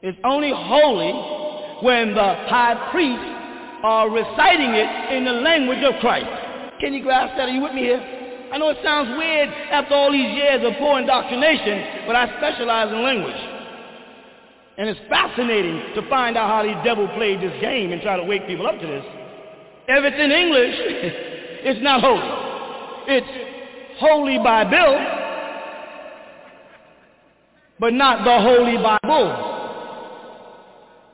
[0.00, 1.12] It's only holy
[1.84, 3.24] when the high priests
[3.84, 6.80] are reciting it in the language of Christ.
[6.80, 7.48] Can you grasp that?
[7.48, 8.17] Are you with me here?
[8.52, 12.92] I know it sounds weird after all these years of poor indoctrination, but I specialize
[12.92, 13.36] in language.
[14.78, 18.24] And it's fascinating to find out how these devil played this game and try to
[18.24, 19.04] wake people up to this.
[19.88, 20.74] If it's in English,
[21.64, 22.48] it's not holy.
[23.08, 24.96] It's holy by Bill,
[27.80, 29.47] but not the Holy Bible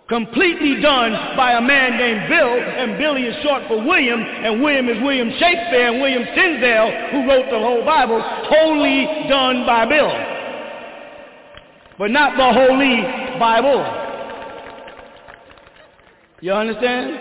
[0.08, 4.88] completely done by a man named Bill, and Billy is short for William, and William
[4.88, 10.12] is William Shakespeare, and William Tyndale, who wrote the whole Bible, wholly done by Bill.
[11.98, 13.00] But not the Holy
[13.38, 13.80] Bible.
[16.40, 17.18] You understand?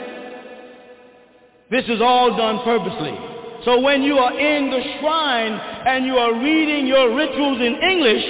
[1.72, 3.18] This is all done purposely.
[3.64, 8.26] So when you are in the shrine and you are reading your rituals in English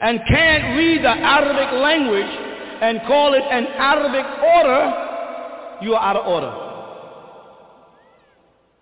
[0.00, 2.53] and can't read the Arabic language,
[2.84, 6.52] and call it an Arabic order, you are out of order.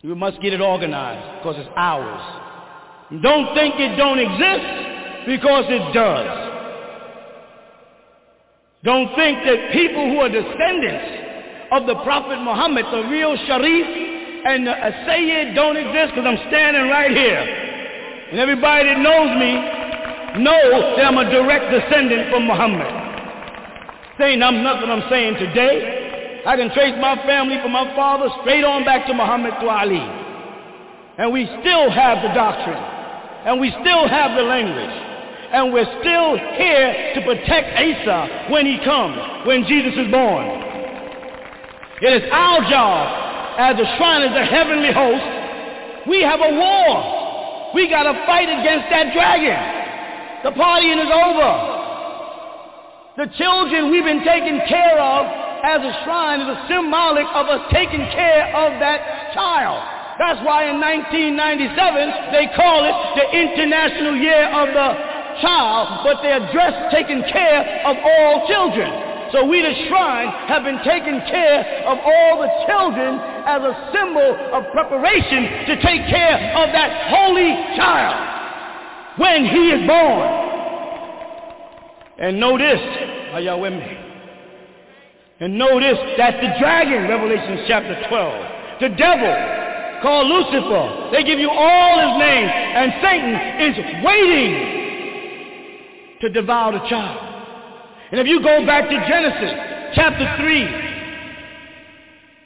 [0.03, 3.23] You must get it organized because it's ours.
[3.23, 6.27] Don't think it don't exist because it does.
[8.83, 13.87] Don't think that people who are descendants of the Prophet Muhammad, the real Sharif
[14.45, 14.75] and the
[15.07, 17.39] Sayyid don't exist because I'm standing right here.
[18.35, 23.02] And everybody that knows me knows that I'm a direct descendant from Muhammad
[24.19, 26.43] saying I'm nothing I'm saying today.
[26.47, 30.03] I can trace my family from my father straight on back to Muhammad to Ali.
[31.19, 32.83] And we still have the doctrine.
[33.47, 34.97] And we still have the language.
[35.53, 40.47] And we're still here to protect Isa when he comes, when Jesus is born.
[42.03, 46.09] It is our job as the Shriners of heavenly host.
[46.09, 47.73] We have a war.
[47.75, 49.63] We got to fight against that dragon.
[50.43, 51.72] The partying is over.
[53.13, 55.29] The children we've been taking care of
[55.61, 59.85] as a shrine is a symbolic of us taking care of that child.
[60.17, 64.89] That's why in 1997 they call it the International Year of the
[65.45, 68.89] Child, but they address taking care of all children.
[69.37, 74.41] So we, the shrine, have been taking care of all the children as a symbol
[74.57, 80.53] of preparation to take care of that holy child when he is born.
[82.19, 82.81] And know this,
[83.33, 83.97] are y'all with me?
[85.41, 88.81] And know this, that's the dragon, Revelation chapter 12.
[88.81, 89.63] The devil,
[90.03, 91.11] called Lucifer.
[91.13, 94.53] They give you all his name, and Satan is waiting
[96.21, 97.19] to devour the child.
[98.11, 99.53] And if you go back to Genesis
[99.95, 100.91] chapter 3,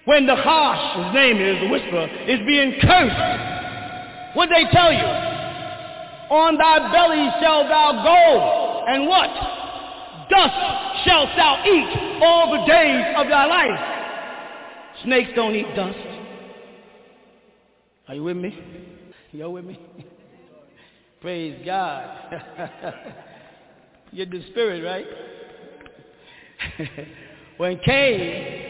[0.04, 5.08] when the harsh, his name is, the whisperer, is being cursed, what they tell you?
[6.30, 9.28] On thy belly shall thou go, and what?
[10.28, 13.80] Dust shalt thou eat all the days of thy life.
[15.04, 15.98] Snakes don't eat dust.
[18.08, 18.58] Are you with me?
[19.32, 19.78] You with me?
[21.20, 22.32] Praise God.
[24.12, 25.04] You're the spirit, right?
[27.58, 28.66] when Cain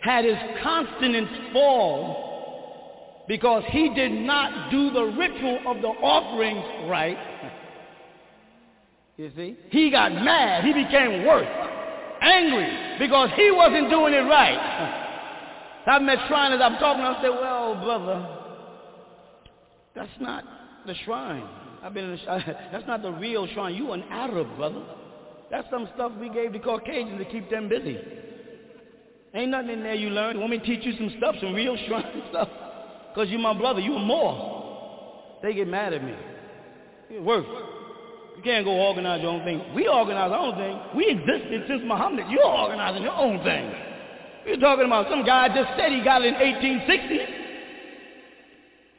[0.00, 7.18] had his consonants fall because he did not do the ritual of the offerings right,
[9.16, 9.56] you see?
[9.70, 10.64] He got mad.
[10.64, 11.48] He became worse.
[12.20, 15.02] Angry because he wasn't doing it right.
[15.86, 18.28] I've met shriners, I'm talking, I say, well, brother,
[19.94, 20.42] that's not
[20.84, 21.48] the shrine.
[21.82, 22.18] I've been in the,
[22.72, 23.74] that's not the real shrine.
[23.74, 24.82] You an Arab, brother.
[25.50, 27.98] That's some stuff we gave the Caucasians to keep them busy.
[29.32, 30.40] Ain't nothing in there you learn.
[30.40, 32.48] Want me to teach you some stuff, some real shrine stuff?
[33.14, 33.80] Because you're my brother.
[33.80, 35.38] You're Moor.
[35.42, 36.14] They get mad at me.
[37.10, 37.22] You
[38.46, 39.60] can't go organize your own thing.
[39.74, 40.78] We organize our own thing.
[40.94, 42.26] We existed since Muhammad.
[42.30, 43.74] You're organizing your own thing.
[44.46, 47.20] You're talking about some guy just said he got it in 1860.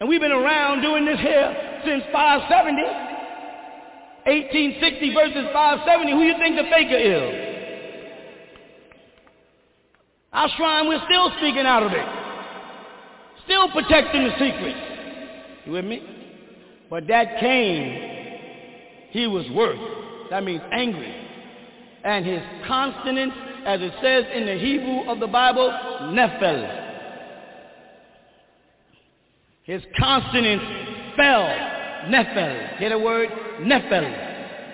[0.02, 2.84] And we've been around doing this here since 570.
[4.28, 6.12] 1860 versus 570.
[6.12, 7.48] Who you think the faker is?
[10.34, 12.06] Our shrine, we're still speaking out of it.
[13.46, 14.80] Still protecting the secrets.
[15.66, 16.04] You with me?
[16.90, 18.17] But that came,
[19.10, 19.80] he was worth.
[20.30, 21.14] That means angry.
[22.04, 23.36] And his consonants,
[23.66, 25.70] as it says in the Hebrew of the Bible,
[26.14, 26.86] nephel.
[29.64, 30.66] His consonants
[31.18, 31.48] fell.
[32.08, 32.78] Nephel.
[32.78, 33.30] Hear the word?
[33.62, 34.28] Nephel.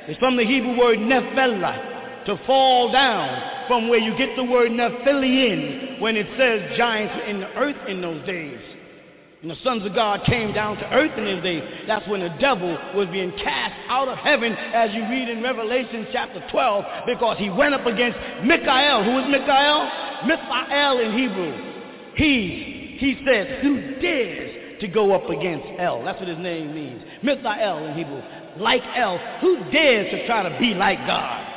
[0.07, 4.71] It's from the Hebrew word nephela, to fall down, from where you get the word
[4.71, 8.59] nephilim when it says giants in the earth in those days.
[9.43, 11.61] And the sons of God came down to earth in those days.
[11.85, 16.07] That's when the devil was being cast out of heaven, as you read in Revelation
[16.13, 19.03] chapter 12, because he went up against Michael.
[19.03, 19.91] Who is Michael?
[20.25, 22.13] Michael in Hebrew.
[22.15, 26.05] He, he said, who dares to go up against El?
[26.05, 27.03] That's what his name means.
[27.21, 28.21] Michael in Hebrew.
[28.59, 29.17] Like El.
[29.41, 31.47] Who dares to try to be like God?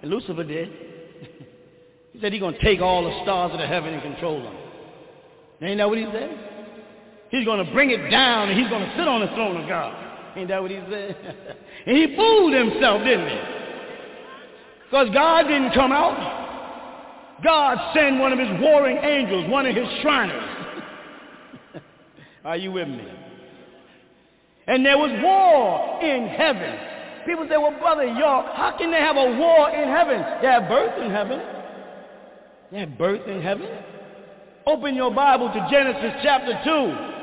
[0.00, 0.70] And Lucifer did.
[2.14, 4.56] he said he's going to take all the stars of the heaven and control them.
[5.60, 6.43] Ain't that what he said?
[7.30, 9.68] He's going to bring it down and he's going to sit on the throne of
[9.68, 10.36] God.
[10.36, 11.16] Ain't that what he said?
[11.86, 13.40] and he fooled himself, didn't he?
[14.84, 16.42] Because God didn't come out.
[17.42, 20.48] God sent one of his warring angels, one of his shriners.
[22.44, 23.06] Are you with me?
[24.66, 26.78] And there was war in heaven.
[27.26, 30.24] People say, well, brother, y'all, how can they have a war in heaven?
[30.40, 31.40] They have birth in heaven.
[32.70, 33.68] They have birth in heaven.
[34.66, 37.13] Open your Bible to Genesis chapter 2.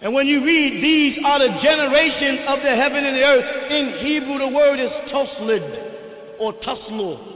[0.00, 3.70] And when you read, these are the generations of the heaven and the earth.
[3.70, 7.34] In Hebrew, the word is toslid or tuslu.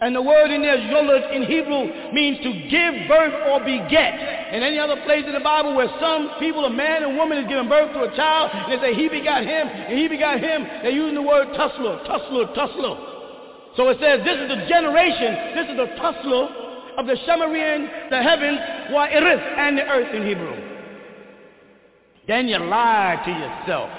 [0.00, 4.52] And the word in there, yolad, in Hebrew, means to give birth or beget.
[4.52, 7.48] In any other place in the Bible where some people, a man and woman, is
[7.48, 10.64] giving birth to a child, and they say he begot him, and he begot him,
[10.82, 13.76] they're using the word tuslu, tuslu, tuslu.
[13.76, 18.22] So it says, this is the generation, this is the tuslu of the Shemarian, the
[18.22, 18.58] heavens,
[18.90, 20.65] wa irith, and the earth in Hebrew.
[22.26, 23.90] Then you lie to yourself.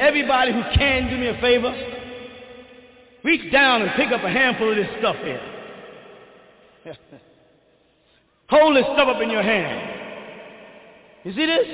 [0.00, 1.72] Everybody who can do me a favor,
[3.24, 5.40] reach down and pick up a handful of this stuff here.
[8.48, 10.00] Hold this stuff up in your hand.
[11.24, 11.66] You see this?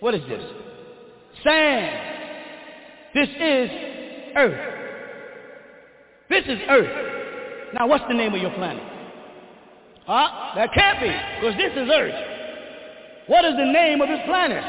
[0.00, 0.44] What is this?
[1.42, 2.10] Sand.
[3.14, 3.70] This is
[4.36, 4.74] earth.
[6.28, 7.72] This is earth.
[7.74, 8.82] Now what's the name of your planet?
[10.06, 10.54] Huh?
[10.56, 11.06] That can't be,
[11.40, 12.33] because this is earth.
[13.26, 14.62] What is the name of this planet?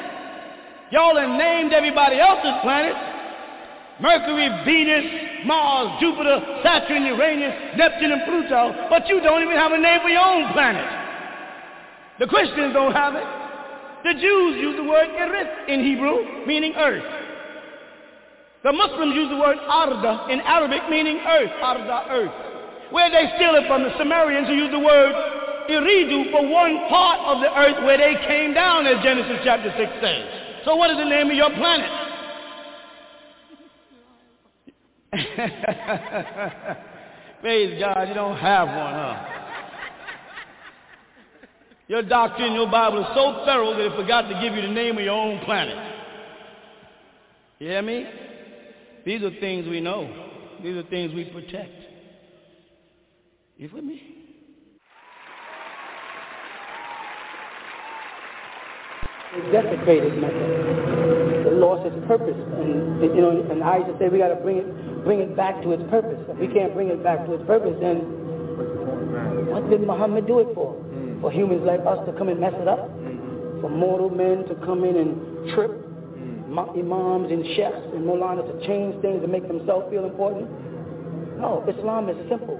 [0.91, 3.15] Y'all have named everybody else's planets.
[3.99, 9.77] Mercury, Venus, Mars, Jupiter, Saturn, Uranus, Neptune, and Pluto, but you don't even have a
[9.77, 10.83] name for your own planet.
[12.19, 13.23] The Christians don't have it.
[14.03, 17.03] The Jews use the word Erith in Hebrew, meaning earth.
[18.63, 22.91] The Muslims use the word Arda in Arabic, meaning earth, Arda, earth.
[22.91, 25.13] Where they steal it from the Sumerians who use the word
[25.69, 29.91] Eridu for one part of the earth where they came down, as Genesis chapter 6
[30.01, 30.27] says.
[30.65, 31.89] So what is the name of your planet?
[37.41, 39.35] Praise God, you don't have one, huh?
[41.87, 44.97] Your doctrine, your Bible is so thorough that it forgot to give you the name
[44.97, 45.77] of your own planet.
[47.59, 48.05] You hear me?
[49.05, 50.07] These are things we know.
[50.63, 51.71] These are things we protect.
[53.57, 54.14] You with me?
[59.51, 61.47] Desecrated method.
[61.47, 64.57] It lost its purpose, and you know, and I just say we got to bring
[64.57, 64.67] it,
[65.03, 66.19] bring it back to its purpose.
[66.29, 67.99] If we can't bring it back to its purpose, then
[69.49, 70.73] what did Muhammad do it for?
[70.73, 71.21] Mm.
[71.21, 72.89] For humans like us to come and mess it up?
[72.89, 73.61] Mm-hmm.
[73.61, 76.49] For mortal men to come in and trip mm.
[76.51, 80.49] imams and chefs and molanas to change things to make themselves feel important?
[81.39, 82.59] No, Islam is simple.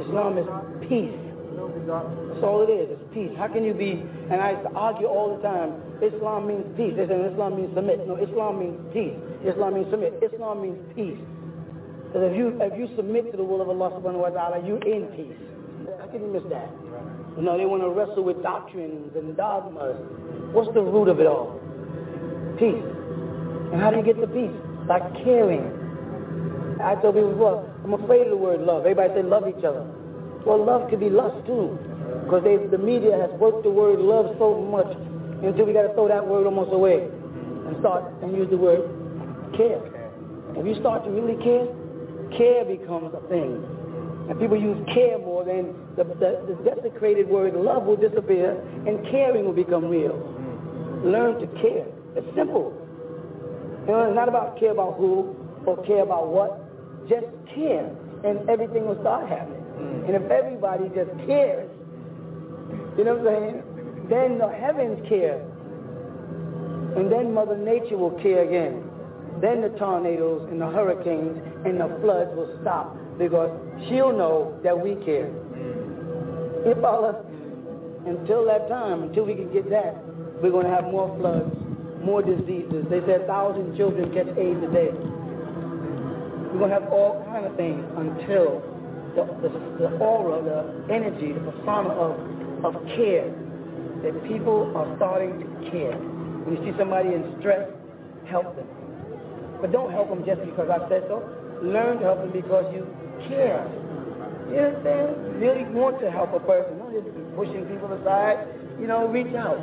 [0.00, 0.46] Islam is
[0.88, 1.27] peace.
[1.88, 2.92] That's all it is.
[2.92, 3.32] It's peace.
[3.36, 6.94] How can you be, and I used to argue all the time, Islam means peace.
[6.96, 8.06] They say Islam means submit.
[8.06, 9.16] No, Islam means peace.
[9.44, 10.12] Islam means submit.
[10.22, 11.20] Islam means peace.
[12.08, 14.82] Because if you, if you submit to the will of Allah subhanahu wa ta'ala, you're
[14.84, 15.40] in peace.
[16.00, 16.68] How can you miss that?
[17.36, 19.96] You know, they want to wrestle with doctrines and dogmas.
[20.52, 21.60] What's the root of it all?
[22.58, 22.84] Peace.
[23.72, 24.54] And how do you get the peace?
[24.88, 25.68] by caring.
[26.82, 28.86] I told people before, I'm afraid of the word love.
[28.86, 29.84] Everybody say love each other.
[30.46, 31.78] Well, love could be lust too,
[32.24, 34.88] because the media has worked the word love so much
[35.42, 38.82] until we got to throw that word almost away and start and use the word
[39.56, 39.80] care.
[40.56, 41.66] If you start to really care,
[42.36, 43.62] care becomes a thing.
[44.28, 48.52] And people use care more, than the, the, the desecrated word love will disappear
[48.86, 50.16] and caring will become real.
[51.04, 51.86] Learn to care.
[52.16, 52.74] It's simple.
[53.86, 55.34] You know, it's not about care about who
[55.64, 56.60] or care about what.
[57.08, 57.88] Just care,
[58.24, 59.57] and everything will start happening.
[59.78, 61.70] And if everybody just cares,
[62.96, 63.62] you know what I'm saying?
[64.08, 65.40] Then the heavens care.
[66.96, 68.82] And then Mother Nature will care again.
[69.40, 73.50] Then the tornadoes and the hurricanes and the floods will stop because
[73.86, 75.30] she'll know that we care.
[76.66, 77.24] You follow?
[78.06, 79.94] Until that time, until we can get that,
[80.42, 81.54] we're going to have more floods,
[82.02, 82.86] more diseases.
[82.88, 84.90] They said a thousand children catch AIDS a day.
[86.50, 88.62] We're going to have all kind of things until
[89.26, 92.14] the, the, the aura, the energy, the persona of,
[92.64, 93.26] of care,
[94.02, 95.96] that people are starting to care.
[96.46, 97.68] When you see somebody in stress,
[98.26, 98.68] help them.
[99.60, 101.26] But don't help them just because I said so.
[101.62, 102.86] Learn to help them because you
[103.26, 103.66] care.
[104.50, 105.42] You understand?
[105.42, 106.78] Really want to help a person.
[106.78, 108.46] Not just be pushing people aside.
[108.80, 109.58] You know, reach out.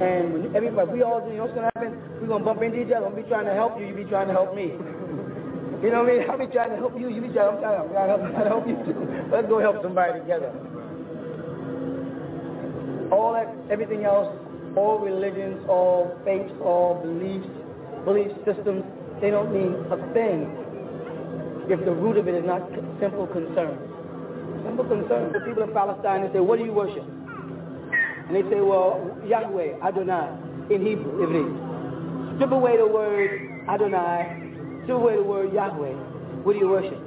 [0.00, 1.96] And everybody, we all do, you know what's going to happen?
[2.20, 3.06] We're going to bump into each other.
[3.06, 3.86] I'm going to be trying to help you.
[3.86, 4.72] You be trying to help me.
[5.82, 6.30] You know what I mean?
[6.30, 7.08] I'll be trying to help you.
[7.08, 9.28] You be trying, I'm trying, I'm trying, to, help, I'm trying to help you too.
[9.30, 10.52] Let's go help somebody together.
[13.12, 14.34] All that, everything else,
[14.74, 17.46] all religions, all faiths, all beliefs,
[18.04, 18.84] belief systems,
[19.20, 20.48] they don't mean a thing
[21.68, 22.62] if the root of it is not
[23.00, 23.76] simple concern.
[24.64, 25.32] Simple concern.
[25.32, 27.04] The people of Palestine, they say, what do you worship?
[27.04, 30.30] And they say, well, Yahweh, Adonai,
[30.70, 32.36] in Hebrew, Ibris.
[32.36, 34.45] Strip away the word Adonai,
[34.86, 35.94] strip away the word Yahweh.
[36.46, 36.98] What do you worship?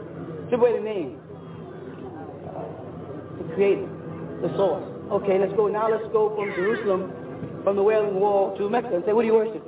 [0.48, 1.18] Strip away the name.
[3.40, 3.88] The creator,
[4.44, 4.84] the source.
[5.12, 5.68] Okay, let's go.
[5.68, 9.28] Now let's go from Jerusalem, from the Wailing Wall to Mecca and say, what do
[9.28, 9.64] you worship?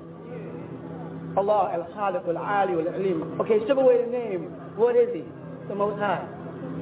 [1.38, 3.40] Allah, Al-Khaliq, Al-Ali, Al-Alim.
[3.40, 4.52] Okay, strip away the name.
[4.76, 5.24] What is he?
[5.70, 6.28] The Most High.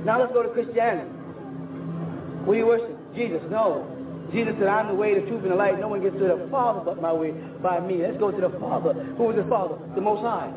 [0.03, 1.11] Now let's go to Christianity.
[2.43, 2.97] What do you worship?
[3.14, 3.43] Jesus.
[3.51, 3.85] No.
[4.34, 5.80] Jesus said, I'm the way, the truth, and the light.
[5.80, 7.31] No one gets to the Father but my way,
[7.61, 8.01] by me.
[8.01, 8.93] Let's go to the Father.
[9.18, 9.77] Who is the Father?
[9.93, 10.51] The Most High.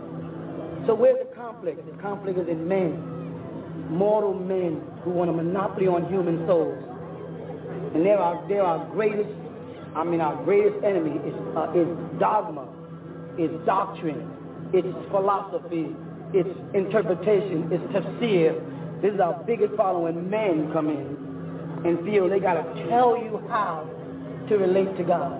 [0.86, 1.84] So where's the conflict?
[1.86, 2.98] The conflict is in men.
[3.88, 6.76] Mortal men who want a monopoly on human souls.
[7.94, 9.30] And they're our, they're our greatest,
[9.94, 11.86] I mean our greatest enemy is, uh, is
[12.18, 12.66] dogma,
[13.38, 14.28] is doctrine,
[14.72, 15.94] it's philosophy,
[16.32, 18.56] it's interpretation, it's tafsir.
[19.02, 23.16] This is our biggest problem when men come in and feel they got to tell
[23.16, 23.88] you how
[24.48, 25.38] to relate to God.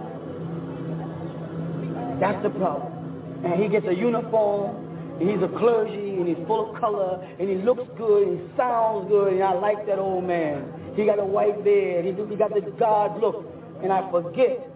[2.20, 3.44] That's the problem.
[3.44, 4.91] And he gets a uniform,
[5.22, 8.56] and he's a clergy, and he's full of color, and he looks good, and he
[8.56, 10.66] sounds good, and I like that old man.
[10.96, 13.46] He got a white beard, he, he got this God look,
[13.84, 14.68] and I forget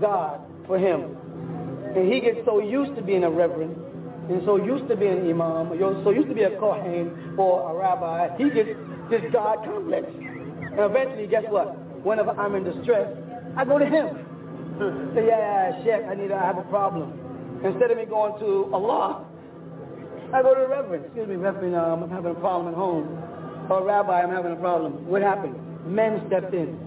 [0.00, 1.16] God for him.
[1.96, 3.74] And he gets so used to being a reverend,
[4.30, 7.74] and so used to being an imam, so used to be a kohen or a
[7.74, 8.70] rabbi, he gets
[9.10, 10.06] this God complex.
[10.06, 11.74] And eventually, guess what?
[12.06, 13.10] Whenever I'm in distress,
[13.56, 14.06] I go to him.
[15.16, 17.18] Say, yeah, Sheikh, I need, I have a problem.
[17.64, 19.26] Instead of me going to Allah,
[20.32, 21.04] I go to the reverend.
[21.06, 23.06] Excuse me, reverend, um, I'm having a problem at home.
[23.68, 25.06] Or rabbi, I'm having a problem.
[25.06, 25.54] What happened?
[25.86, 26.78] Men stepped in.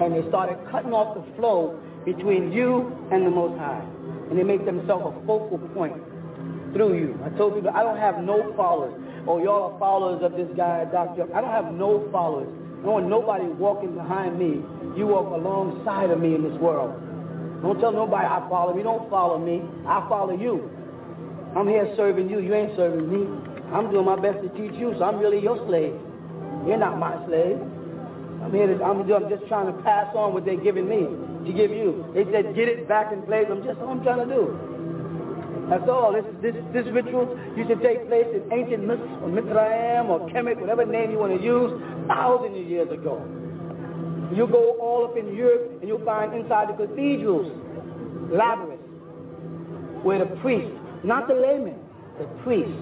[0.00, 3.82] And they started cutting off the flow between you and the Most High.
[4.28, 5.94] And they make themselves a focal point
[6.72, 7.18] through you.
[7.24, 8.94] I told people, I don't have no followers.
[9.26, 11.30] Oh, y'all are followers of this guy, Dr.
[11.34, 12.48] I don't have no followers.
[12.82, 14.60] I want nobody walking behind me.
[14.98, 16.92] You walk alongside of me in this world.
[17.62, 18.82] Don't tell nobody I follow you.
[18.82, 19.62] Don't follow me.
[19.86, 20.73] I follow you.
[21.56, 22.40] I'm here serving you.
[22.40, 23.26] You ain't serving me.
[23.72, 25.94] I'm doing my best to teach you, so I'm really your slave.
[26.66, 27.58] You're not my slave.
[28.42, 31.06] I'm here to, I'm, I'm just trying to pass on what they're giving me
[31.46, 32.04] to give you.
[32.14, 33.46] They said, get it back in place.
[33.50, 34.52] I'm just, I'm trying to do.
[35.70, 36.12] That's all.
[36.12, 41.10] This, this, this ritual used to take place in ancient Mizraim or Kemet, whatever name
[41.10, 41.72] you want to use,
[42.06, 43.24] thousands of years ago.
[44.34, 47.48] You go all up in Europe and you'll find inside the cathedrals,
[48.30, 48.84] labyrinths,
[50.02, 51.78] where the priests, not the laymen,
[52.18, 52.72] the priests,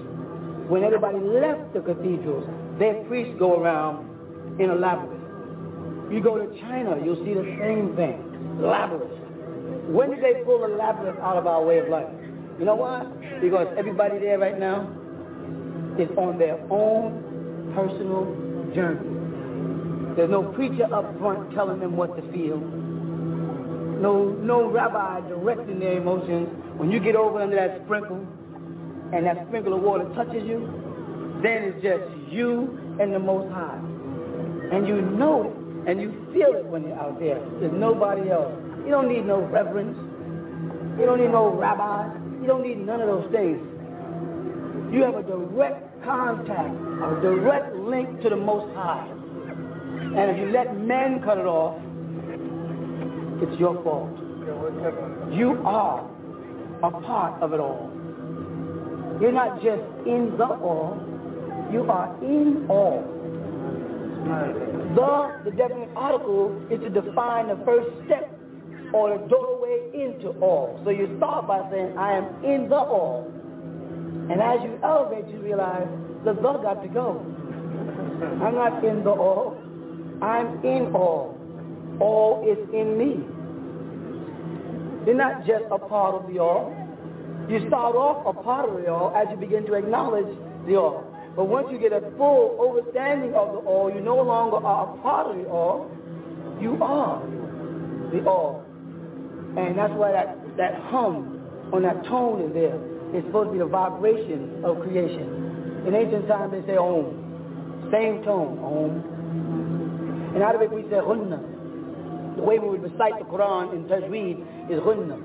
[0.67, 2.47] when everybody left the cathedrals,
[2.79, 4.09] their priests go around
[4.59, 6.11] in a labyrinth.
[6.11, 9.11] You go to China, you'll see the same thing, labyrinth.
[9.89, 12.07] When did they pull the labyrinth out of our way of life?
[12.59, 13.03] You know why?
[13.41, 14.87] Because everybody there right now
[15.99, 18.25] is on their own personal
[18.73, 20.15] journey.
[20.15, 22.61] There's no preacher up front telling them what to feel.
[24.03, 26.49] No, no rabbi directing their emotions.
[26.75, 28.27] When you get over under that sprinkle,
[29.13, 30.59] and that sprinkle of water touches you,
[31.41, 33.79] then it's just you and the Most High.
[34.75, 37.39] And you know it, and you feel it when you're out there.
[37.61, 38.51] There's nobody else.
[38.83, 39.95] You don't need no reverence.
[40.99, 42.13] You don't need no rabbi.
[42.41, 43.57] You don't need none of those things.
[44.91, 49.07] You have a direct contact, a direct link to the Most High.
[49.07, 51.79] And if you let men cut it off,
[53.43, 54.15] it's your fault.
[55.33, 56.09] You are
[56.83, 57.91] a part of it all.
[59.19, 60.97] You're not just in the all,
[61.71, 63.03] you are in all.
[64.95, 68.31] The, the definite article is to define the first step
[68.93, 70.79] or the doorway into all.
[70.85, 73.31] So you start by saying, I am in the all.
[74.29, 75.87] And as you elevate, you realize
[76.23, 77.19] the the got to go.
[78.41, 79.57] I'm not in the all.
[80.21, 81.37] I'm in all.
[81.99, 83.32] All is in me.
[85.05, 86.71] You're not just a part of the all.
[87.49, 90.31] You start off a part of the all as you begin to acknowledge
[90.65, 91.03] the all.
[91.35, 95.01] But once you get a full understanding of the all, you no longer are a
[95.01, 95.91] part of the all.
[96.61, 97.19] You are
[98.11, 98.63] the all.
[99.57, 101.41] And that's why that, that hum
[101.73, 102.79] on that tone is there.
[103.13, 105.83] It's supposed to be the vibration of creation.
[105.85, 107.89] In ancient times they say Om.
[107.91, 110.33] Same tone, Om.
[110.35, 111.52] In Arabic we say Ghunnah.
[112.35, 114.37] The way we would recite the Quran in Tajweed
[114.71, 115.17] is Hunna.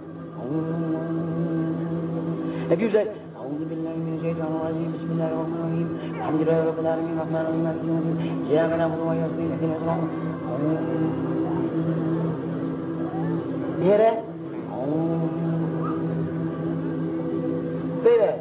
[2.73, 3.07] If you say
[3.39, 5.89] أعوذ بالله من الشيطان الرجيم بسم الله الرحمن الرحيم
[6.21, 10.03] الحمد لله رب العالمين الرحمن الرحيم مالك يوم الدين إياك نعبد وإياك نستعين اهدنا الصراط
[13.83, 14.17] hear that?
[18.05, 18.37] Say that.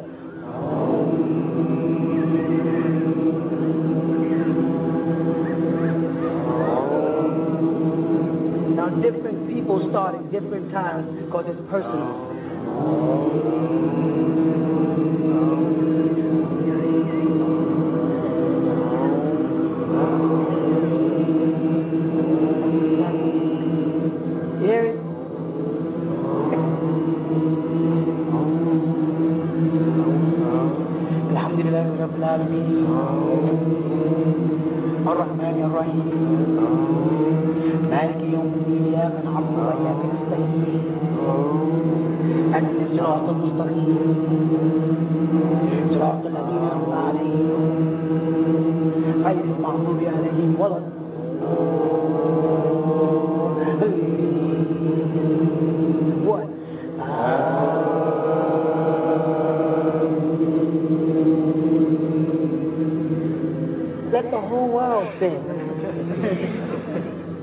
[8.88, 12.28] Different people start at different times because it's personal.
[43.17, 43.97] اهدنا الصراط المستقيم
[45.93, 47.73] صراط الذين انعمت عليهم
[49.25, 50.79] غير المغضوب عليهم ولا
[56.27, 56.47] What?
[64.13, 65.39] Let the whole world sing.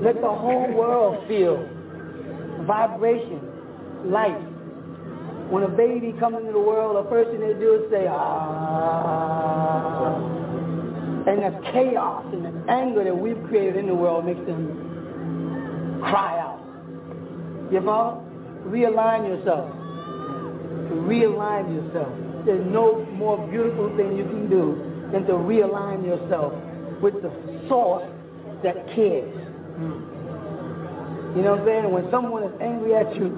[0.01, 1.57] Let the whole world feel
[2.65, 3.39] vibration,
[4.05, 4.41] life.
[5.50, 8.96] when a baby comes into the world, the first thing they do is say, ah.
[11.26, 16.38] And the chaos and the anger that we've created in the world makes them cry
[16.38, 16.60] out.
[17.72, 18.22] You follow?
[18.66, 19.70] Realign yourself.
[21.06, 22.12] Realign yourself.
[22.44, 24.78] There's no more beautiful thing you can do
[25.12, 26.52] than to realign yourself
[27.00, 27.30] with the
[27.68, 28.04] source
[28.62, 29.34] that cares.
[31.36, 31.90] You know what I'm saying?
[31.90, 33.36] When someone is angry at you,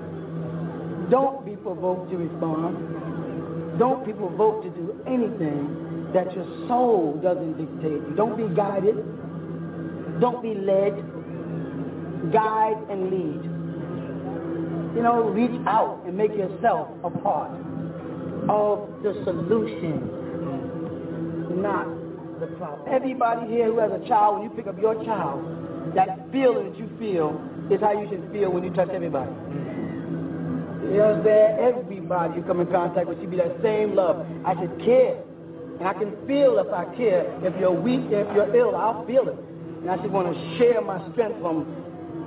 [1.11, 3.79] don't be vote to respond.
[3.79, 8.17] Don't people vote to do anything that your soul doesn't dictate.
[8.17, 8.97] Don't be guided.
[10.21, 10.97] Don't be led.
[12.33, 13.43] Guide and lead.
[14.97, 17.53] You know, reach out and make yourself a part
[18.49, 20.19] of the solution
[21.63, 21.87] not
[22.41, 22.89] the problem.
[22.89, 26.79] Everybody here who has a child, when you pick up your child, that feeling that
[26.79, 27.35] you feel
[27.71, 29.31] is how you should feel when you touch everybody.
[30.83, 31.59] You know what I'm saying?
[31.59, 34.25] Everybody you come in contact with should be that same love.
[34.47, 35.19] I should care.
[35.79, 37.27] And I can feel if I care.
[37.43, 39.39] If you're weak, if you're ill, I'll feel it.
[39.83, 41.67] And I should want to share my strength from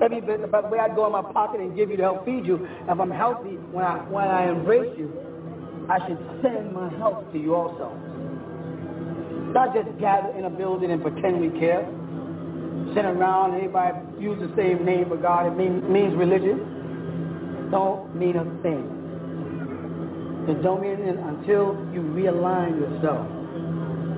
[0.02, 0.49] every bit.
[0.52, 2.68] By the way I go in my pocket and give you to help feed you,
[2.88, 5.11] if I'm healthy, when I, when I embrace you,
[5.90, 7.91] I should send my help to you also.
[9.52, 11.84] Not just gather in a building and pretend we care.
[12.95, 15.48] Sit around, and everybody use the same name for God.
[15.48, 16.81] It mean, means religion.
[17.72, 18.84] Don't mean a thing.
[20.49, 23.26] It don't mean anything until you realign yourself.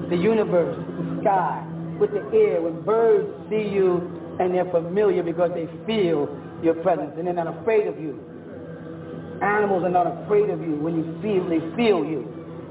[0.10, 1.64] The universe, the sky,
[2.00, 4.02] with the air, when birds see you
[4.40, 6.28] and they're familiar because they feel
[6.64, 8.20] your presence and they're not afraid of you.
[9.42, 12.26] Animals are not afraid of you when you feel, they feel you.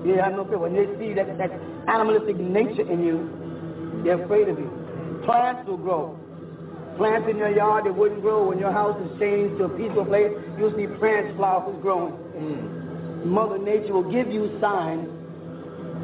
[0.04, 0.58] You have no fear.
[0.58, 1.52] When they see that, that
[1.86, 4.70] animalistic nature in you, they're afraid of you.
[5.24, 6.18] Plants will grow.
[6.96, 10.04] Plants in your yard that wouldn't grow when your house is changed to a peaceful
[10.04, 12.12] place, you'll see plants, flowers growing.
[12.36, 13.24] Mm.
[13.24, 15.08] Mother Nature will give you signs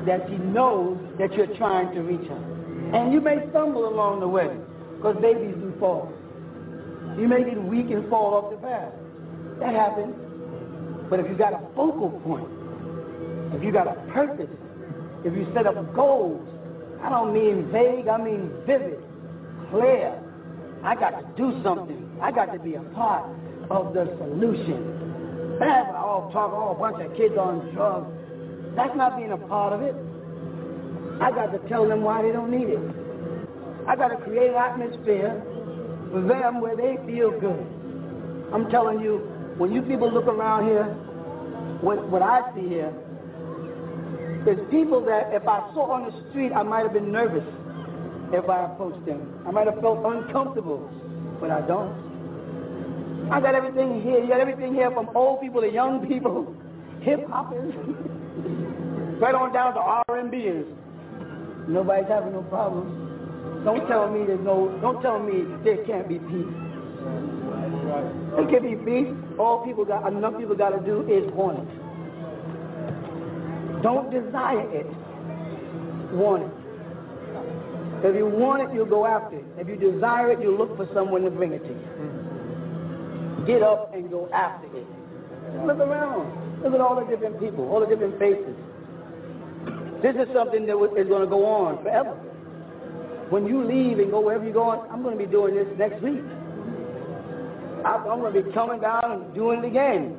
[0.06, 2.94] that she knows that you're trying to reach her.
[2.94, 4.48] And you may stumble along the way,
[4.96, 6.12] because babies do fall.
[7.18, 8.92] You may get weak and fall off the path.
[9.60, 10.14] That happens.
[11.10, 12.48] But if you got a focal point,
[13.54, 14.50] if you got a purpose,
[15.24, 16.46] if you set up goals,
[17.02, 19.02] I don't mean vague, I mean vivid,
[19.70, 20.22] clear.
[20.88, 22.18] I got to do something.
[22.22, 23.28] I got to be a part
[23.70, 25.58] of the solution.
[25.60, 28.08] That's all talk, all a bunch of kids on drugs.
[28.74, 29.94] That's not being a part of it.
[31.20, 32.80] I got to tell them why they don't need it.
[33.86, 35.36] I got to create an atmosphere
[36.10, 37.66] for them where they feel good.
[38.54, 39.18] I'm telling you,
[39.58, 40.84] when you people look around here,
[41.84, 42.94] what, what I see here
[44.48, 47.44] is people that if I saw on the street, I might have been nervous
[48.32, 49.42] if I approached them.
[49.46, 50.90] I might have felt uncomfortable,
[51.40, 53.28] but I don't.
[53.30, 54.20] I got everything here.
[54.20, 56.54] You got everything here from old people to young people,
[57.00, 57.74] hip hoppers,
[59.20, 60.66] right on down to R&Bers.
[61.68, 63.08] Nobody's having no problems.
[63.64, 66.54] Don't tell me there's no, don't tell me there can't be peace.
[68.36, 69.12] There can be peace.
[69.38, 71.68] All people got, enough people got to do is want it.
[73.82, 74.86] Don't desire it.
[76.12, 76.57] Want it.
[78.04, 79.44] If you want it, you'll go after it.
[79.58, 83.44] If you desire it, you'll look for someone to bring it to you.
[83.46, 84.86] Get up and go after it.
[85.66, 86.62] Look around.
[86.62, 88.54] Look at all the different people, all the different faces.
[90.02, 92.14] This is something that is going to go on forever.
[93.30, 96.00] When you leave and go wherever you're going, I'm going to be doing this next
[96.02, 96.22] week.
[97.84, 100.16] I'm going to be coming down and doing it again.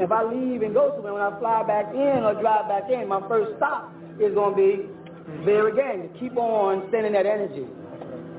[0.00, 3.06] If I leave and go somewhere, when I fly back in or drive back in,
[3.06, 4.88] my first stop is going to be
[5.44, 6.08] there again.
[6.08, 7.66] To keep on sending that energy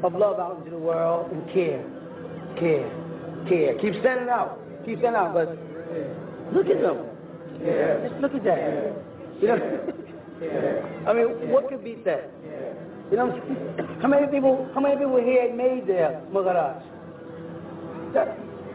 [0.03, 1.83] of love out into the world and care,
[2.59, 2.89] care,
[3.47, 3.77] care.
[3.79, 4.59] Keep sending out.
[4.85, 5.33] Keep sending out.
[5.33, 5.49] But
[6.53, 7.05] look at them.
[7.61, 8.93] Just look at that.
[9.41, 9.97] You know.
[11.07, 12.31] I mean, what could beat that?
[13.11, 13.29] You know,
[14.01, 14.67] how many people?
[14.73, 16.81] How many people here made their Maharaj?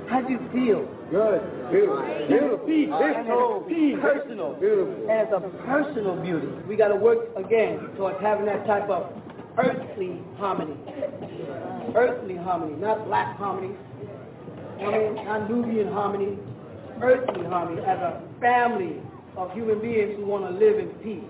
[0.08, 0.95] How do you feel?
[1.10, 1.70] Good.
[1.70, 2.02] Beautiful.
[2.28, 2.58] Beautiful.
[2.66, 2.88] Peace.
[2.90, 4.54] And it's personal.
[4.54, 5.06] Beautiful.
[5.08, 6.48] It's a personal beauty.
[6.68, 9.12] We got to work again towards having that type of
[9.58, 10.74] earthly harmony.
[11.94, 13.74] Earthly harmony, not black harmony.
[14.80, 16.38] I mean, not Nubian harmony.
[17.00, 19.00] Earthly harmony as a family
[19.36, 21.24] of human beings who want to live in peace.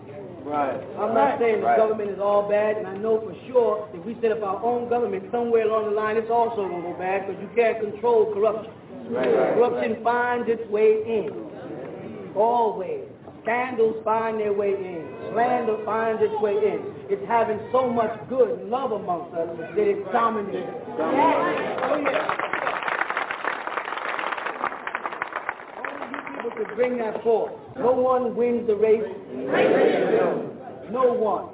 [0.44, 0.78] Right.
[0.96, 4.16] I'm not saying the government is all bad, and I know for sure if we
[4.22, 7.26] set up our own government somewhere along the line, it's also going to go bad
[7.26, 8.70] because you can't control corruption.
[9.10, 12.34] Right, corruption finds its way in.
[12.34, 13.02] Always.
[13.42, 15.06] Scandals find their way in.
[15.32, 16.82] Slander finds its way in.
[17.08, 20.68] It's having so much good love amongst us that it dominates.
[20.98, 22.36] Oh, yeah.
[25.78, 27.52] Only you people could bring that forth.
[27.78, 29.04] No one wins the race.
[30.90, 31.50] No one.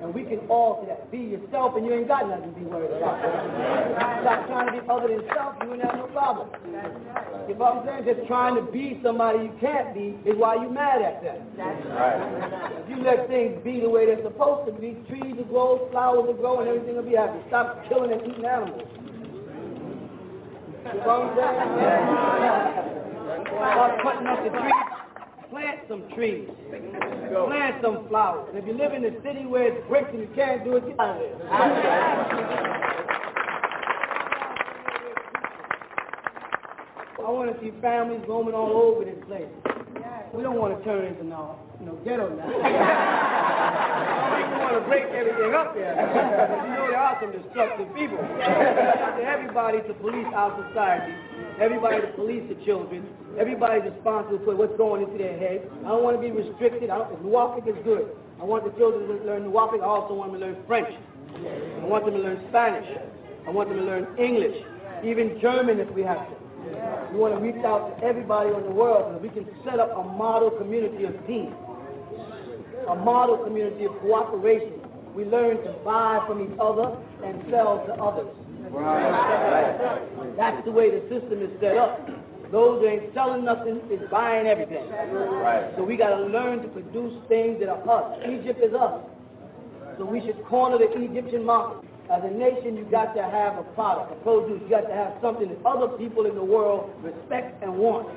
[0.00, 1.10] And we can all do that.
[1.10, 3.18] Be yourself and you ain't got nothing to be worried about.
[4.22, 6.48] Stop trying to be other than self, you ain't have no problem.
[7.48, 8.04] You know what I'm saying?
[8.06, 11.42] Just trying to be somebody you can't be is why you mad at them.
[11.58, 16.26] If you let things be the way they're supposed to be, trees will grow, flowers
[16.26, 17.38] will grow, and everything will be happy.
[17.48, 18.82] Stop killing and eating animals.
[20.86, 21.88] You know what I'm saying?
[23.48, 25.07] Stop cutting up the trees.
[25.50, 26.48] Plant some trees.
[26.70, 28.48] Plant some flowers.
[28.54, 31.00] If you live in a city where it's bricks and you can't do it, get
[31.00, 32.88] out of there.
[37.24, 39.48] I want to see families roaming all over this place.
[40.32, 42.48] We don't want to turn into no, you know, ghetto now.
[42.48, 42.62] we
[44.60, 45.92] want to break everything up there.
[46.68, 48.18] you know there are some destructive people.
[48.18, 51.12] to everybody to police our society,
[51.60, 53.06] everybody to police the children,
[53.38, 55.68] everybody's responsible for what's going into their head.
[55.84, 56.90] I don't want to be restricted.
[56.90, 58.10] I don't, Nuwaupic is good.
[58.40, 59.80] I want the children to learn Nuwaupic.
[59.82, 60.88] I also want them to learn French.
[61.82, 62.86] I want them to learn Spanish.
[63.46, 64.56] I want them to learn English,
[65.04, 66.34] even German if we have to.
[67.12, 69.96] We want to reach out to everybody in the world so we can set up
[69.96, 71.52] a model community of peace,
[72.88, 74.74] a model community of cooperation.
[75.14, 78.28] We learn to buy from each other and sell to others.
[80.36, 82.06] That's the way the system is set up.
[82.50, 84.84] Those who ain't selling nothing is buying everything.
[85.76, 88.18] So we got to learn to produce things that are us.
[88.26, 89.02] Egypt is us.
[89.98, 91.86] So we should corner the Egyptian market.
[92.10, 94.62] As a nation, you got to have a product, a produce.
[94.62, 98.08] You got to have something that other people in the world respect and want.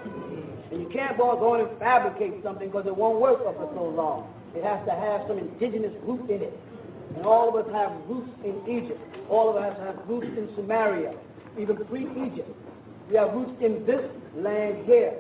[0.71, 4.31] And you can't go on and fabricate something because it won't work for so long.
[4.55, 6.57] It has to have some indigenous root in it.
[7.15, 8.99] And all of us have roots in Egypt.
[9.29, 11.15] All of us have roots in Sumeria,
[11.59, 12.49] even pre-Egypt.
[13.09, 14.03] We have roots in this
[14.35, 15.19] land here.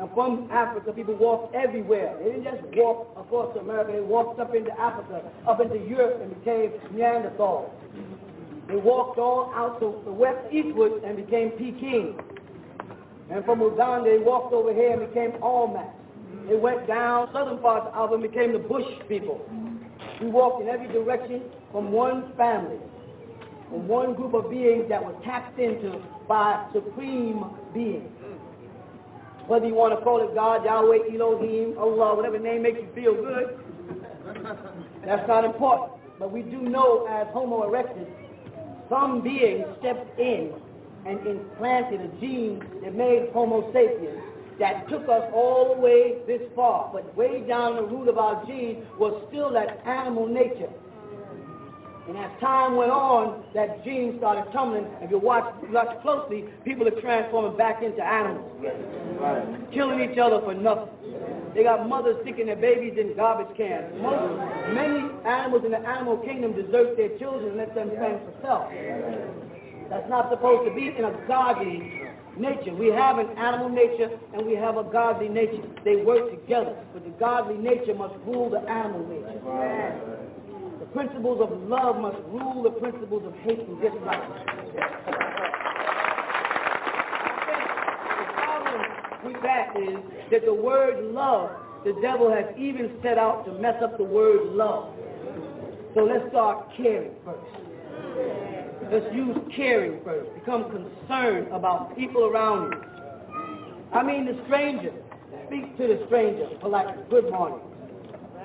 [0.00, 2.16] And from Africa, people walked everywhere.
[2.18, 3.92] They didn't just walk across America.
[3.92, 7.70] They walked up into Africa, up into Europe, and became Neanderthals.
[8.68, 12.20] They walked all out to the west eastward and became Peking.
[13.30, 15.86] And from Uganda, they walked over here and became Olmec.
[16.48, 19.44] They went down southern parts of and became the Bush people.
[20.20, 22.78] We walked in every direction from one family,
[23.68, 28.10] from one group of beings that were tapped into by supreme beings.
[29.46, 33.14] Whether you want to call it God, Yahweh, Elohim, Allah, whatever name makes you feel
[33.14, 33.58] good,
[35.04, 35.92] that's not important.
[36.18, 38.08] But we do know as Homo erectus,
[38.90, 40.52] some being stepped in
[41.06, 44.27] and implanted a gene that made Homo sapiens
[44.58, 46.90] that took us all the way this far.
[46.92, 50.70] But way down the root of our gene was still that animal nature.
[52.08, 54.86] And as time went on, that gene started tumbling.
[55.02, 58.50] If you watch, watch closely, people are transforming back into animals.
[59.20, 59.72] Right.
[59.72, 60.88] Killing each other for nothing.
[61.54, 63.92] They got mothers sticking their babies in garbage cans.
[64.00, 64.40] Most,
[64.72, 68.72] many animals in the animal kingdom desert their children and let them fend for self.
[69.90, 72.08] That's not supposed to be in a godly
[72.38, 72.74] nature.
[72.74, 75.62] We have an animal nature and we have a godly nature.
[75.84, 79.40] They work together, but the godly nature must rule the animal nature.
[80.80, 84.22] The principles of love must rule the principles of hate and dislike.
[88.16, 88.80] The problem
[89.24, 89.98] with that is
[90.30, 91.50] that the word love,
[91.84, 94.94] the devil has even set out to mess up the word love.
[95.94, 98.57] So let's start caring first.
[98.90, 100.32] Let's use caring first.
[100.34, 102.80] Become concerned about people around you.
[103.92, 104.92] I mean the stranger.
[105.46, 107.02] Speak to the stranger politely.
[107.10, 107.58] Good morning.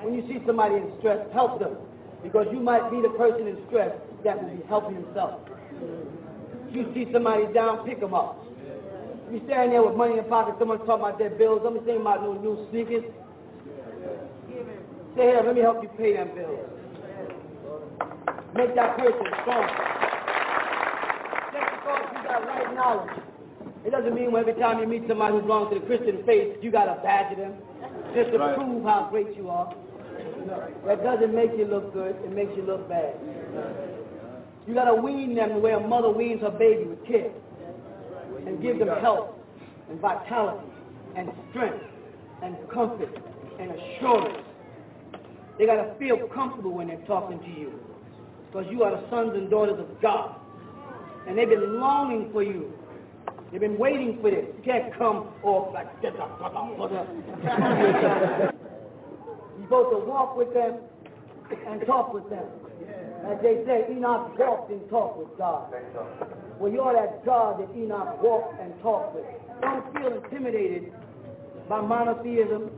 [0.02, 1.76] When you see somebody in stress, help them.
[2.22, 5.40] Because you might be the person in stress that will be helping himself.
[6.68, 8.44] If you see somebody down, pick them up.
[9.32, 12.02] You stand there with money in your pocket, someone's talking about their bills, somebody's saying
[12.02, 13.04] about no new sneakers.
[15.16, 16.60] Say, here, let me help you pay them bills.
[18.54, 20.13] Make that person strong.
[21.84, 23.20] Because you got right knowledge.
[23.84, 26.70] It doesn't mean every time you meet somebody who belongs to the Christian faith, you
[26.70, 27.54] got to badger them
[28.14, 28.56] just to right.
[28.56, 29.74] prove how great you are.
[30.86, 32.16] That doesn't make you look good.
[32.24, 33.14] It makes you look bad.
[34.66, 37.30] You got to wean them the way a mother weans her baby with care
[38.46, 39.30] and give them health
[39.90, 40.66] and vitality
[41.16, 41.84] and strength
[42.42, 43.14] and comfort
[43.60, 44.38] and assurance.
[45.58, 47.78] They got to feel comfortable when they're talking to you
[48.46, 50.40] because you are the sons and daughters of God.
[51.26, 52.72] And they've been longing for you.
[53.50, 54.46] They've been waiting for this.
[54.56, 56.12] You can't come off like this.
[56.14, 56.26] You're
[59.62, 60.78] supposed to walk with them
[61.68, 62.46] and talk with them.
[63.26, 65.72] As they say, Enoch walked and talked with God.
[66.58, 69.24] Well, you're that God that Enoch walked and talked with.
[69.60, 70.92] Don't feel intimidated
[71.68, 72.70] by monotheism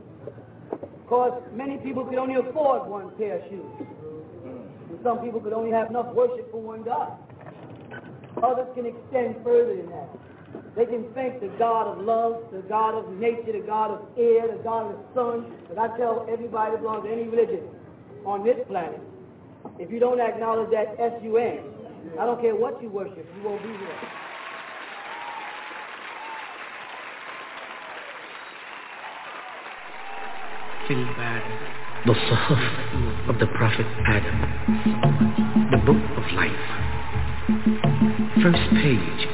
[1.03, 3.65] because many people could only afford one pair of shoes.
[4.89, 7.17] And some people could only have enough worship for one God.
[8.43, 10.09] Others can extend further than that.
[10.75, 14.47] They can thank the God of love, the God of nature, the God of air,
[14.47, 15.53] the God of the sun.
[15.67, 17.63] But I tell everybody that belongs to any religion
[18.25, 19.01] on this planet,
[19.79, 21.59] if you don't acknowledge that S-U-N,
[22.19, 23.99] I don't care what you worship, you won't be here.
[32.05, 34.39] the Suhuf of the Prophet Adam,
[35.71, 37.76] the Book of Life.
[38.43, 39.27] First page,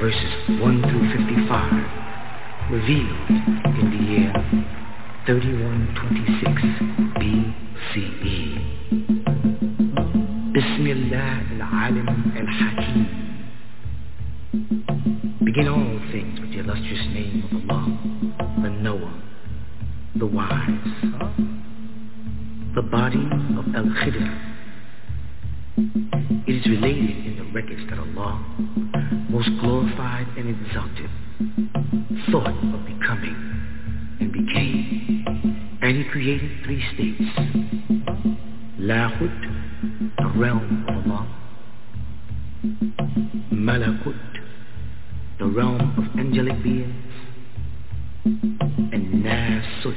[0.00, 4.32] verses 1 through 55, revealed in the year
[5.26, 6.62] 3126
[7.20, 8.36] BCE.
[15.44, 17.98] Begin all things with the illustrious name of Allah,
[18.62, 19.12] the Knower,
[20.16, 20.94] the Wise.
[22.74, 23.28] The body
[23.58, 24.46] of Al-Khidr
[26.48, 27.25] it is related
[27.56, 28.44] records that are Allah,
[29.30, 31.08] most glorified and exalted,
[32.30, 33.34] thought of becoming
[34.20, 35.24] and became.
[35.80, 37.22] And he created three states.
[38.78, 39.40] Lahut,
[40.18, 41.26] the realm of Allah.
[43.54, 44.20] Malakut,
[45.38, 46.94] the realm of angelic beings.
[48.26, 49.96] And Nasut,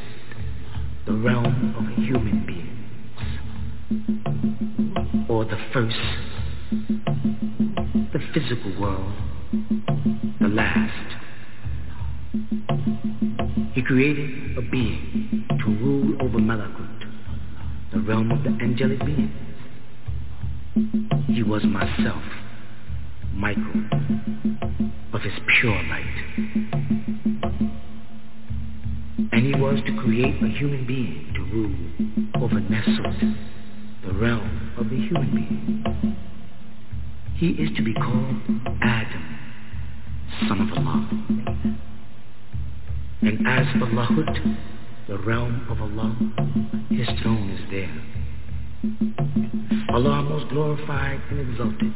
[1.06, 2.70] the realm of human beings
[5.30, 5.98] or the first,
[8.20, 9.14] the physical world,
[10.42, 11.16] the last.
[13.74, 17.06] He created a being to rule over Malakut,
[17.94, 19.32] the realm of the angelic beings.
[21.28, 22.24] He was myself,
[23.34, 23.84] Michael,
[25.14, 26.24] of his pure light.
[29.32, 33.36] And he was to create a human being to rule over Nasut,
[34.06, 36.29] the realm of the human being.
[37.40, 38.36] He is to be called
[38.82, 39.40] Adam,
[40.50, 41.10] son of Allah.
[43.22, 44.58] And as for Lahut,
[45.08, 46.18] the realm of Allah,
[46.90, 47.96] his throne is there.
[49.96, 51.94] Allah most glorified and exalted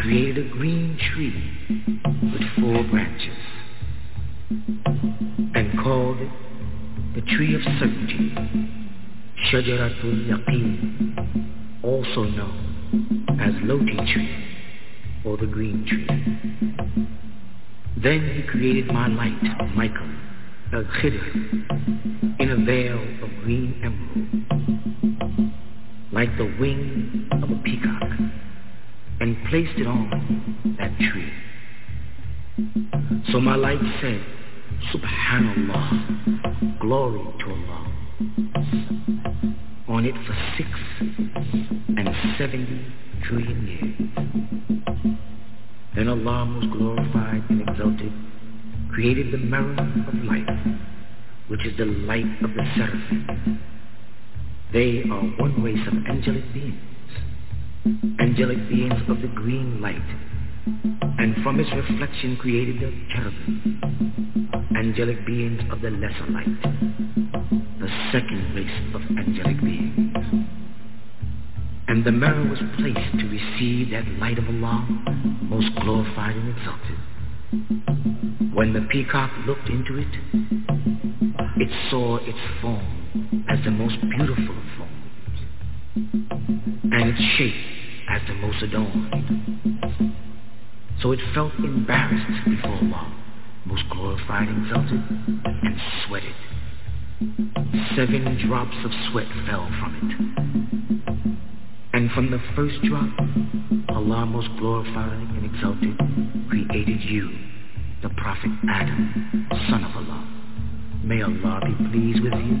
[0.00, 1.44] created a green tree
[2.22, 3.36] with four branches
[5.54, 6.30] and called it
[7.14, 8.32] the tree of certainty,
[9.52, 14.53] Shajaratul Yaqeen, also known as Loti tree
[15.24, 16.06] or the green tree.
[18.02, 19.42] Then he created my light,
[19.74, 20.10] Michael,
[20.72, 24.28] al-Khidr, in a veil of green emerald,
[26.12, 28.02] like the wing of a peacock,
[29.20, 30.10] and placed it on
[30.78, 31.32] that tree.
[33.32, 34.22] So my light said,
[34.92, 37.92] Subhanallah, glory to Allah,
[39.88, 40.68] on it for six
[41.96, 42.92] and seventy
[43.22, 44.93] trillion years.
[45.94, 48.12] Then Allah was glorified and exalted,
[48.92, 49.76] created the mirror
[50.08, 50.48] of life,
[51.46, 53.60] which is the light of the seraphim.
[54.72, 56.80] They are one race of angelic beings,
[58.18, 60.02] angelic beings of the green light,
[61.18, 66.62] and from its reflection created the cherubim, angelic beings of the lesser light,
[67.78, 70.23] the second race of angelic beings.
[71.94, 74.84] And the mirror was placed to receive that light of Allah,
[75.42, 76.98] most glorified and exalted.
[78.52, 80.08] When the peacock looked into it,
[81.56, 85.38] it saw its form as the most beautiful of forms,
[86.90, 87.54] and its shape
[88.10, 90.16] as the most adorned.
[91.00, 93.14] So it felt embarrassed before Allah,
[93.66, 95.00] most glorified and exalted,
[95.62, 95.76] and
[96.08, 96.34] sweated.
[97.94, 100.34] Seven drops of sweat fell from it.
[101.94, 103.08] And from the first drop,
[103.90, 105.96] Allah most glorified and exalted
[106.48, 107.30] created you,
[108.02, 110.26] the Prophet Adam, son of Allah.
[111.04, 112.58] May Allah be pleased with you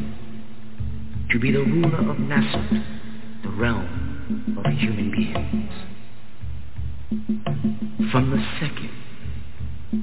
[1.32, 2.84] to be the ruler of Nasut,
[3.42, 5.72] the realm of human beings.
[8.12, 8.90] From the second,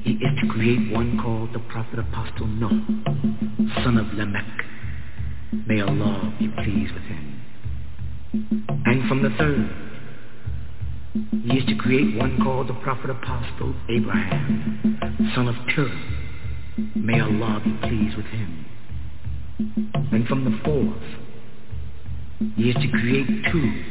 [0.03, 2.85] he is to create one called the Prophet Apostle Noah,
[3.81, 4.65] son of Lamech.
[5.67, 7.40] May Allah be pleased with him.
[8.33, 9.69] And from the third,
[11.43, 15.91] he is to create one called the Prophet Apostle Abraham, son of Terah.
[16.95, 18.65] May Allah be pleased with him.
[20.13, 21.03] And from the fourth,
[22.55, 23.83] he is to create two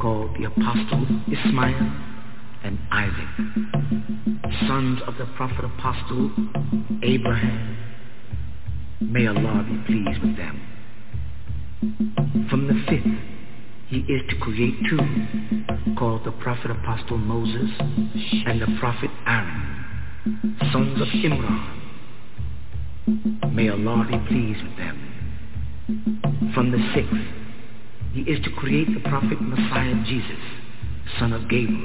[0.00, 1.92] called the Apostle Ismail
[2.62, 3.28] and Isaac,
[4.68, 6.30] sons of the Prophet Apostle
[7.02, 7.76] Abraham.
[9.00, 10.60] May Allah be pleased with them.
[12.48, 13.35] From the fifth,
[13.96, 14.98] he is to create two
[15.96, 21.72] called the Prophet Apostle Moses and the Prophet Aaron, sons of Imran.
[23.54, 26.52] May Allah be pleased with them.
[26.54, 27.16] From the sixth,
[28.12, 30.42] he is to create the Prophet Messiah Jesus,
[31.18, 31.84] son of Gabriel,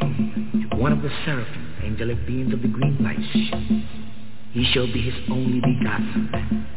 [0.77, 3.19] one of the seraphim, angelic beings of the green light.
[4.51, 6.67] He shall be his only begotten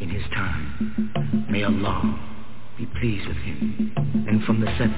[0.00, 1.46] in his time.
[1.48, 2.31] May Allah
[2.82, 3.92] be pleased with him.
[4.28, 4.96] And from the seventh,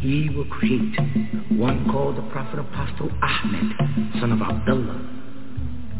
[0.00, 0.94] he will create
[1.50, 5.00] one called the Prophet Apostle Ahmed, son of Abdullah.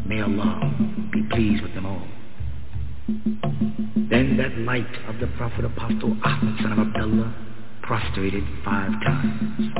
[0.05, 0.75] May Allah
[1.11, 2.07] be pleased with them all.
[4.09, 7.35] Then that light of the Prophet Apostle Ahmed, son of Abdullah,
[7.81, 9.71] prostrated five times.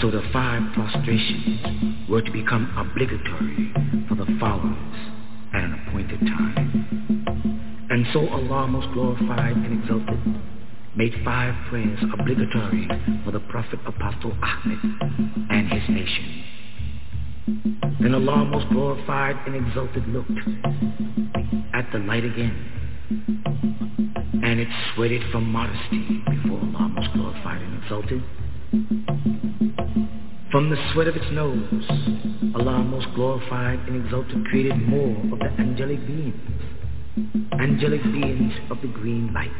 [0.00, 3.72] So the five prostrations were to become obligatory
[4.08, 4.96] for the followers
[5.54, 6.99] at an appointed time.
[7.90, 10.20] And so Allah most glorified and exalted
[10.94, 12.88] made five prayers obligatory
[13.24, 14.78] for the Prophet Apostle Ahmed
[15.50, 16.44] and his nation.
[18.00, 20.30] Then Allah most glorified and exalted looked
[21.74, 22.80] at the light again
[24.44, 28.22] and it sweated from modesty before Allah most glorified and exalted.
[30.52, 31.84] From the sweat of its nose,
[32.54, 36.34] Allah most glorified and exalted created more of the angelic beings,
[37.58, 39.50] angelic beings of the green light.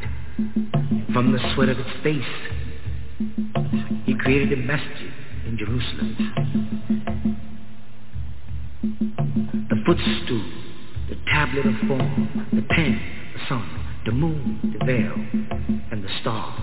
[1.13, 2.23] From the sweat of its face,
[4.07, 5.13] He created a masjid
[5.47, 6.17] in Jerusalem.
[9.69, 10.45] The footstool,
[11.09, 13.01] the tablet of form, the pen,
[13.35, 13.69] the sun,
[14.07, 15.15] the moon, the veil,
[15.91, 16.61] and the stars,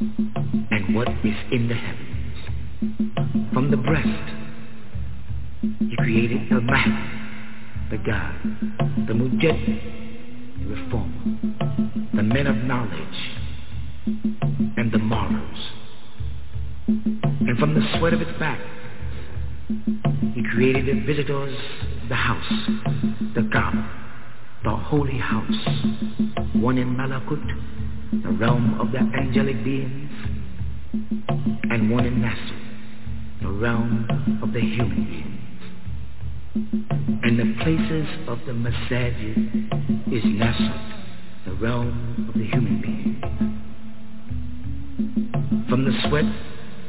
[0.00, 3.52] and what is in the heavens.
[3.52, 4.08] From the breast,
[5.60, 6.92] he created the Mahdi,
[7.90, 8.34] the God,
[9.06, 10.03] the Mujad, the
[10.64, 11.38] reformer,
[12.14, 13.18] the men of knowledge,
[14.76, 15.58] and the martyrs.
[16.86, 18.60] And from the sweat of its back,
[20.34, 21.56] he created the visitors,
[22.08, 22.52] the house,
[23.34, 23.88] the Kaaba,
[24.64, 25.68] the holy house,
[26.54, 27.42] one in Malakut,
[28.22, 30.10] the realm of the angelic beings,
[31.70, 35.43] and one in Nasut, the realm of the human beings.
[36.54, 43.20] And the places of the Masajid is Nasut, the realm of the human being.
[45.68, 46.26] From the sweat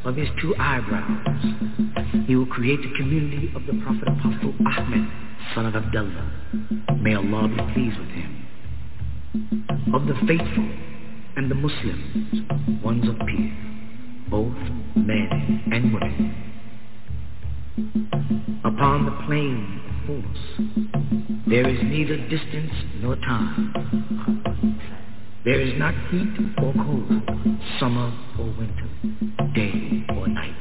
[0.05, 5.09] of his two eyebrows, he will create the community of the Prophet Apostle Ahmed,
[5.55, 6.31] son of Abdullah.
[7.01, 8.45] May Allah be pleased with him.
[9.95, 10.69] Of the faithful
[11.37, 13.53] and the Muslims, ones of peace,
[14.29, 14.53] both
[14.95, 16.54] men and women.
[17.75, 20.43] Upon the plane of force,
[21.45, 22.71] there is neither distance
[23.01, 23.73] nor time.
[25.43, 26.29] There is not heat
[26.63, 27.11] or cold,
[27.77, 28.87] summer or winter,
[29.53, 30.55] day or night.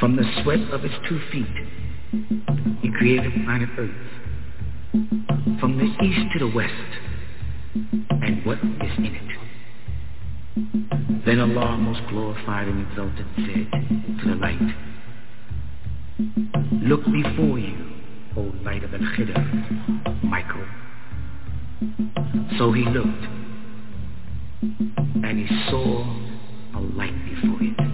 [0.00, 1.46] From the sweat of its two feet,
[2.80, 3.90] he created planet Earth.
[5.60, 6.72] From the east to the west,
[7.74, 9.22] and what is in it.
[11.24, 13.70] Then Allah most glorified and exalted said
[14.20, 14.74] to the light,
[16.18, 17.76] Look before you,
[18.36, 20.66] O light of Al-Khidr, Michael.
[22.58, 23.24] So he looked,
[25.24, 26.04] and he saw
[26.76, 27.91] a light before it.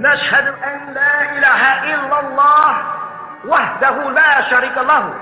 [0.00, 2.70] نشهد أن لا إله إلا الله
[3.46, 5.14] وحده لا شريك له.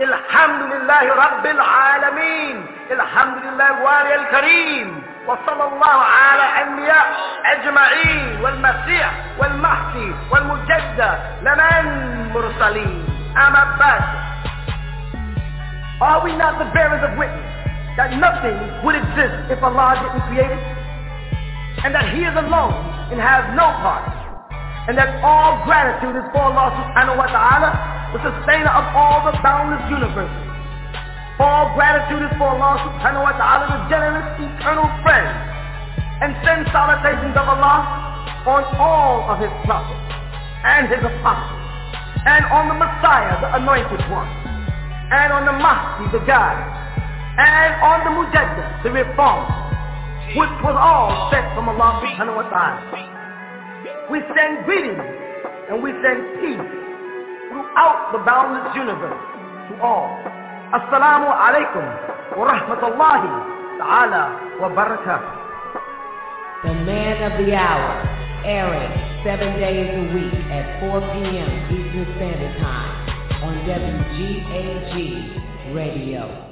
[0.00, 2.66] الحمد لله رب العالمين.
[2.90, 5.02] الحمد لله الوالي الكريم.
[5.26, 7.06] وصلى الله على أنبياء
[7.44, 11.18] أجمعين والمسيح والمهدي والمجدد.
[11.42, 11.84] لمن
[12.34, 14.02] مرسلين أما بعد.
[16.00, 17.50] Are we not the bearers of witness
[17.96, 20.62] that nothing would exist if Allah didn't create it?
[21.84, 22.74] And that He is alone
[23.14, 24.04] and has no part.
[24.88, 27.70] And that all gratitude is for Allah subhanahu wa ta'ala,
[28.16, 30.48] the sustainer of all the boundless universes.
[31.36, 35.28] All gratitude is for Allah subhanahu wa ta'ala, the generous eternal friend.
[36.24, 37.84] And send salutations of Allah
[38.48, 40.08] on all of his prophets
[40.64, 41.62] and his apostles.
[42.24, 44.26] And on the Messiah, the anointed one.
[45.12, 46.64] And on the Mahdi, the guide.
[47.38, 49.67] And on the Mujaddid, the reformer
[50.36, 52.84] which was all sent from Allah subhanahu wa ta'ala.
[54.12, 55.00] We send greetings
[55.70, 56.68] and we send peace
[57.48, 59.22] throughout the boundless universe
[59.68, 60.12] to all.
[60.68, 61.84] Assalamu alaikum
[62.36, 63.30] wa rahmatullahi
[63.80, 64.24] ta'ala
[64.60, 65.32] wa barakatuh.
[66.64, 67.88] The man of the hour,
[68.44, 68.92] airing
[69.24, 71.50] seven days a week at 4 p.m.
[71.72, 73.08] Eastern Standard Time
[73.44, 74.94] on WGAG
[75.74, 76.47] Radio.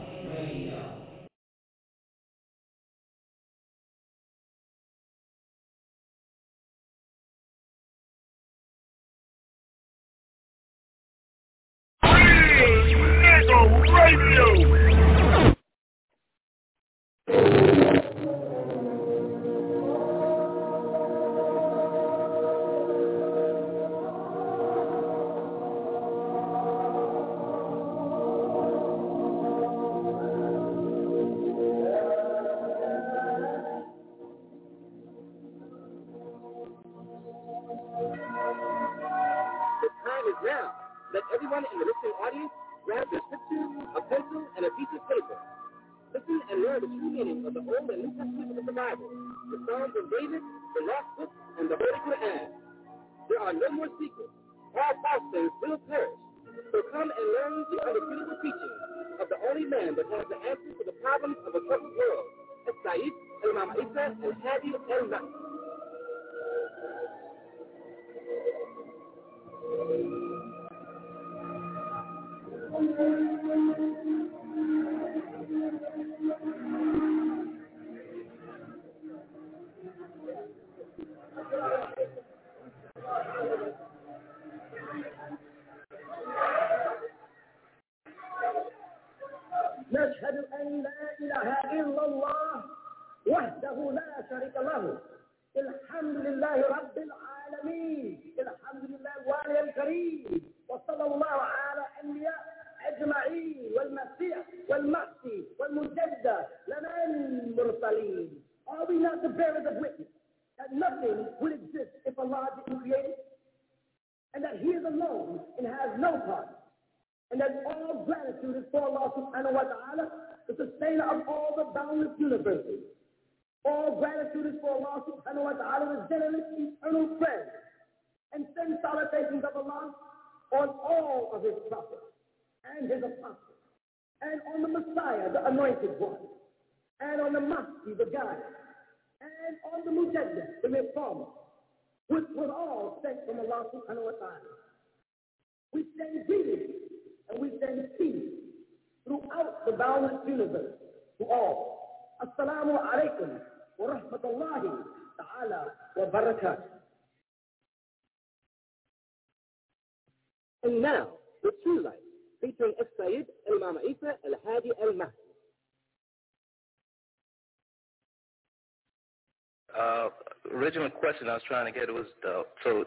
[170.67, 172.85] Original question I was trying to get was the, so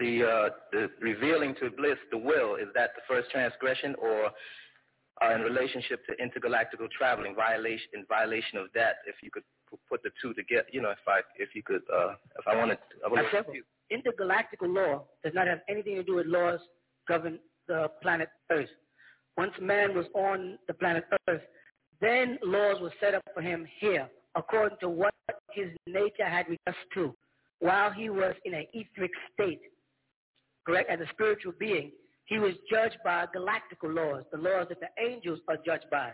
[0.00, 4.30] the uh, the revealing to bliss the will is that the first transgression or
[5.22, 9.44] uh, in relationship to intergalactical traveling violation in violation of that if you could
[9.88, 12.78] put the two together you know if I if you could uh, if I wanted
[13.06, 13.54] I would simple.
[13.92, 16.60] Intergalactical law does not have anything to do with laws
[17.08, 18.68] govern the planet Earth.
[19.36, 21.42] Once man was on the planet Earth,
[22.00, 25.14] then laws were set up for him here according to what
[25.52, 27.14] his nature had request to.
[27.60, 29.60] While he was in an etheric state,
[30.66, 31.92] correct, as a spiritual being,
[32.24, 36.12] he was judged by galactical laws, the laws that the angels are judged by.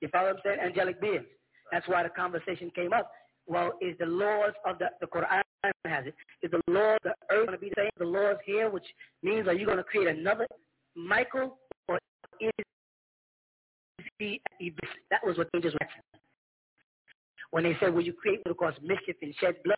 [0.00, 0.58] You follow what I'm saying?
[0.60, 1.26] Angelic beings.
[1.70, 3.10] That's why the conversation came up.
[3.46, 5.42] Well, is the laws of the, the Quran
[5.84, 8.36] has it, is the law of the earth going to be the same, the laws
[8.44, 8.86] here, which
[9.22, 10.46] means are you going to create another
[10.94, 11.58] Michael
[11.88, 11.98] or
[12.40, 12.50] is
[14.18, 14.40] he
[15.10, 16.02] that was what angels were asking
[17.50, 19.76] when they said, will you create what cause mischief and shed blood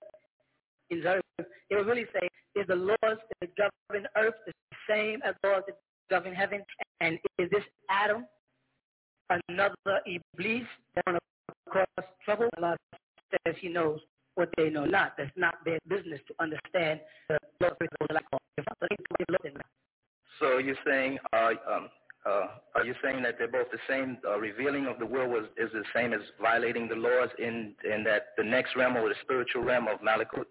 [1.04, 1.46] earth?
[1.70, 4.52] They would really say, is the laws that govern earth the
[4.88, 5.78] same as laws that
[6.10, 6.62] govern heaven?
[7.00, 8.26] And is this Adam
[9.48, 12.48] another Iblis that want to cause trouble?
[12.58, 12.76] Allah
[13.46, 14.00] says he knows
[14.36, 15.14] what they know not.
[15.16, 17.72] That's not their business to understand the laws
[20.40, 21.88] so you're saying uh, um,
[22.26, 24.18] uh, are you saying that they're both the same?
[24.26, 28.04] Uh, revealing of the will was is the same as violating the laws in in
[28.04, 30.46] that the next realm or the spiritual realm of Malakut?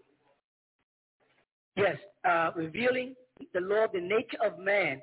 [1.76, 1.98] Yes,
[2.28, 3.16] uh, revealing
[3.54, 5.02] the law, the nature of man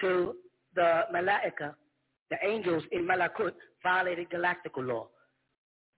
[0.00, 0.34] to
[0.74, 1.74] the Malaika,
[2.30, 3.52] the angels in Malakut,
[3.82, 5.08] violated galactical law.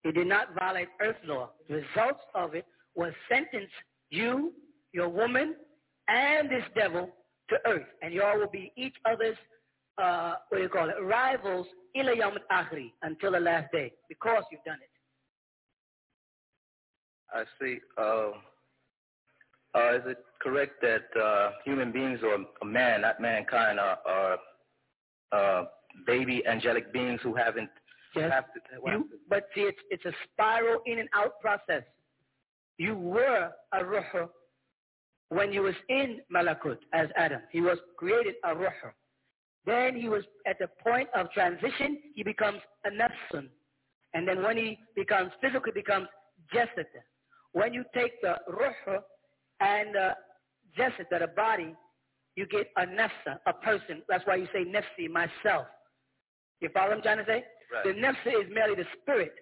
[0.04, 1.50] It did not violate earth law.
[1.68, 2.64] The results of it
[2.94, 3.70] was sentence
[4.10, 4.52] you,
[4.92, 5.54] your woman,
[6.08, 7.10] and this devil
[7.50, 9.36] to earth, and y'all will be each other's
[10.00, 11.66] uh, what do you call it, rivals
[11.96, 14.90] ila akhri until the last day because you've done it.
[17.32, 17.78] I see.
[17.96, 18.30] Uh,
[19.74, 24.38] uh, is it correct that uh, human beings or man, not mankind, are, are
[25.32, 25.64] uh,
[26.06, 27.70] baby angelic beings who haven't
[28.16, 28.32] yes.
[28.32, 31.82] have to, you, but see, it's, it's a spiral in and out process.
[32.78, 34.26] You were a ruh
[35.28, 37.42] when you was in Malakut as Adam.
[37.52, 38.70] He was created a ruh.
[39.66, 43.48] Then he was at the point of transition, he becomes a nafsun.
[44.14, 46.08] And then when he becomes physically becomes
[46.52, 46.86] jasad.
[47.52, 49.00] When you take the ruh
[49.60, 50.14] and uh,
[50.78, 51.74] jasad, a body,
[52.36, 54.02] you get a nafsa, a person.
[54.08, 55.66] That's why you say nafsi, myself.
[56.60, 57.44] You follow what I'm trying to say?
[57.72, 57.84] Right.
[57.84, 59.32] The nafsa is merely the spirit.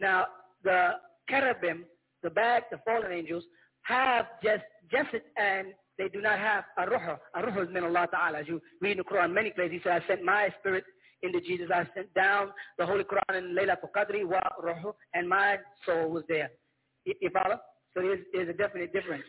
[0.00, 0.26] Now,
[0.64, 0.90] the
[1.28, 1.84] cherubim,
[2.22, 3.44] the bad, the fallen angels,
[3.82, 5.68] have just jasad and
[5.98, 7.16] they do not have a ruh.
[7.34, 8.38] A ruh is min Allah Ta'ala.
[8.38, 10.84] As you read in the Quran many places, he said, I sent my spirit
[11.22, 11.68] into Jesus.
[11.74, 16.22] I sent down the Holy Quran in Laylatul Qadri wa ruh, and my soul was
[16.28, 16.50] there.
[17.04, 17.58] You follow?
[17.98, 19.24] So there's, there's a definite difference.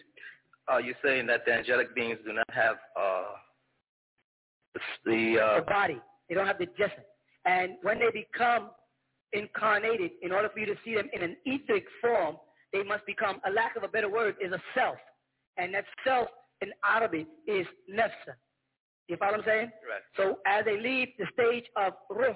[0.68, 3.24] Are you saying that the angelic beings do not have uh,
[5.04, 6.00] the uh, the body?
[6.28, 7.02] They don't have the jasad.
[7.46, 8.70] And when they become
[9.34, 12.36] incarnated, in order for you to see them in an etheric form,
[12.72, 14.98] they must become, a lack of a better word, is a self.
[15.58, 16.28] And that self
[16.62, 18.36] in Arabic is nafsa.
[19.08, 19.72] You follow what I'm saying?
[19.90, 20.02] Right.
[20.16, 22.36] So as they leave the stage of ruh,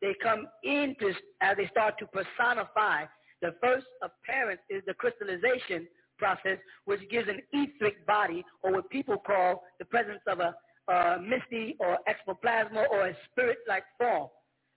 [0.00, 1.12] they come into,
[1.42, 3.04] as they start to personify,
[3.44, 9.18] the first appearance is the crystallization process, which gives an etheric body, or what people
[9.18, 10.54] call the presence of a,
[10.90, 14.28] a misty or exoplasma or a spirit-like form.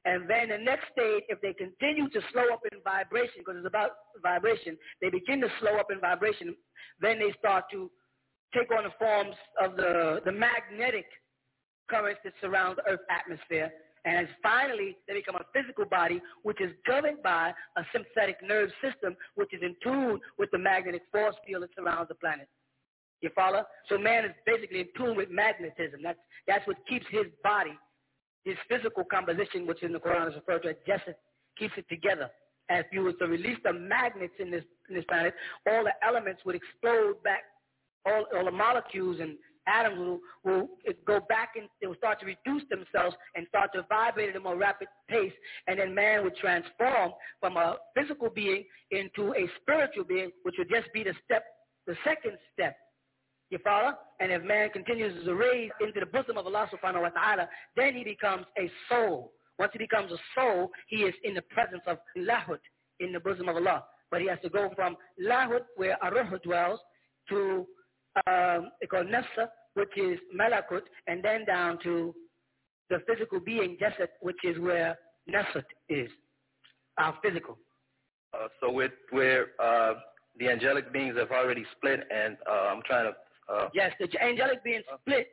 [0.04, 3.68] And then the next stage, if they continue to slow up in vibration, because it's
[3.68, 3.92] about
[4.22, 6.54] vibration, they begin to slow up in vibration,
[7.00, 7.90] then they start to
[8.54, 11.06] take on the forms of the, the magnetic
[11.90, 13.72] currents that surround the Earth's atmosphere.
[14.08, 18.70] And as finally, they become a physical body, which is governed by a sympathetic nerve
[18.82, 22.48] system, which is in tune with the magnetic force field that surrounds the planet.
[23.22, 23.64] You follow?
[23.90, 26.00] So man is basically in tune with magnetism.
[26.02, 27.78] That's that's what keeps his body,
[28.46, 31.16] his physical composition, which in the Quran is referred to as jasad,
[31.60, 32.30] keeps it together.
[32.70, 35.34] As if you were to release the magnets in this in this planet,
[35.68, 37.44] all the elements would explode back,
[38.06, 39.36] all, all the molecules and
[39.68, 40.70] atoms will, will
[41.06, 44.40] go back and they will start to reduce themselves and start to vibrate at a
[44.40, 45.34] more rapid pace,
[45.68, 50.70] and then man would transform from a physical being into a spiritual being, which would
[50.70, 51.44] just be the step,
[51.86, 52.76] the second step
[53.50, 53.94] you follow?
[54.20, 57.96] And if man continues to raise into the bosom of Allah subhanahu wa ta'ala, then
[57.96, 59.32] he becomes a soul.
[59.60, 62.60] Once he becomes a soul, he is in the presence of lahut,
[63.00, 63.84] in the bosom of Allah.
[64.12, 66.80] But he has to go from lahut, where aruh dwells,
[67.30, 67.66] to
[68.26, 69.48] um, called nafsa,
[69.78, 72.14] which is malakut, and then down to
[72.90, 74.98] the physical being, jasad, which is where
[75.30, 76.10] nasut is,
[76.98, 77.58] our physical.
[78.34, 79.94] Uh, so we're, we're uh,
[80.40, 84.64] the angelic beings have already split, and uh, I'm trying to uh, yes, the angelic
[84.64, 85.28] being split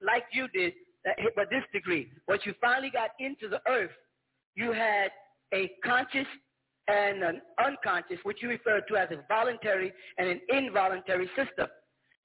[0.00, 0.72] like you did,
[1.34, 2.10] but this degree.
[2.28, 3.90] Once you finally got into the earth,
[4.54, 5.10] you had
[5.52, 6.26] a conscious
[6.88, 11.66] and an unconscious, which you refer to as a voluntary and an involuntary system,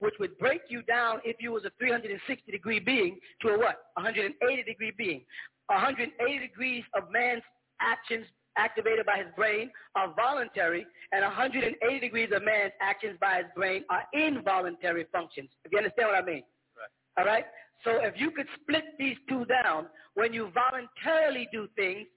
[0.02, 3.76] which would break you down if you was a 360 degree being to a what?
[3.94, 5.24] 180 degree being.
[5.68, 7.42] 180 degrees of man's
[7.80, 8.26] actions
[8.58, 13.84] activated by his brain are voluntary, and 180 degrees of man's actions by his brain
[13.90, 15.48] are involuntary functions.
[15.64, 16.42] If you understand what I mean?
[16.76, 17.18] Right.
[17.18, 17.44] All right?
[17.84, 22.08] So if you could split these two down, when you voluntarily do things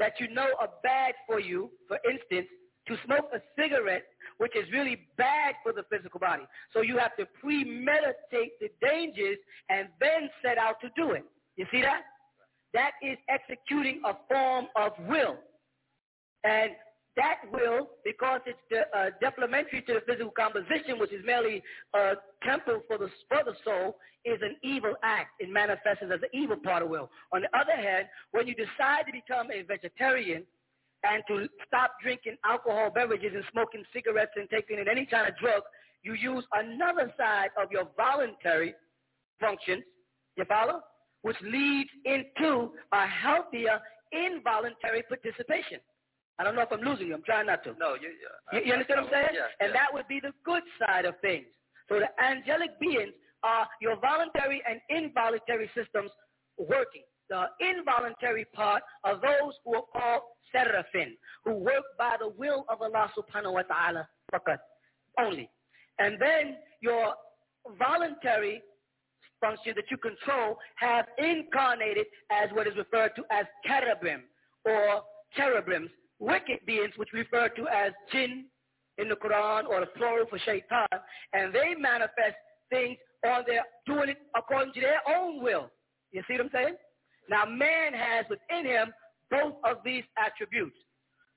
[0.00, 2.48] that you know are bad for you, for instance,
[2.88, 4.04] to smoke a cigarette,
[4.38, 6.44] which is really bad for the physical body.
[6.72, 9.38] So you have to premeditate the dangers
[9.68, 11.24] and then set out to do it.
[11.56, 12.02] You see that?
[12.72, 15.36] That is executing a form of will.
[16.42, 16.72] And
[17.16, 21.62] that will, because it's de- uh, to the physical composition, which is merely
[21.94, 25.30] a temple for the, for the soul, is an evil act.
[25.38, 27.10] It manifests as an evil part of will.
[27.32, 30.44] On the other hand, when you decide to become a vegetarian
[31.04, 35.36] and to stop drinking alcohol beverages and smoking cigarettes and taking in any kind of
[35.36, 35.62] drug,
[36.02, 38.74] you use another side of your voluntary
[39.40, 39.82] functions,
[40.36, 40.80] you follow?
[41.22, 43.80] Which leads into a healthier
[44.12, 45.80] involuntary participation.
[46.38, 47.14] I don't know if I'm losing you.
[47.14, 47.74] I'm trying not to.
[47.78, 48.10] No, you.
[48.52, 49.34] You, you understand what I'm saying?
[49.34, 49.80] Yeah, and yeah.
[49.80, 51.46] that would be the good side of things.
[51.88, 56.10] So the angelic beings are your voluntary and involuntary systems
[56.58, 57.04] working.
[57.30, 60.22] The involuntary part are those who are called
[60.52, 64.08] seraphim, who work by the will of Allah subhanahu wa ta'ala
[65.18, 65.48] only.
[65.98, 67.14] And then your
[67.78, 68.62] voluntary
[69.40, 74.22] function that you control have incarnated as what is referred to as cherubim
[74.64, 75.02] or
[75.36, 78.46] cherubims, wicked beings which we refer to as jinn
[78.98, 80.86] in the Quran or the plural for shaitan,
[81.32, 82.36] and they manifest
[82.70, 82.96] things
[83.26, 85.70] on their doing it according to their own will.
[86.12, 86.74] You see what I'm saying?
[87.28, 88.92] Now man has within him
[89.30, 90.76] both of these attributes.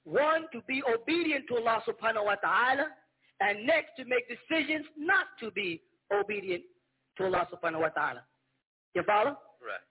[0.04, 2.88] One, to be obedient to Allah subhanahu wa ta'ala,
[3.42, 5.82] and next to make decisions not to be
[6.14, 6.64] obedient
[7.18, 8.24] to Allah subhanahu wa ta'ala.
[8.96, 9.38] You follow?
[9.62, 9.84] Right.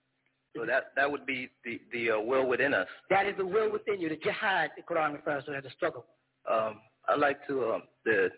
[0.55, 2.87] So that that would be the the uh, will within us.
[3.09, 4.09] That is the will within you.
[4.09, 6.05] The jihad, the Quran refers to as a struggle.
[6.49, 8.29] Um, I'd like to um, the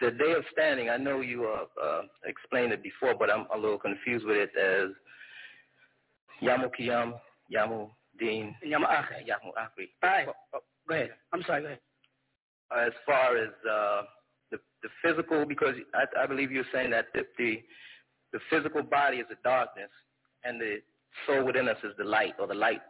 [0.00, 0.88] the day of standing.
[0.90, 4.50] I know you uh, uh, explained it before, but I'm a little confused with it
[4.56, 4.90] as
[6.42, 7.14] Yamu Kiyam,
[7.54, 9.26] Yamu Deen, Yamu Akhri.
[9.26, 9.52] Yamu.
[9.56, 9.68] All
[10.02, 10.26] right.
[10.88, 11.10] Go ahead.
[11.32, 11.62] I'm sorry.
[11.62, 11.78] Go ahead.
[12.76, 14.02] As far as uh,
[14.50, 17.62] the the physical, because I, I believe you're saying that the, the
[18.32, 19.90] the physical body is the darkness,
[20.44, 20.78] and the
[21.26, 22.80] soul within us is the light, or the light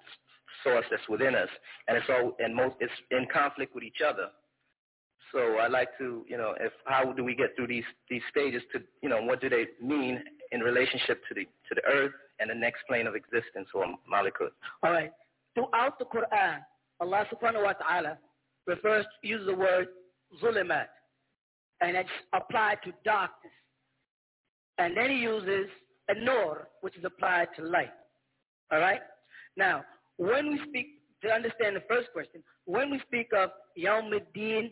[0.65, 1.49] source that's within us,
[1.89, 4.29] and it's all and most it's in conflict with each other.
[5.33, 8.63] So I'd like to, you know, if how do we get through these these stages
[8.73, 12.51] to, you know, what do they mean in relationship to the to the earth and
[12.51, 14.51] the next plane of existence or malakut?
[14.83, 15.13] All right.
[15.55, 16.59] Throughout the Quran,
[17.01, 18.19] Allah subhanahu wa ta'ala
[18.67, 19.89] refers uses the word
[20.43, 20.87] zulimat,
[21.81, 23.53] and it's applied to darkness.
[24.79, 25.69] And then he uses
[26.09, 27.93] a nur, which is applied to light.
[28.71, 29.01] All right?
[29.57, 29.85] Now,
[30.19, 30.87] when we speak,
[31.23, 34.71] to understand the first question, when we speak of Yawm al-Din,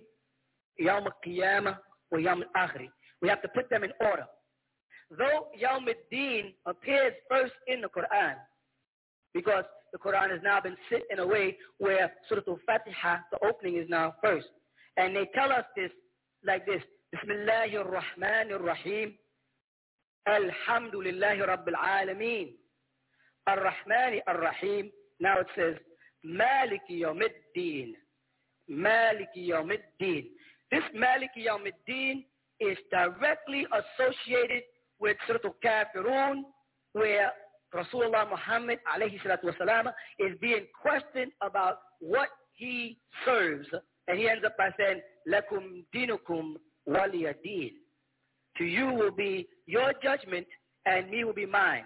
[0.81, 1.79] Yawm al-Qiyamah,
[2.11, 2.91] or Yawm al-Akhri,
[3.23, 4.27] we have to put them in order.
[5.11, 5.87] Though Yawm
[6.67, 8.35] appears first in the Quran,
[9.33, 13.77] because the Quran has now been set in a way where Surah Al-Fatiha, the opening
[13.77, 14.47] is now first.
[14.97, 15.91] And they tell us this
[16.45, 16.83] like this,
[17.15, 19.15] Bismillahir Rahmanir Rahim,
[20.29, 22.53] Alhamdulillahi Rabbil Alameen,
[23.47, 24.91] Ar-Rahmani Ar-Rahim.
[25.21, 25.75] Now it says,
[26.27, 27.93] Maliki Yawmiddin,
[28.71, 30.25] Maliki Yawmiddin.
[30.71, 32.25] This Maliki Yawmiddin
[32.61, 34.63] is directly associated
[35.05, 36.45] with Surah Al-Kafirun,
[36.95, 37.31] where
[37.75, 43.69] Rasulullah Muhammad alayhi salatu wasalam is being questioned about what he serves.
[44.09, 46.55] And he ends up by saying, Lakum dinukum
[46.89, 47.73] waliyadin.
[48.57, 50.47] To you will be your judgment
[50.87, 51.85] and me will be mine.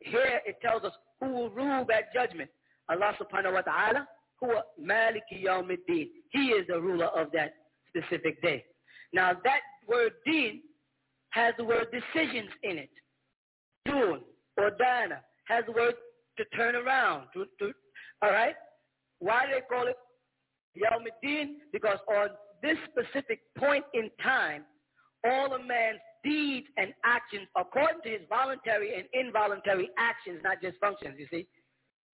[0.00, 2.50] Here it tells us who will rule that judgment.
[2.90, 4.08] Allah subhanahu wa ta'ala,
[4.42, 6.08] huwa maliki yawmiddin.
[6.30, 7.52] He is the ruler of that
[7.88, 8.64] specific day.
[9.12, 10.62] Now that word deen
[11.30, 12.90] has the word decisions in it.
[13.86, 14.20] Dun
[14.56, 15.94] or dana has the word
[16.38, 17.28] to turn around.
[17.34, 17.72] To, to,
[18.22, 18.54] all right?
[19.20, 19.96] Why do they call it
[20.76, 21.54] Yawmiddin?
[21.72, 22.28] Because on
[22.62, 24.64] this specific point in time,
[25.24, 30.78] all a man's deeds and actions, according to his voluntary and involuntary actions, not just
[30.78, 31.46] functions, you see,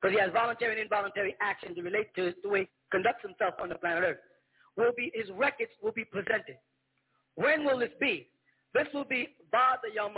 [0.01, 3.55] because he has voluntary and involuntary actions to relate to the way he conducts himself
[3.61, 4.19] on the planet Earth,
[4.77, 6.57] will be, his records will be presented.
[7.37, 8.29] When will this be?
[8.75, 10.17] This will be Ba'da Yawm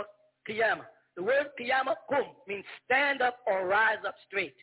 [0.49, 0.85] Qiyamah.
[1.15, 4.55] The word Qiyamah kum means stand up or rise up straight.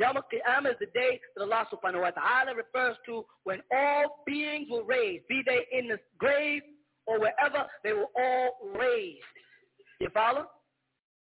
[0.00, 4.68] Yawm Qiyamah is the day that Allah subhanahu wa ta'ala refers to when all beings
[4.70, 6.62] will raise, be they in the grave
[7.06, 9.20] or wherever, they will all raise.
[10.00, 10.46] You follow?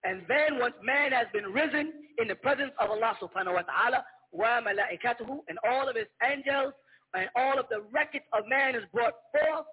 [0.03, 4.05] And then once man has been risen in the presence of Allah subhanahu wa ta'ala,
[4.31, 6.73] wa malaikatuhu, and all of his angels,
[7.15, 9.65] and all of the records of man is brought forth,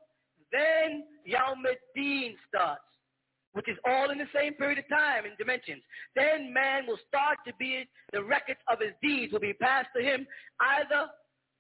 [0.55, 2.87] then Yawmuddin starts,
[3.53, 5.83] which is all in the same period of time and dimensions.
[6.15, 10.03] Then man will start to be, the records of his deeds will be passed to
[10.03, 10.27] him
[10.79, 11.11] either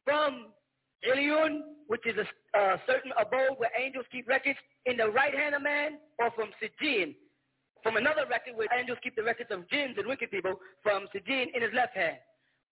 [0.05, 0.53] from
[1.03, 5.63] Ilion, which is a certain abode where angels keep records in the right hand of
[5.63, 7.15] man, or from Sijin,
[7.83, 11.47] from another record where angels keep the records of jinns and wicked people, from Sijin
[11.55, 12.17] in his left hand.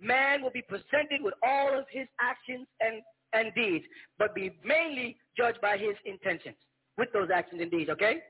[0.00, 3.84] Man will be presented with all of his actions and, and deeds,
[4.18, 6.56] but be mainly judged by his intentions
[6.98, 8.22] with those actions and deeds, okay?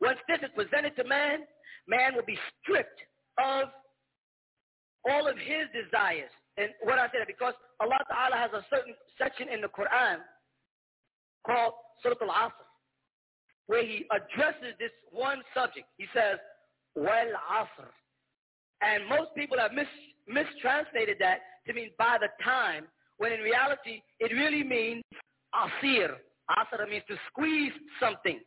[0.00, 1.40] Once this is presented to man,
[1.86, 3.00] man will be stripped
[3.38, 3.68] of
[5.08, 6.30] all of his desires.
[6.56, 10.18] And what I said, because Allah Ta'ala has a certain section in the Quran
[11.46, 12.66] called Surah Al-Asr,
[13.66, 15.86] where he addresses this one subject.
[15.96, 16.38] He says,
[16.94, 17.88] Wal Asr.
[18.82, 19.86] And most people have mis-
[20.26, 22.86] mistranslated that to mean by the time,
[23.18, 25.02] when in reality, it really means
[25.54, 26.16] asir.
[26.50, 28.40] Asr means to squeeze something.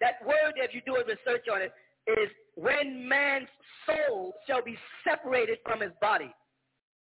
[0.00, 1.72] That word, if you do a research on it,
[2.06, 3.48] is when man's
[3.86, 6.30] soul shall be separated from his body.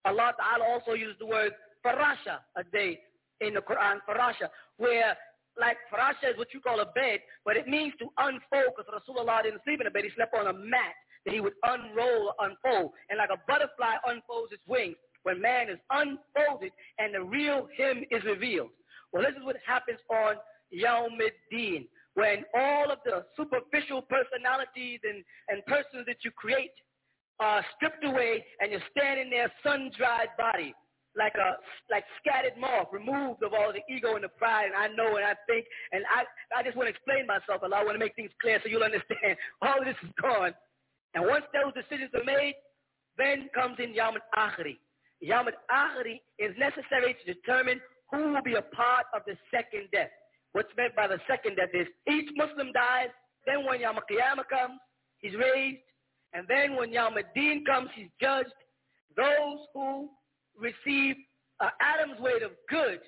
[0.05, 1.53] Allah Ta'ala also used the word
[1.85, 3.01] farasha a day
[3.41, 5.17] in the Quran, farasha, where
[5.59, 9.43] like farasha is what you call a bed, but it means to unfold because Rasulullah
[9.43, 10.05] didn't sleep in a bed.
[10.05, 12.93] He slept on a mat that he would unroll or unfold.
[13.09, 18.05] And like a butterfly unfolds its wings, when man is unfolded and the real him
[18.11, 18.71] is revealed.
[19.13, 20.37] Well, this is what happens on
[20.73, 26.73] Yawmiddin, when all of the superficial personalities and, and persons that you create
[27.41, 30.75] are stripped away and you're standing there sun-dried body
[31.17, 31.57] like a
[31.91, 35.25] like scattered moth, removed of all the ego and the pride, and I know and
[35.25, 36.25] I think, and I
[36.59, 37.83] I just want to explain myself a lot.
[37.83, 39.39] I want to make things clear so you'll understand.
[39.63, 40.55] All of this is gone.
[41.15, 42.55] And once those decisions are made,
[43.17, 44.79] then comes in Yom Akhri.
[45.25, 47.81] Yom Akhri is necessary to determine
[48.11, 50.11] who will be a part of the second death.
[50.53, 53.09] What's meant by the second death is each Muslim dies,
[53.47, 54.79] then when Yom Qiyamah comes,
[55.19, 55.81] he's raised,
[56.35, 58.53] and then when Yom Din comes, he's judged.
[59.17, 60.11] Those who
[60.59, 61.17] receive
[61.61, 63.01] uh, atom's weight of good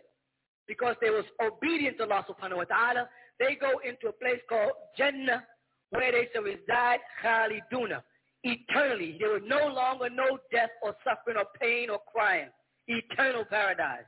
[0.67, 4.73] because they was obedient to Allah subhanahu wa ta'ala, they go into a place called
[4.97, 5.45] Jannah
[5.91, 8.03] where they shall reside khaliduna,
[8.47, 9.17] eternally.
[9.19, 12.49] There was no longer no death or suffering or pain or crying.
[12.87, 14.07] Eternal paradise.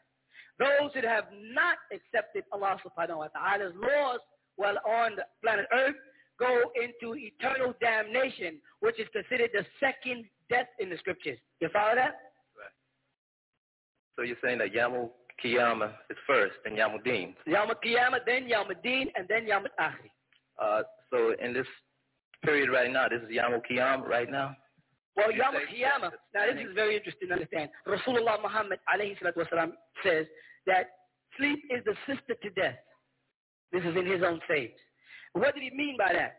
[0.59, 4.21] Those that have not accepted Allah subhanahu wa ta'ala's laws
[4.57, 5.97] while on the planet Earth
[6.39, 11.39] go into eternal damnation, which is considered the second death in the scriptures.
[11.61, 12.15] You follow that?
[12.55, 12.75] Right.
[14.17, 15.11] So you're saying that Yamul
[15.45, 17.35] Qiyamah is first, then Yamuddin.
[17.47, 20.11] Yawm Qiyamah, then Yawmuddin, and then Yawm Akhri.
[20.61, 21.67] Uh, so in this
[22.45, 24.57] period right now, this is Yamul Qiyam right now?
[25.17, 27.71] Well, Qiyamah, now this is very interesting to understand.
[27.87, 29.73] Rasulullah Muhammad alayhi wasalam
[30.05, 30.27] says
[30.67, 30.91] that
[31.37, 32.79] sleep is the sister to death.
[33.73, 34.79] This is in his own sayings.
[35.33, 36.37] What did he mean by that?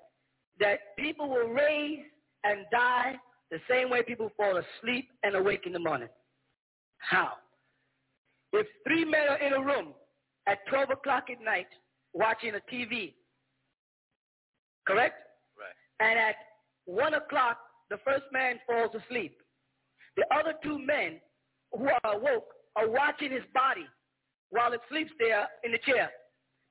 [0.59, 2.05] That people will raise
[2.43, 3.15] and die
[3.51, 6.09] the same way people fall asleep and awake in the morning.
[6.99, 7.33] How?
[8.53, 9.93] If three men are in a room
[10.47, 11.67] at 12 o'clock at night
[12.13, 13.13] watching a TV,
[14.87, 15.15] correct?
[15.99, 16.35] And at
[16.85, 19.37] 1 o'clock, the first man falls asleep.
[20.17, 21.19] The other two men
[21.73, 23.85] who are awoke are watching his body
[24.51, 26.11] while it sleeps there in the chair.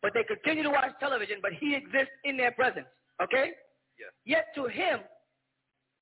[0.03, 2.87] but they continue to watch television, but he exists in their presence.
[3.23, 3.53] Okay?
[3.99, 4.13] Yeah.
[4.25, 5.01] Yet to him,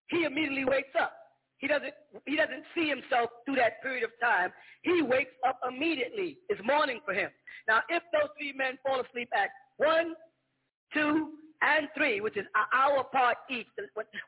[0.08, 1.14] he immediately wakes up.
[1.58, 1.94] He doesn't
[2.26, 4.52] he doesn't see himself through that period of time.
[4.82, 6.38] He wakes up immediately.
[6.50, 7.30] It's morning for him.
[7.66, 9.48] Now, if those three men fall asleep at
[9.78, 10.14] one,
[10.92, 11.32] two,
[11.62, 13.66] and three, which is an hour apart each,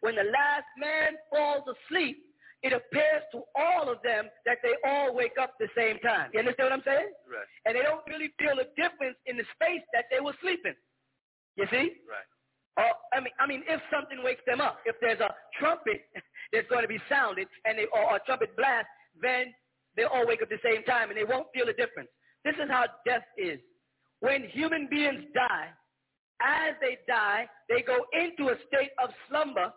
[0.00, 2.24] when the last man falls asleep,
[2.62, 6.30] it appears to all of them that they all wake up the same time.
[6.34, 7.10] You understand what I'm saying?
[7.30, 7.46] Right.
[7.66, 10.74] And they don't really feel a difference in the space that they were sleeping.
[11.54, 12.02] You see?
[12.02, 12.28] Right.
[12.78, 16.02] Or, I mean, I mean, if something wakes them up, if there's a trumpet
[16.52, 18.86] that's going to be sounded and they, or a trumpet blast,
[19.20, 19.54] then
[19.96, 22.10] they all wake up at the same time and they won't feel a difference.
[22.44, 23.58] This is how death is.
[24.20, 25.70] When human beings die,
[26.40, 29.72] as they die, they go into a state of slumber,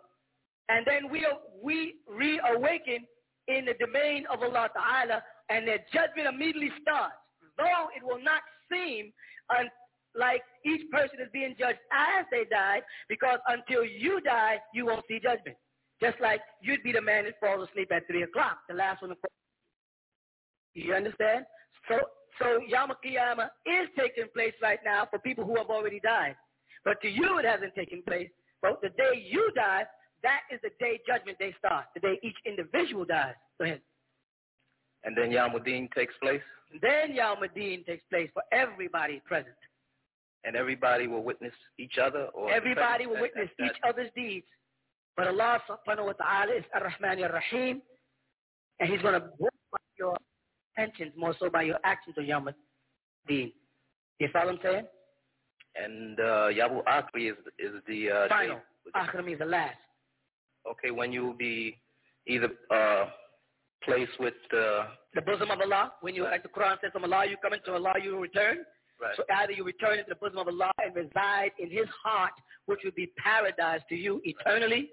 [0.68, 1.26] and then we,
[1.62, 3.06] we reawaken
[3.48, 7.14] in the domain of Allah Ta'ala, and their judgment immediately starts.
[7.58, 9.12] Though it will not seem
[9.50, 9.68] un-
[10.14, 15.04] like each person is being judged as they die, because until you die, you won't
[15.08, 15.56] see judgment.
[16.00, 19.14] Just like you'd be the man that falls asleep at 3 o'clock, the last one.
[20.74, 21.44] You understand?
[21.88, 21.98] So,
[22.40, 26.34] so Yom Kiyama is taking place right now for people who have already died.
[26.84, 28.30] But to you, it hasn't taken place.
[28.60, 29.84] But the day you die,
[30.22, 33.34] that is the day judgment day starts, the day each individual dies.
[33.58, 33.80] Go ahead.
[35.04, 36.42] And then Yawmuddin takes place?
[36.70, 39.56] And then Yawmuddin takes place for everybody present.
[40.44, 42.26] And everybody will witness each other?
[42.34, 44.46] or Everybody will witness that, each other's deeds.
[45.16, 47.82] But Allah subhanahu wa ta'ala is Ar-Rahman Ar-Rahim.
[48.80, 49.52] And He's going to work
[49.98, 50.16] your
[50.76, 53.52] intentions more so by your actions on Yawmuddin.
[54.18, 54.86] You follow what I'm saying?
[55.76, 58.10] And uh, Yabu Akri is, is the...
[58.10, 58.58] Uh, Final.
[58.94, 59.76] Akri means the last.
[60.70, 61.78] Okay, when you will be
[62.26, 63.06] either uh,
[63.84, 64.34] placed with...
[64.54, 64.84] Uh,
[65.14, 65.92] the bosom of Allah.
[66.00, 68.58] When you, like the Quran says, from Allah you come into Allah you return.
[69.00, 69.14] Right.
[69.16, 72.32] So either you return into the bosom of Allah and reside in His heart,
[72.66, 74.90] which will be paradise to you eternally,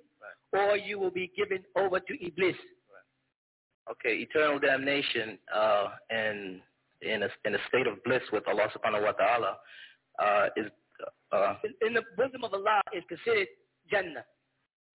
[0.53, 0.71] right.
[0.71, 2.55] or you will be given over to Iblis.
[2.55, 3.91] Right.
[3.91, 6.61] Okay, eternal damnation uh, and
[7.01, 9.57] in a, in a state of bliss with Allah subhanahu wa ta'ala
[10.21, 10.67] uh, is...
[11.31, 11.53] Uh,
[11.85, 13.47] in, the bosom of Allah is considered
[13.89, 14.25] Jannah.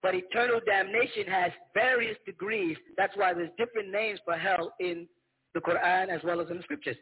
[0.03, 2.77] But eternal damnation has various degrees.
[2.97, 5.07] That's why there's different names for hell in
[5.55, 6.97] the Quran as well as in the scriptures.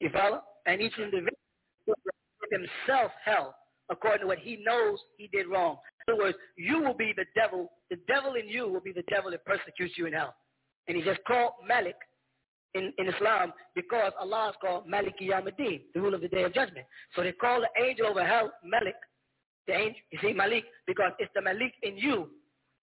[0.00, 0.42] You follow?
[0.66, 1.32] And each individual
[2.50, 3.54] himself hell
[3.90, 5.78] according to what he knows he did wrong.
[6.06, 7.72] In other words, you will be the devil.
[7.90, 10.34] The devil in you will be the devil that persecutes you in hell.
[10.86, 11.96] And he just called Malik
[12.74, 16.54] in, in Islam because Allah is called Malik Yawmuddin, the rule of the day of
[16.54, 16.86] judgment.
[17.14, 18.96] So they call the angel over hell Malik,
[19.66, 22.28] the angel, you see, Malik, because it's the Malik in you,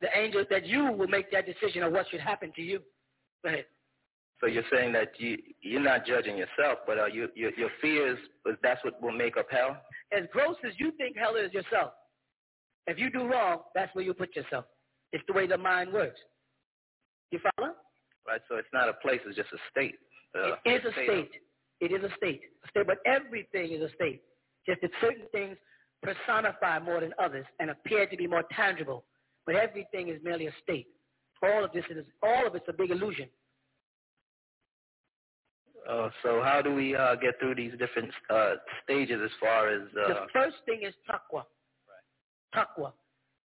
[0.01, 2.79] the angel that you will make that decision of what should happen to you.
[3.43, 3.65] Go ahead.
[4.41, 8.19] So you're saying that you you're not judging yourself, but uh, you, your your fears
[8.61, 9.77] that's what will make up hell.
[10.15, 11.93] As gross as you think hell is yourself,
[12.85, 14.65] if you do wrong, that's where you put yourself.
[15.13, 16.19] It's the way the mind works.
[17.31, 17.71] You follow?
[18.27, 18.41] Right.
[18.49, 19.95] So it's not a place; it's just a state.
[20.35, 21.07] Uh, it is a state.
[21.07, 21.31] state.
[21.81, 22.41] It is a state.
[22.65, 24.21] A state, but everything is a state.
[24.65, 25.57] Just that certain things
[26.01, 29.05] personify more than others and appear to be more tangible.
[29.45, 30.87] But everything is merely a state.
[31.43, 33.29] All of this is all of it's a big illusion.
[35.87, 39.81] Uh, so how do we uh, get through these different uh, stages as far as...
[39.89, 41.43] Uh, the first thing is taqwa.
[41.85, 42.55] Right.
[42.55, 42.91] Taqwa,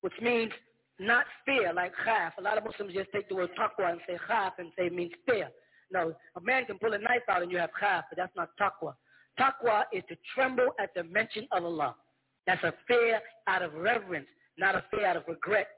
[0.03, 0.53] which means
[0.99, 2.35] not fear, like khaf.
[2.39, 4.95] A lot of Muslims just take the word taqwa and say khaf and say it
[4.95, 5.49] means fear.
[5.91, 8.51] No, a man can pull a knife out and you have khaf, but that's not
[8.61, 8.95] taqwa.
[9.39, 11.95] Taqwa is to tremble at the mention of Allah.
[12.47, 14.27] That's a fear out of reverence,
[14.59, 15.69] not a fear out of regret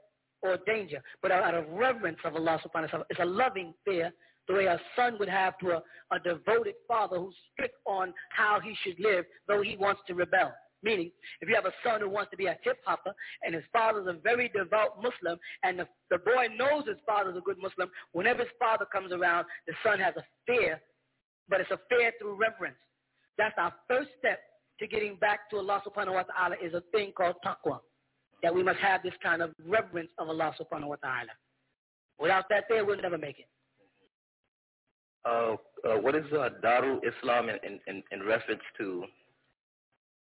[0.42, 3.04] or danger, but out of reverence of Allah subhanahu wa ta'ala.
[3.10, 4.12] It's a loving fear
[4.48, 5.82] the way a son would have to a,
[6.12, 10.52] a devoted father who's strict on how he should live, though he wants to rebel.
[10.82, 11.10] Meaning,
[11.40, 14.06] if you have a son who wants to be a hip hopper and his father's
[14.06, 18.40] a very devout Muslim and the, the boy knows his father's a good Muslim, whenever
[18.40, 20.80] his father comes around, the son has a fear,
[21.48, 22.78] but it's a fear through reverence.
[23.36, 24.40] That's our first step
[24.78, 27.80] to getting back to Allah subhanahu wa ta'ala is a thing called taqwa.
[28.42, 31.32] That we must have this kind of reverence of Allah subhanahu wa ta'ala.
[32.18, 33.48] Without that there, we'll never make it.
[35.26, 39.04] Uh, uh, what is uh, Darul Islam in, in, in reference to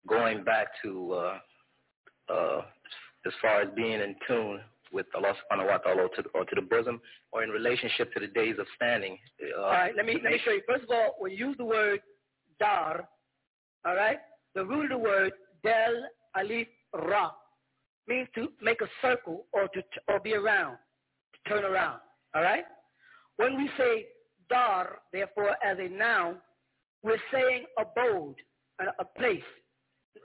[0.06, 1.38] going back to uh,
[2.32, 2.62] uh,
[3.26, 4.60] as far as being in tune
[4.92, 7.00] with Allah subhanahu wa ta'ala or to, or to the bosom
[7.32, 9.18] or in relationship to the days of standing?
[9.42, 10.62] Uh, all right, let me, let me show you.
[10.66, 12.00] First of all, when you use the word
[12.60, 13.08] dar,
[13.84, 14.18] all right,
[14.54, 17.32] the root of the word del alif ra
[18.08, 20.76] means to make a circle or to or be around,
[21.34, 22.00] to turn around,
[22.34, 22.64] all right?
[23.36, 24.06] When we say
[24.48, 26.36] dar, therefore, as a noun,
[27.02, 28.36] we're saying abode,
[28.80, 29.42] a, a place,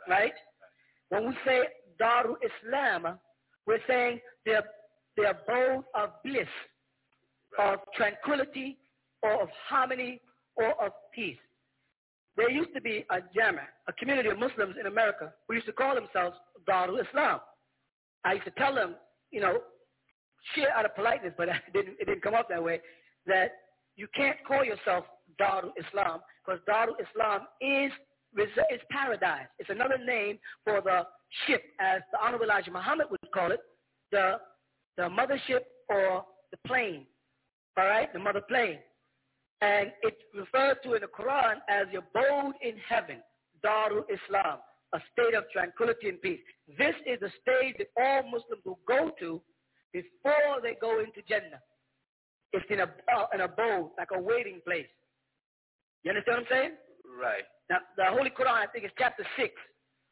[0.07, 0.33] right?
[1.09, 1.61] When we say
[2.01, 3.19] Darul Islam,
[3.67, 4.63] we're saying the,
[5.17, 6.47] the abode of bliss,
[7.59, 8.77] of tranquility,
[9.23, 10.19] or of harmony,
[10.55, 11.37] or of peace.
[12.37, 15.73] There used to be a Jama, a community of Muslims in America who used to
[15.73, 16.37] call themselves
[16.67, 17.39] Darul Islam.
[18.23, 18.95] I used to tell them,
[19.31, 19.57] you know,
[20.55, 22.81] share out of politeness, but it didn't, it didn't come up that way,
[23.27, 23.51] that
[23.95, 25.05] you can't call yourself
[25.39, 27.91] Darul Islam because Darul Islam is
[28.37, 29.47] is paradise.
[29.59, 31.03] It's another name for the
[31.45, 33.59] ship, as the Honorable Elijah Muhammad would call it,
[34.11, 34.37] the
[34.97, 37.05] the mothership or the plane.
[37.77, 38.79] All right, the mother plane.
[39.61, 43.17] And it's referred to in the Quran as the abode in heaven,
[43.63, 44.59] Darul Islam,
[44.93, 46.39] a state of tranquility and peace.
[46.77, 49.41] This is the stage that all Muslims will go to
[49.93, 51.61] before they go into Jannah.
[52.53, 54.87] It's in a, uh, an abode, like a waiting place.
[56.03, 56.71] You understand what I'm saying?
[57.19, 57.43] Right.
[57.69, 59.53] Now, the Holy Quran, I think it's chapter 6,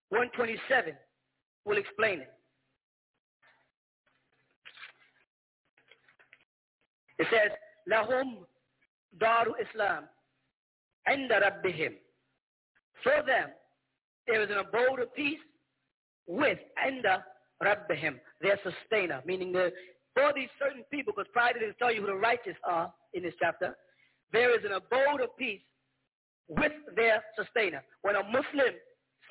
[0.09, 0.93] 127.
[1.65, 2.31] We'll explain it.
[7.19, 7.51] It says,
[7.91, 8.45] Lahum
[9.19, 10.05] Daru Islam
[11.05, 11.95] and Rabbihim.
[13.03, 13.49] For them,
[14.27, 15.39] there is an abode of peace
[16.27, 17.25] with Anda
[17.61, 19.71] Rabbihim, their sustainer, meaning the,
[20.13, 23.23] for these certain people, because prior to this, tell you who the righteous are in
[23.23, 23.75] this chapter,
[24.31, 25.61] there is an abode of peace
[26.49, 27.83] with their sustainer.
[28.01, 28.73] When a Muslim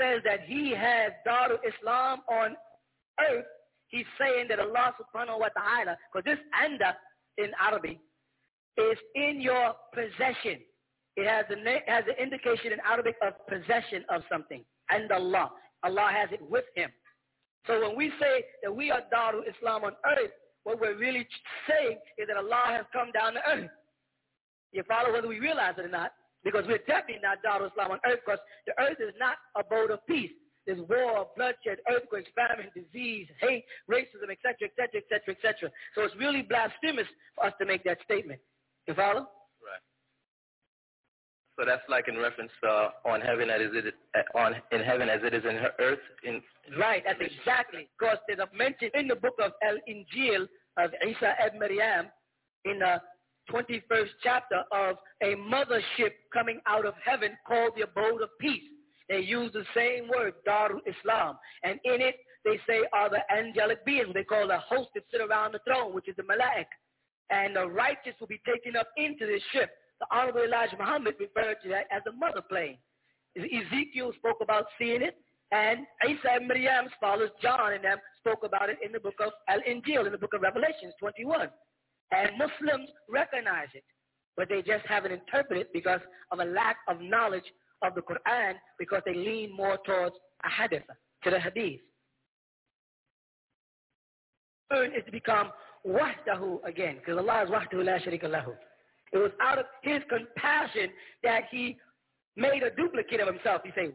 [0.00, 2.56] says that he has Darul Islam on
[3.20, 3.44] earth,
[3.88, 6.96] he's saying that Allah subhanahu wa ta'ala, because this anda
[7.36, 7.98] in Arabic
[8.76, 10.60] is in your possession.
[11.16, 14.64] It has an has an indication in Arabic of possession of something.
[14.90, 15.50] And Allah.
[15.82, 16.90] Allah has it with him.
[17.66, 20.30] So when we say that we are Darul Islam on earth,
[20.64, 21.26] what we're really
[21.68, 23.70] saying is that Allah has come down to earth.
[24.72, 26.12] You follow whether we realize it or not?
[26.48, 29.90] Because we're definitely not Darul Islam on earth because the earth is not a abode
[29.90, 30.32] of peace.
[30.64, 35.70] There's war, bloodshed, earthquakes, famine, disease, hate, racism, etc., etc., etc., etc.
[35.94, 38.40] So it's really blasphemous for us to make that statement.
[38.86, 39.28] You follow?
[39.60, 39.84] Right.
[41.58, 45.08] So that's like in reference uh, on heaven as it is uh, on in heaven
[45.08, 46.04] as it is in earth.
[46.24, 46.40] In
[46.78, 47.02] right.
[47.04, 51.58] That's exactly because there's a mention in the book of El Injil of Isa ibn
[51.58, 52.08] Maryam
[52.64, 53.00] in the
[53.52, 58.62] 21st chapter of a mothership coming out of heaven called the abode of peace.
[59.08, 61.38] They use the same word, Darul Islam.
[61.62, 64.10] And in it, they say are the angelic beings.
[64.14, 66.66] They call the host that sit around the throne, which is the Malaik
[67.30, 69.70] and the righteous will be taken up into this ship.
[70.00, 72.78] The Honorable Elijah Muhammad referred to that as a mother plane.
[73.36, 75.16] Ezekiel spoke about seeing it,
[75.52, 79.32] and Isa and Miriam's fathers, John and them, spoke about it in the book of
[79.48, 81.48] Al-Injil, in the book of Revelations 21.
[82.12, 83.84] And Muslims recognize it,
[84.36, 86.00] but they just haven't interpreted it because
[86.32, 87.44] of a lack of knowledge
[87.82, 90.14] of the Quran because they lean more towards
[90.44, 90.84] a hadith,
[91.24, 91.80] to the hadith.
[94.70, 95.50] Third is to become
[95.86, 98.54] wahdahu again, because Allah is wahdahu la sharika lahu.
[99.12, 100.90] It was out of his compassion
[101.22, 101.78] that he
[102.36, 103.62] made a duplicate of himself.
[103.64, 103.94] He said,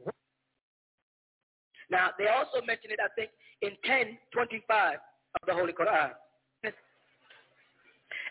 [1.92, 3.30] now they also mention it, I think,
[3.62, 6.12] in 1025 of the Holy Quran.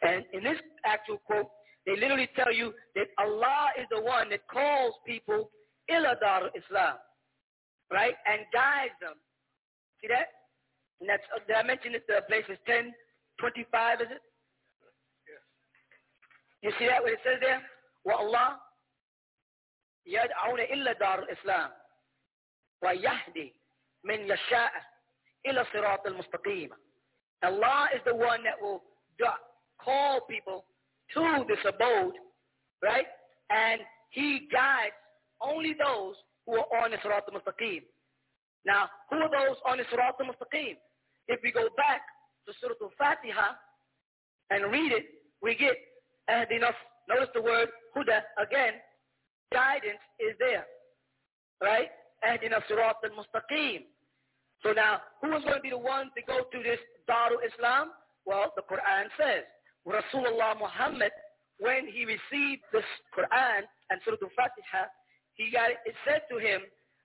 [0.02, 1.48] And in this actual quote,
[1.86, 5.50] they literally tell you that Allah is the one that calls people
[5.90, 6.98] ila dar Islam,
[7.92, 9.16] right, and guides them.
[10.02, 10.28] See that?
[11.00, 12.06] And that's, uh, did I mention it?
[12.08, 12.94] The place is 10,
[13.40, 14.22] 25, is it?
[16.64, 17.62] You see that what it says there?
[18.06, 18.50] وَاللَّهِ
[20.08, 21.70] يَدْعُونَ إِلَّا دَارُ الْإِسْلَامِ
[22.84, 23.54] وَيَهْدِي
[24.04, 24.72] مِنْ يَشَاءَ
[25.48, 26.70] إِلَى صِرَاطِ الْمُسْتَقِيمِ
[27.44, 28.82] Allah is the one that will
[29.85, 30.65] call people
[31.15, 32.15] to this abode,
[32.83, 33.07] right?
[33.51, 33.81] And
[34.11, 34.95] he guides
[35.41, 36.15] only those
[36.47, 37.83] who are on the Sirat al-Mustaqim.
[38.65, 40.77] Now, who are those on the Sirat al-Mustaqim?
[41.29, 42.03] If we go back
[42.47, 43.55] to Surah Al-Fatiha
[44.51, 45.07] and read it,
[45.43, 45.77] we get
[46.51, 46.75] enough.
[47.09, 48.75] Notice the word huda again.
[49.53, 50.67] Guidance is there,
[51.63, 51.91] right?
[52.25, 53.83] Ahdina surat al-mustaqim.
[54.63, 56.79] So now, who is going to be the ones to go to this
[57.11, 57.91] Darul Islam?
[58.25, 59.43] Well, the Quran says,
[59.87, 61.11] Rasulullah Muhammad,
[61.59, 62.87] when he received this
[63.17, 64.87] Quran and Surah Al-Fatiha,
[65.35, 66.61] he got, it said to him,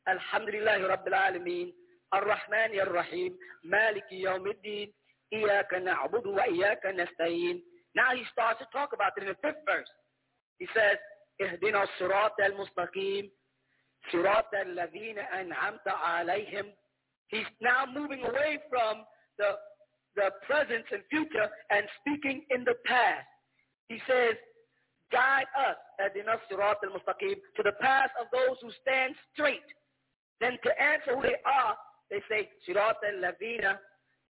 [0.07, 1.73] Alhamdulillah Rabbil Alameen,
[2.13, 3.33] Ar-Rahman Ar-Rahim,
[3.65, 4.89] Maliki Yawmiddin,
[5.33, 7.59] Iyaka na'budu wa Iyaka nasta'in.
[7.95, 9.89] Now he starts to talk about it in the fifth verse.
[10.59, 10.97] He says,
[11.41, 13.31] اهدنا الصراط المستقيم
[14.11, 16.73] صراط الذين أنعمت عليهم
[17.29, 19.03] He's now moving away from
[19.37, 19.57] the
[20.17, 23.29] the present and future and speaking in the past.
[23.87, 24.33] He says,
[25.13, 29.63] guide us, Adina Sirat al-Mustaqim, to the path of those who stand straight.
[30.41, 31.77] Then to answer who they are,
[32.09, 33.77] they say, Sirat al-Ladina,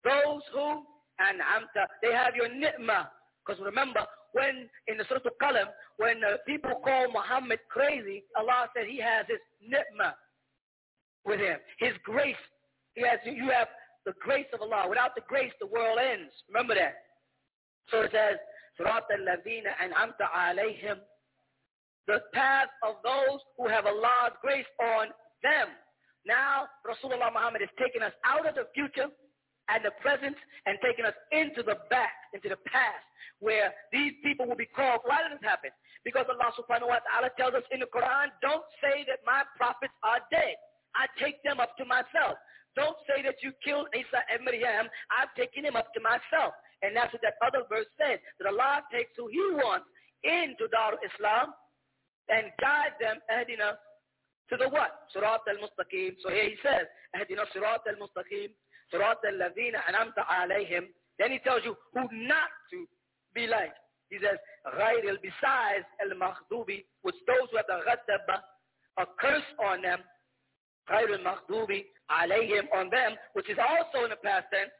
[0.03, 0.83] those who,
[1.23, 3.09] and Amta, they have your ni'mah.
[3.41, 8.85] Because remember, when in the Surah Al-Qalam, when uh, people call Muhammad crazy, Allah said
[8.87, 10.13] he has his ni'mah
[11.25, 12.35] with him, his grace.
[12.93, 13.67] He has, you have
[14.07, 14.87] the grace of Allah.
[14.87, 16.31] Without the grace, the world ends.
[16.47, 16.95] Remember that.
[17.91, 18.39] So it says,
[18.79, 21.03] Surat al-Ladina an'amta alayhim.
[22.07, 25.11] The path of those who have Allah's grace on
[25.43, 25.75] them.
[26.23, 29.11] Now, Rasulullah Muhammad is taking us out of the future
[29.67, 33.03] and the present and taking us into the back, into the past,
[33.43, 35.03] where these people will be called.
[35.03, 35.75] Why did this happen?
[36.07, 39.91] Because Allah subhanahu wa ta'ala tells us in the Quran, don't say that my prophets
[39.99, 40.55] are dead.
[40.95, 42.39] I take them up to myself.
[42.77, 44.85] Don't say that you killed Isa and Maryam.
[45.09, 46.53] I've taken him up to myself.
[46.85, 49.89] And that's what that other verse says, that Allah takes who he wants
[50.21, 51.57] into Darul Islam
[52.29, 53.81] and guide them, Ahdina,
[54.53, 55.09] to the what?
[55.09, 56.21] Sirat al-Mustaqim.
[56.21, 56.85] So here he says,
[57.17, 58.53] Ahdina Sirat al-Mustaqim,
[58.93, 60.93] Sirat al-Ladina anamta alayhim.
[61.17, 62.85] Then he tells you who not to
[63.33, 63.73] be like.
[64.09, 64.37] He says,
[64.77, 68.39] غَيْرِ besides al-Maghdubi, which those who have the ghadaba,
[68.99, 69.99] a curse on them,
[70.90, 74.72] غير المغضوب عليهم on them, which is also in the past tense,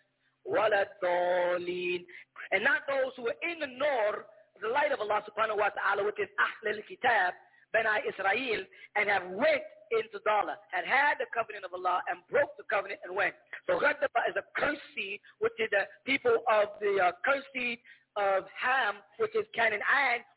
[0.45, 2.05] ولا الضالين.
[2.53, 4.27] And not those who are in the nur,
[4.61, 7.35] the light of Allah subhanahu wa ta'ala, which is Ahl al-Kitab,
[7.73, 8.63] Bani Israel,
[8.97, 13.01] and have went into Dala, had had the covenant of Allah and broke the covenant
[13.05, 13.35] and went.
[13.69, 17.79] So Ghadaba is a cursed seed, which is the people of the uh, cursed seed
[18.18, 19.86] of Ham, which is Canaan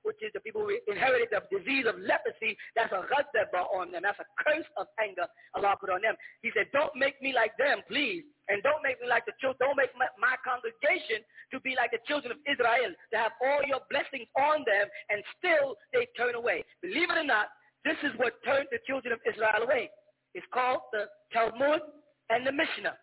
[0.05, 2.53] which is the people who inherited the disease of leprosy.
[2.77, 4.05] That's a ghadaba on them.
[4.05, 5.25] That's a curse of anger
[5.57, 6.15] Allah put on them.
[6.45, 8.29] He said, don't make me like them, please.
[8.53, 9.65] And don't make me like the children.
[9.65, 13.65] Don't make my, my congregation to be like the children of Israel, to have all
[13.65, 16.63] your blessings on them, and still they turn away.
[16.85, 17.49] Believe it or not,
[17.85, 19.89] this is what turned the children of Israel away.
[20.35, 21.81] It's called the Talmud
[22.29, 22.95] and the Mishnah.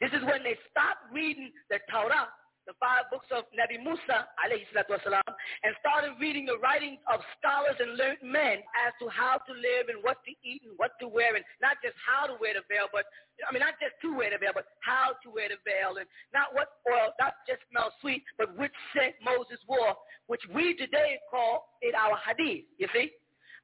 [0.00, 2.28] This is when they stopped reading the Torah
[2.66, 5.32] the five books of Nabi Musa alayhi wasalam,
[5.62, 9.90] and started reading the writings of scholars and learned men as to how to live
[9.90, 12.64] and what to eat and what to wear and not just how to wear the
[12.70, 13.04] veil, but
[13.42, 16.06] I mean not just to wear the veil, but how to wear the veil and
[16.30, 21.18] not what oil, not just smell sweet, but which scent Moses wore, which we today
[21.30, 23.10] call it our hadith, you see?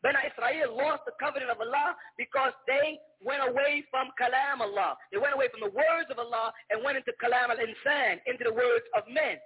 [0.02, 4.94] Bani Israel lost the covenant of Allah because they went away from Kalam Allah.
[5.10, 8.54] They went away from the words of Allah and went into Kalam al-Insan, into the
[8.54, 9.42] words of men.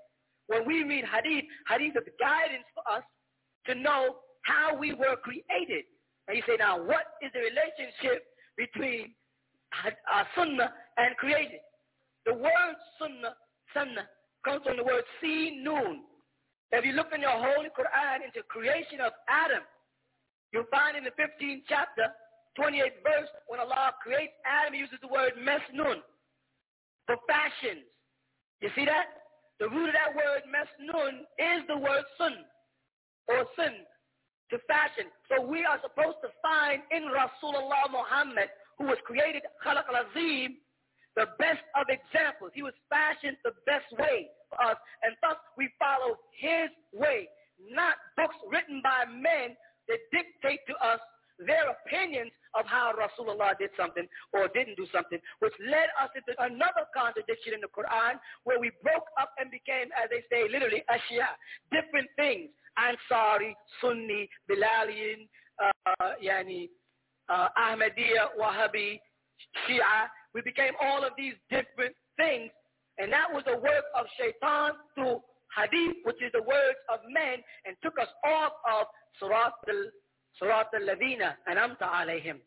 [0.48, 3.04] When we read Hadith, Hadith is guidance for us
[3.66, 5.88] to know how we were created.
[6.28, 9.14] And you say, now, what is the relationship between
[9.72, 11.64] uh, Sunnah and created?
[12.26, 13.34] The word Sunnah,
[13.72, 14.06] Sunnah,
[14.44, 16.02] comes from the word noon.
[16.72, 19.62] If you look in your Holy Quran into creation of Adam,
[20.52, 22.12] You'll find in the 15th chapter,
[22.60, 26.04] 28th verse, when Allah creates Adam, he uses the word mesnun
[27.08, 27.88] for fashions.
[28.60, 29.24] You see that?
[29.58, 32.44] The root of that word mesnun is the word sun
[33.28, 33.72] or sin
[34.52, 35.08] to fashion.
[35.32, 40.60] So we are supposed to find in Rasulullah Muhammad, who was created, Khalaq al-Azim,
[41.16, 42.52] the best of examples.
[42.52, 47.28] He was fashioned the best way for us, and thus we follow his way,
[47.72, 49.56] not books written by men
[49.92, 51.00] that dictate to us
[51.38, 56.32] their opinions of how Rasulullah did something or didn't do something, which led us into
[56.40, 60.84] another contradiction in the Quran where we broke up and became, as they say, literally
[60.88, 61.28] ashia,
[61.72, 62.50] different things.
[62.78, 65.28] Ansari, Sunni, Bilalian,
[65.60, 66.68] uh, yani,
[67.28, 69.00] uh, Ahmadiyya, Wahhabi,
[69.68, 70.08] Shia.
[70.34, 72.50] We became all of these different things.
[72.98, 75.20] And that was the work of shaitan through
[75.56, 78.86] hadith, which is the words of men, and took us off of
[79.20, 79.82] Surat al
[80.40, 82.40] Sirat al-Ladina anamta alayhim.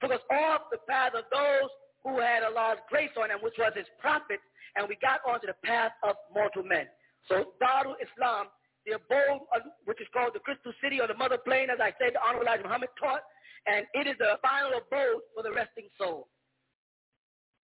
[0.00, 1.70] Took us off the path of those
[2.02, 4.42] who had Allah's grace on them, which was his prophets,
[4.76, 6.86] and we got onto the path of mortal men.
[7.28, 8.48] So Darul Islam,
[8.86, 11.94] the abode, of, which is called the Crystal City or the Mother Plain, as I
[12.00, 13.22] said, the Honorable Elijah Muhammad taught,
[13.66, 16.26] and it is the final abode for the resting soul.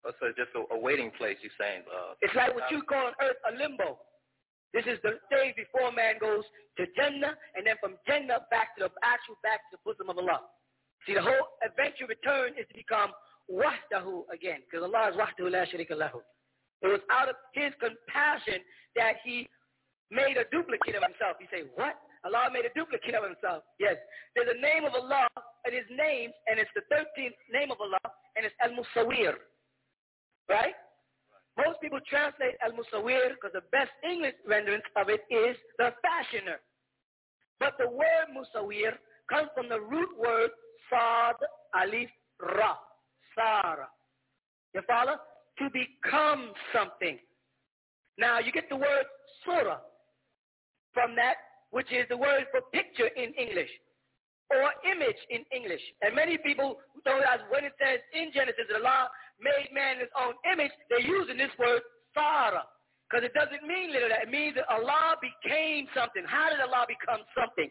[0.06, 1.82] Oh, so just a, a waiting place, you're saying?
[1.90, 3.98] Uh, it's like what you call on earth a limbo.
[4.72, 6.46] This is the stage before man goes
[6.78, 10.18] to Jannah, and then from Jannah back to the actual back to the bosom of
[10.18, 10.46] Allah.
[11.06, 13.10] See, the whole eventual return is to become
[13.50, 16.22] wahdahu again, because Allah is wahdahu la sharika lahu.
[16.82, 18.62] It was out of his compassion
[18.96, 19.48] that he
[20.10, 21.36] made a duplicate of himself.
[21.42, 21.98] You say, what?
[22.24, 23.64] Allah made a duplicate of himself.
[23.78, 23.96] Yes.
[24.36, 25.28] There's a name of Allah
[25.64, 28.00] and his name, and it's the 13th name of Allah,
[28.36, 29.34] and it's Al-Musawir.
[30.48, 30.74] Right?
[31.56, 36.60] Most people translate al-musawir because the best English rendering of it is the fashioner.
[37.58, 38.96] But the word musawir
[39.28, 40.50] comes from the root word
[40.88, 41.36] sad
[41.74, 42.76] alif Ra,
[43.34, 43.88] Sara.
[44.74, 45.16] You follow?
[45.58, 47.18] To become something.
[48.16, 49.04] Now you get the word
[49.44, 49.78] surah
[50.94, 51.36] from that,
[51.70, 53.70] which is the word for picture in English
[54.50, 55.80] or image in English.
[56.02, 60.14] And many people know that when it says in Genesis Allah made man in his
[60.16, 61.82] own image, they're using this word
[62.14, 62.64] Sarah.
[63.10, 64.30] Because it doesn't mean literally that.
[64.30, 66.22] It means that Allah became something.
[66.22, 67.66] How did Allah become something?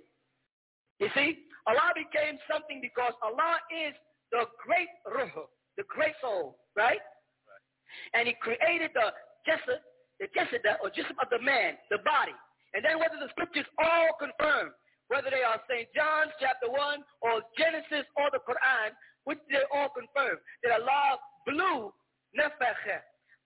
[1.00, 3.96] You see, Allah became something because Allah is
[4.36, 5.48] the great ruh,
[5.80, 7.00] the great soul, right?
[8.14, 9.16] And he created the
[9.48, 9.80] jasad,
[10.20, 12.36] the jasad or jism of the man, the body.
[12.76, 14.76] And then whether the scriptures all confirm
[15.10, 15.90] whether they are St.
[15.98, 16.78] John's chapter 1
[17.26, 18.94] or Genesis or the Quran,
[19.30, 21.94] which they all confirm that Allah blew
[22.34, 22.98] nefeche,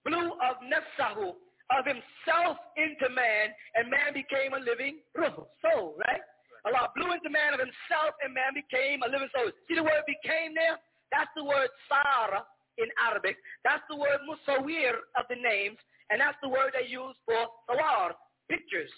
[0.08, 1.36] blew of nefsahu,
[1.76, 6.24] of himself into man, and man became a living ruh, soul, right?
[6.64, 9.52] Allah blew into man of himself, and man became a living soul.
[9.68, 10.80] See the word became there?
[11.12, 12.48] That's the word Sarah
[12.80, 13.36] in Arabic.
[13.68, 15.78] That's the word musawir of the names,
[16.10, 18.16] and that's the word they use for sawar,
[18.48, 18.92] pictures.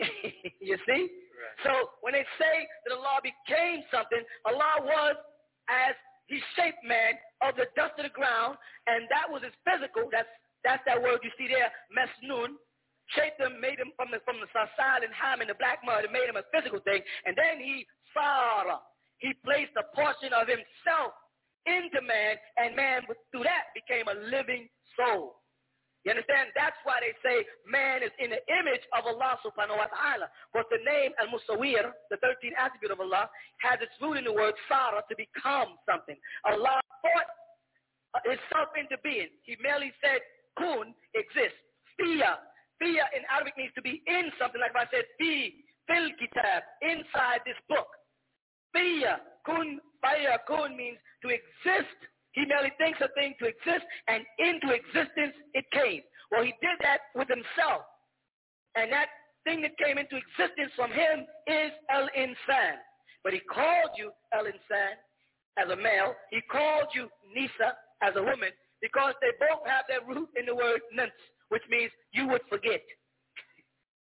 [0.64, 1.12] you see?
[1.12, 1.56] Right.
[1.62, 5.16] So when they say that Allah became something, Allah was
[5.68, 5.94] as
[6.26, 8.56] he shaped man of the dust of the ground,
[8.88, 10.08] and that was his physical.
[10.08, 10.30] That's
[10.64, 12.56] that's that word you see there, mesnun.
[13.12, 16.12] Shaped him, made him from the from the and ham in the black mud, and
[16.12, 17.04] made him a physical thing.
[17.28, 17.84] And then he
[18.16, 18.80] sara.
[19.20, 21.12] He placed a portion of himself
[21.68, 25.43] into man, and man through that became a living soul.
[26.04, 26.52] You understand?
[26.52, 30.28] That's why they say man is in the image of Allah subhanahu wa ta'ala.
[30.52, 33.32] But the name al-Musawir, the 13th attribute of Allah,
[33.64, 36.16] has its root in the word Sarah, to become something.
[36.44, 37.28] Allah thought
[38.28, 39.32] himself into being.
[39.48, 40.20] He merely said,
[40.60, 41.58] kun, exists.
[41.96, 42.36] Fiya.
[42.76, 45.56] Fiya in Arabic means to be in something, like I said, fi,
[45.88, 47.88] fil kitab, inside this book.
[48.76, 51.96] Fiya, kun, faya, kun means to exist
[52.34, 56.02] he merely thinks a thing to exist, and into existence it came.
[56.30, 57.86] Well, he did that with himself.
[58.74, 59.06] And that
[59.46, 62.82] thing that came into existence from him is El-Insan.
[63.22, 64.98] But he called you El-Insan
[65.56, 66.18] as a male.
[66.30, 68.50] He called you Nisa as a woman
[68.82, 71.14] because they both have their root in the word nants,
[71.48, 72.82] which means you would forget.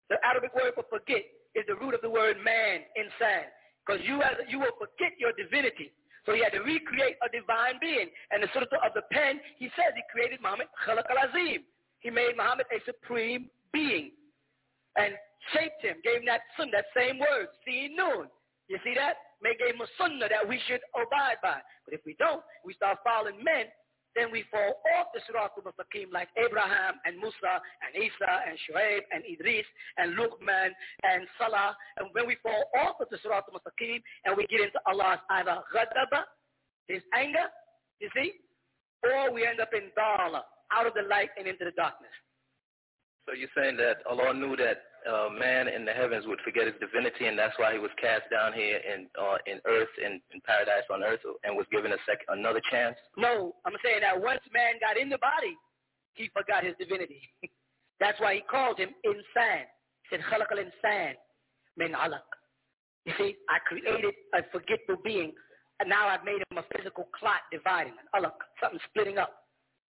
[0.10, 1.22] The Arabic word for forget
[1.54, 3.46] is the root of the word man, insan.
[3.86, 5.94] Because you, you will forget your divinity.
[6.28, 8.12] So he had to recreate a divine being.
[8.36, 11.64] And the surah of the pen, he says he created Muhammad khalaq al-azim.
[12.04, 14.12] He made Muhammad a supreme being
[15.00, 15.16] and
[15.56, 18.28] shaped him, gave him that sun, that same word, see noon.
[18.68, 19.16] You see that?
[19.40, 21.64] May gave him a sunnah that we should abide by.
[21.88, 23.72] But if we don't, we start following men,
[24.18, 29.02] then we fall off the Sirat al-Mustaqim like Abraham and Musa and Isa and Shuaib
[29.14, 29.66] and Idris
[29.98, 30.74] and Luqman
[31.04, 31.78] and Salah.
[31.98, 35.62] And when we fall off of the Sirat al-Mustaqim and we get into Allah's either
[35.70, 36.26] ghadaba,
[36.88, 37.46] his anger,
[38.00, 38.34] you see,
[39.04, 42.12] or we end up in dala, out of the light and into the darkness.
[43.27, 46.75] So you're saying that Allah knew that uh, man in the heavens would forget his
[46.81, 50.41] divinity, and that's why he was cast down here in uh, in earth, in, in
[50.43, 52.97] paradise on earth, and was given a sec- another chance?
[53.17, 55.55] No, I'm saying that once man got in the body,
[56.15, 57.23] he forgot his divinity.
[58.01, 59.67] that's why he called him insan.
[60.11, 61.15] He said, خلق الإنسان
[61.79, 62.27] من علق.
[63.05, 65.33] You see, I created a forgetful being,
[65.81, 69.43] and now I've made him a physical clot dividing, an alaq, something splitting up.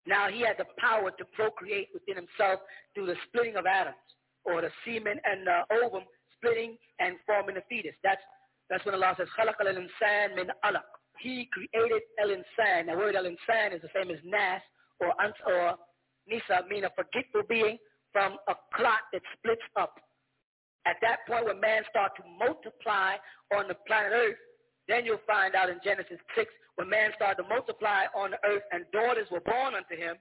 [0.08, 2.62] Now he had the power to procreate within himself
[2.94, 3.98] through the splitting of atoms
[4.46, 6.04] or the semen and the ovum
[6.36, 7.96] splitting and forming a fetus.
[8.04, 8.22] That's
[8.70, 10.86] that's when Allah says, خَلَقَ الْإِنسَانِ مِنْ alaq.
[11.20, 12.86] He created el-insan.
[12.86, 14.62] The word el-insan is the same as nas
[15.00, 15.76] or ant or
[16.28, 17.78] nisa, meaning a forgetful being
[18.14, 19.96] from a clot that splits up.
[20.86, 23.16] At that point when man starts to multiply
[23.56, 24.38] on the planet Earth,
[24.88, 28.63] then you'll find out in Genesis 6, when man started to multiply on the earth
[28.73, 30.17] and daughters were born unto him,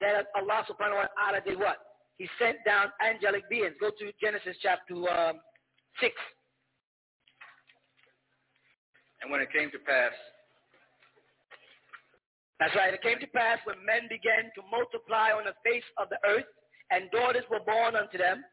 [0.00, 1.78] that Allah subhanahu wa ta'ala did what?
[2.16, 3.74] He sent down angelic beings.
[3.80, 5.40] Go to Genesis chapter um,
[6.00, 6.12] 6.
[9.22, 10.12] And when it came to pass,
[12.60, 12.92] that's right.
[12.92, 16.48] It came to pass when men began to multiply on the face of the earth,
[16.92, 18.44] and daughters were born unto them,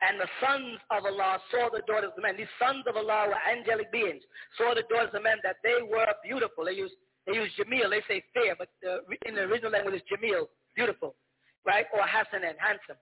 [0.00, 2.36] and the sons of Allah saw the daughters of men.
[2.36, 4.24] These sons of Allah were angelic beings.
[4.56, 6.64] Saw the daughters of men that they were beautiful.
[6.64, 6.92] They use
[7.28, 7.92] they use Jamil.
[7.92, 11.14] They say fair, but the, in the original language is Jamil, beautiful,
[11.66, 11.84] right?
[11.92, 12.96] Or Hassan and handsome.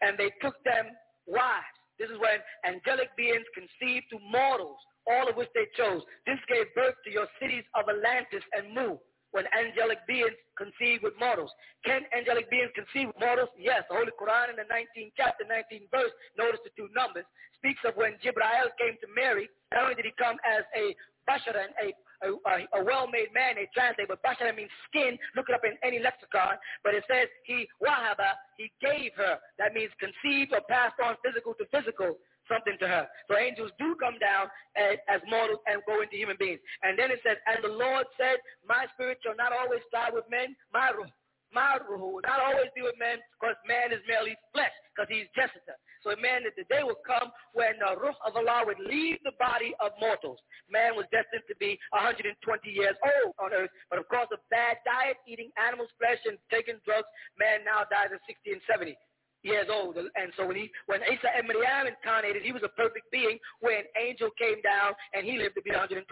[0.00, 0.94] And they took them
[1.26, 1.74] wives.
[1.98, 4.78] This is when angelic beings conceived to mortals,
[5.10, 6.02] all of which they chose.
[6.26, 8.98] This gave birth to your cities of Atlantis and Mu
[9.34, 11.50] when angelic beings conceive with mortals.
[11.82, 13.50] Can angelic beings conceive with mortals?
[13.58, 13.82] Yes.
[13.90, 17.26] The Holy Quran in the 19th chapter, 19th verse, notice the two numbers,
[17.58, 20.94] speaks of when Jibrail came to Mary, not only did he come as a
[21.26, 25.18] basharan, a, a a, a, a well-made man, they translate, but bashara means skin.
[25.36, 26.56] Look it up in any lexicon.
[26.82, 29.36] But it says he wahaba, he gave her.
[29.58, 32.16] That means conceived or passed on physical to physical
[32.48, 33.04] something to her.
[33.28, 36.60] So angels do come down as, as mortals and go into human beings.
[36.82, 40.28] And then it says, and the Lord said, my spirit shall not always strive with
[40.30, 41.10] men, my ruh,
[41.52, 45.30] my ruh, will not always be with men, because man is merely flesh, because he's
[45.38, 45.78] Jessica.
[46.02, 49.32] So man, that the day will come when the ruh of Allah would leave the
[49.40, 50.42] body of mortals.
[50.68, 52.34] Man was destined to be 120
[52.68, 56.76] years old on earth, but of course of bad diet, eating animals' flesh and taking
[56.84, 57.08] drugs,
[57.38, 58.98] man now dies at 60 and 70
[59.44, 59.96] years old.
[59.96, 63.84] And so when he, when Isa and Maryam incarnated, he was a perfect being when
[63.94, 66.08] angel came down and he lived to be 120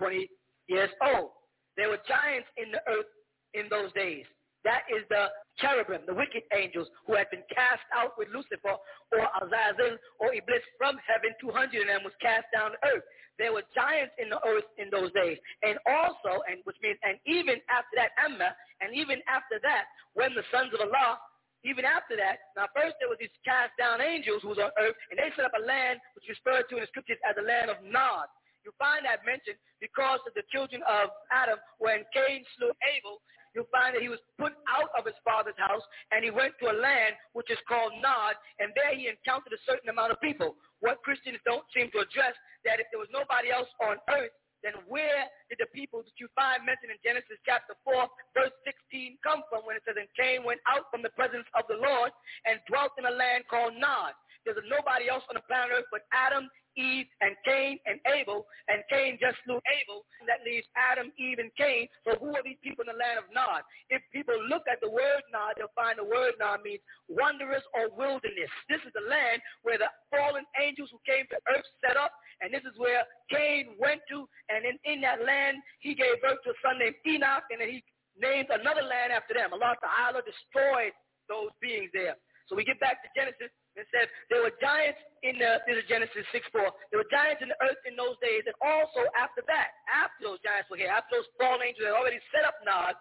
[0.69, 1.33] years old.
[1.77, 3.09] There were giants in the earth
[3.57, 4.29] in those days.
[4.63, 5.27] That is the
[5.59, 8.79] cherubim, the wicked angels who had been cast out with Lucifer
[9.11, 11.35] or Azazel or Iblis from heaven.
[11.41, 13.03] 200 of them was cast down to earth.
[13.43, 15.41] There were giants in the earth in those days.
[15.67, 20.31] And also, and which means, and even after that, Amma, and even after that, when
[20.37, 21.19] the sons of Allah,
[21.65, 24.99] even after that, now first there was these cast down angels who was on earth,
[25.11, 27.47] and they set up a land which is referred to in the scriptures as the
[27.47, 28.27] land of Nod.
[28.63, 33.19] You find that mentioned because of the children of Adam when Cain slew Abel
[33.55, 36.73] you'll find that he was put out of his father's house and he went to
[36.73, 40.57] a land which is called Nod, and there he encountered a certain amount of people.
[40.81, 42.35] What Christians don't seem to address,
[42.65, 46.31] that if there was nobody else on earth, then where did the people that you
[46.39, 50.47] find mentioned in Genesis chapter 4, verse 16 come from when it says, and Cain
[50.47, 52.15] went out from the presence of the Lord
[52.47, 54.15] and dwelt in a land called Nod.
[54.45, 58.81] There's nobody else on the planet Earth but Adam Eve and Cain and Abel, and
[58.89, 61.89] Cain just slew Abel, and that leaves Adam, Eve, and Cain.
[62.05, 63.63] So who are these people in the land of Nod?
[63.93, 67.93] If people look at the word Nod, they'll find the word Nod means wanderers or
[67.93, 68.51] wilderness.
[68.69, 72.53] This is the land where the fallen angels who came to earth set up, and
[72.53, 76.57] this is where Cain went to, and in, in that land, he gave birth to
[76.57, 77.85] a son named Enoch, and then he
[78.17, 79.53] named another land after them.
[79.53, 80.93] Allah Ta'ala destroyed
[81.29, 82.17] those beings there.
[82.49, 85.87] So we get back to Genesis it says there were giants in the, this is
[85.89, 86.69] Genesis 6, 4.
[86.93, 90.41] There were giants in the earth in those days, and also after that, after those
[90.45, 92.93] giants were here, after those fallen angels had already set up Nod,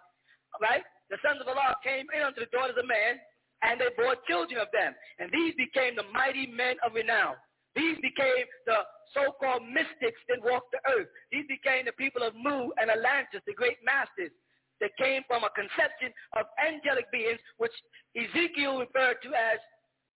[0.64, 0.84] right?
[1.12, 3.20] The sons of Allah came in unto the daughters of man,
[3.62, 4.96] and they bore children of them.
[5.20, 7.36] And these became the mighty men of renown.
[7.76, 11.08] These became the so-called mystics that walked the earth.
[11.30, 14.32] These became the people of Mu and Atlantis, the great masters
[14.80, 17.72] that came from a conception of angelic beings, which
[18.18, 19.62] Ezekiel referred to as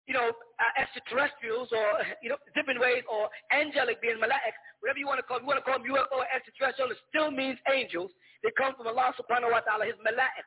[0.06, 1.86] you know, uh, extraterrestrials or,
[2.22, 5.46] you know, different ways or angelic beings, malaic, whatever you want to call them.
[5.46, 8.14] You want to call them UFO or extraterrestrial, it still means angels.
[8.46, 10.46] They come from Allah subhanahu wa ta'ala, his malaic,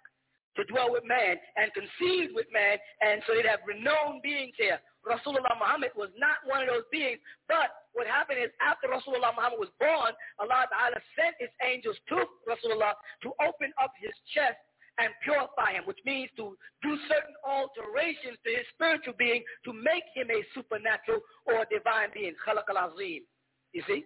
[0.55, 4.79] to dwell with man and conceive with man, and so they'd have renowned beings here.
[5.07, 9.59] Rasulullah Muhammad was not one of those beings, but what happened is after Rasulullah Muhammad
[9.59, 14.59] was born, Allah Ta'ala sent his angels to Rasulullah to open up his chest
[14.99, 20.03] and purify him, which means to do certain alterations to his spiritual being to make
[20.13, 22.35] him a supernatural or divine being.
[22.43, 23.23] Khalaq al-Azim.
[23.73, 24.03] You see?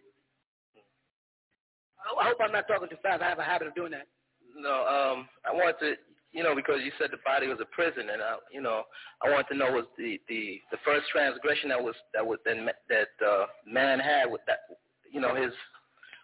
[2.03, 3.23] I hope I'm not talking too fast.
[3.23, 4.07] I have a habit of doing that.
[4.55, 5.95] No, um, I want to,
[6.31, 8.83] you know, because you said the body was a prison, and I, you know,
[9.23, 12.57] I want to know was the the the first transgression that was that was that
[12.89, 14.67] that uh, man had with that,
[15.09, 15.53] you know, his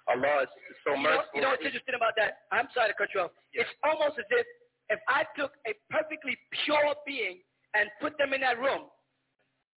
[0.09, 0.49] Allah is
[0.83, 1.25] so you merciful.
[1.25, 2.49] Know, you know what's interesting about that?
[2.51, 3.31] I'm sorry to cut you off.
[3.53, 3.61] Yeah.
[3.61, 4.45] It's almost as if
[4.89, 7.39] if I took a perfectly pure being
[7.73, 8.89] and put them in that room,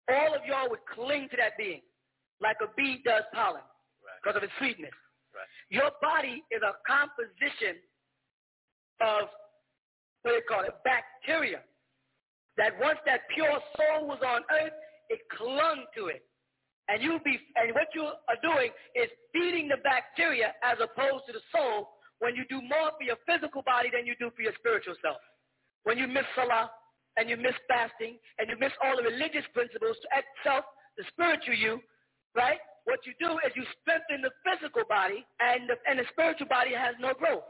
[0.10, 1.82] all of y'all would cling to that being
[2.42, 3.66] like a bee does pollen
[4.22, 4.44] because right.
[4.44, 4.96] of its sweetness.
[5.34, 5.50] Right.
[5.70, 7.78] Your body is a composition
[9.02, 9.30] of,
[10.24, 11.62] what do you call it, bacteria.
[12.58, 14.76] That once that pure soul was on earth,
[15.10, 16.26] it clung to it.
[16.90, 21.34] And you be and what you are doing is feeding the bacteria as opposed to
[21.34, 24.54] the soul when you do more for your physical body than you do for your
[24.60, 25.20] spiritual self.
[25.84, 26.70] When you miss salah
[27.18, 30.64] and you miss fasting and you miss all the religious principles to act self,
[31.00, 31.80] the spiritual you,
[32.36, 32.60] right?
[32.84, 36.76] What you do is you strengthen the physical body and the, and the spiritual body
[36.76, 37.48] has no growth.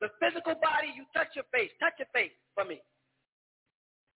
[0.00, 1.72] The physical body, you touch your face.
[1.80, 2.78] Touch your face for me.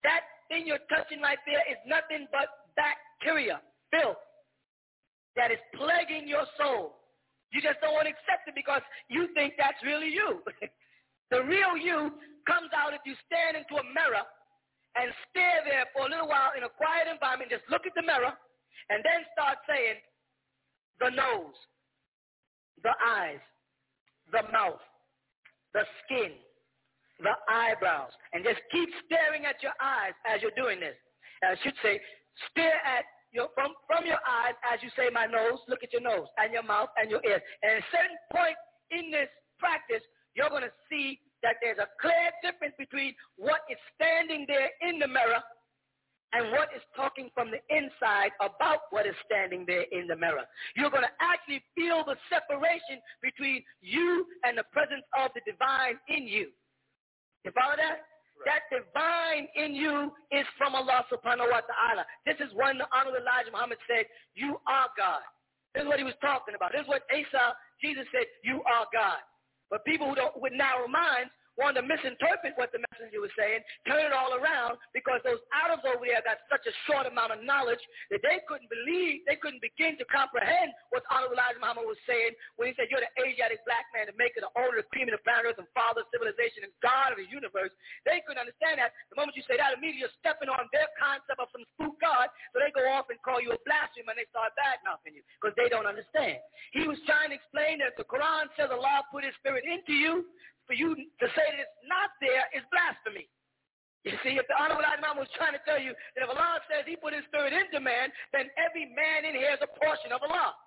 [0.03, 4.21] That thing you're touching right there is nothing but bacteria, filth,
[5.35, 7.00] that is plaguing your soul.
[7.51, 8.81] You just don't want to accept it because
[9.11, 10.39] you think that's really you.
[11.33, 12.15] the real you
[12.47, 14.23] comes out if you stand into a mirror
[14.95, 17.51] and stare there for a little while in a quiet environment.
[17.51, 18.31] Just look at the mirror
[18.91, 19.99] and then start saying
[20.99, 21.55] the nose,
[22.83, 23.43] the eyes,
[24.31, 24.83] the mouth,
[25.75, 26.35] the skin,
[27.19, 30.95] the eyebrows, and just keep staring at your eyes as you're doing this.
[31.43, 31.99] I should say,
[32.51, 36.03] stare at your, from, from your eyes, as you say, my nose, look at your
[36.03, 37.41] nose, and your mouth, and your ears.
[37.63, 38.57] And at a certain point
[38.91, 40.03] in this practice,
[40.35, 44.99] you're going to see that there's a clear difference between what is standing there in
[44.99, 45.41] the mirror
[46.33, 50.47] and what is talking from the inside about what is standing there in the mirror.
[50.75, 55.99] You're going to actually feel the separation between you and the presence of the divine
[56.07, 56.47] in you.
[57.43, 58.10] You follow that?
[58.45, 62.03] That divine in you is from Allah subhanahu wa ta'ala.
[62.25, 65.21] This is when the Honorable Elijah Muhammad said, you are God.
[65.73, 66.73] This is what he was talking about.
[66.73, 69.21] This is what Isa, Jesus said, you are God.
[69.69, 71.31] But people who don't, with narrow minds
[71.61, 75.85] wanted to misinterpret what the messenger was saying, turn it all around because those Arabs
[75.85, 79.61] over there got such a short amount of knowledge that they couldn't believe, they couldn't
[79.61, 83.61] begin to comprehend what Honorable Elijah Muhammad was saying when he said, you're the Asiatic
[83.69, 86.65] black man, the maker, the owner, the cream of the Earth, and father of civilization,
[86.65, 87.71] and God of the universe.
[88.03, 88.91] They couldn't understand that.
[89.13, 92.29] The moment you say that, immediately you're stepping on their concept of some spook God,
[92.53, 95.53] so they go off and call you a blasphemer and they start bad-mouthing you because
[95.57, 96.41] they don't understand.
[96.73, 100.25] He was trying to explain that the Quran says Allah put his spirit into you,
[100.67, 103.27] for you to say that it's not there is blasphemy.
[104.01, 106.89] You see, if the Honorable Imam was trying to tell you that if Allah says
[106.89, 110.25] he put his spirit into man, then every man in here is a portion of
[110.25, 110.57] Allah.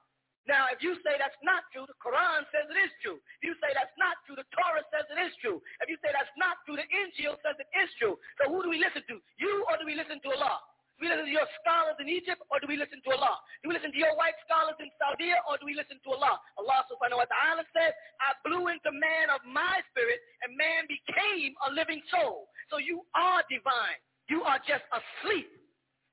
[0.47, 3.17] Now, if you say that's not true, the Quran says it is true.
[3.41, 5.59] If you say that's not true, the Torah says it is true.
[5.81, 8.21] If you say that's not true, the Injil says it is true.
[8.39, 9.17] So who do we listen to?
[9.41, 10.61] You or do we listen to Allah?
[10.99, 13.43] Do we listen to your scholars in Egypt or do we listen to Allah?
[13.67, 16.39] Do we listen to your white scholars in Saudi or do we listen to Allah?
[16.55, 17.91] Allah subhanahu wa ta'ala said,
[18.23, 22.47] I blew into man of my spirit and man became a living soul.
[22.71, 23.99] So you are divine.
[24.31, 25.51] You are just asleep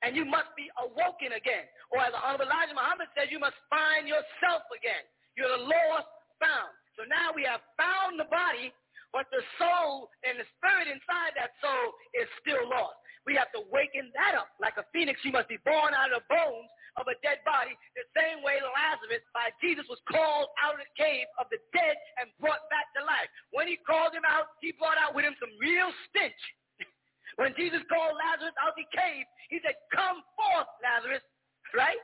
[0.02, 1.70] and you must be awoken again.
[1.94, 5.06] Or as the Honorable Elijah Muhammad said, you must find yourself again.
[5.38, 6.10] You're the lost
[6.42, 6.74] found.
[6.98, 8.74] So now we have found the body,
[9.14, 11.86] but the soul and the spirit inside that soul
[12.18, 12.98] is still lost.
[13.26, 14.50] We have to waken that up.
[14.58, 16.70] Like a phoenix, you must be born out of the bones
[17.00, 20.92] of a dead body, the same way Lazarus by Jesus was called out of the
[21.00, 23.32] cave of the dead and brought back to life.
[23.56, 26.42] When he called him out, he brought out with him some real stench.
[27.40, 31.24] when Jesus called Lazarus out of the cave, he said, come forth, Lazarus,
[31.72, 32.02] right?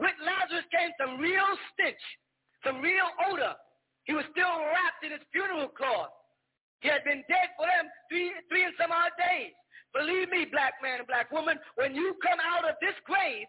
[0.00, 2.00] With Lazarus came some real stench,
[2.64, 3.52] some real odor.
[4.08, 6.12] He was still wrapped in his funeral cloth.
[6.80, 9.54] He had been dead for them three, three and some odd days.
[9.92, 13.46] Believe me, black man and black woman, when you come out of this grave,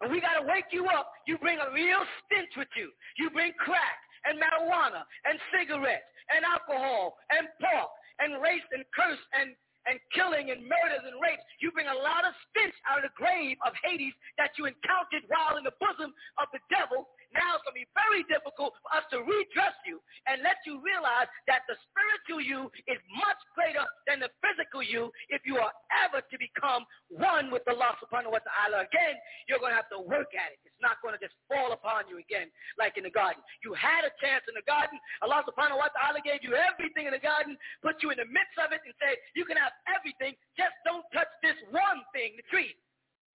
[0.00, 2.92] and we got to wake you up, you bring a real stench with you.
[3.16, 9.20] You bring crack and marijuana and cigarettes and alcohol and pork and race and curse
[9.40, 9.56] and,
[9.88, 11.40] and killing and murders and rapes.
[11.64, 15.24] You bring a lot of stench out of the grave of Hades that you encountered
[15.32, 18.90] while in the bosom of the devil now it's going to be very difficult for
[18.96, 23.84] us to redress you and let you realize that the spiritual you is much greater
[24.08, 25.72] than the physical you if you are
[26.04, 26.82] ever to become
[27.12, 28.88] one with Allah subhanahu wa ta'ala.
[28.88, 29.16] Again,
[29.46, 30.58] you're going to have to work at it.
[30.64, 32.48] It's not going to just fall upon you again
[32.80, 33.40] like in the garden.
[33.60, 34.96] You had a chance in the garden.
[35.20, 38.56] Allah subhanahu wa ta'ala gave you everything in the garden, put you in the midst
[38.60, 42.46] of it and said, you can have everything, just don't touch this one thing, the
[42.48, 42.72] tree.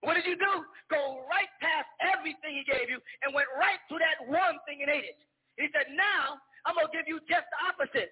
[0.01, 0.53] What did you do?
[0.89, 4.89] Go right past everything he gave you and went right to that one thing and
[4.89, 5.21] ate it.
[5.61, 8.09] He said, now I'm going to give you just the opposite.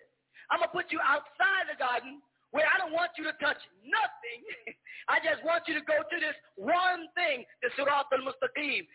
[0.53, 2.22] I'm going to put you outside the garden
[2.53, 4.40] where I don't want you to touch nothing.
[5.14, 8.85] I just want you to go to this one thing, the Sirat al-Mustaqim,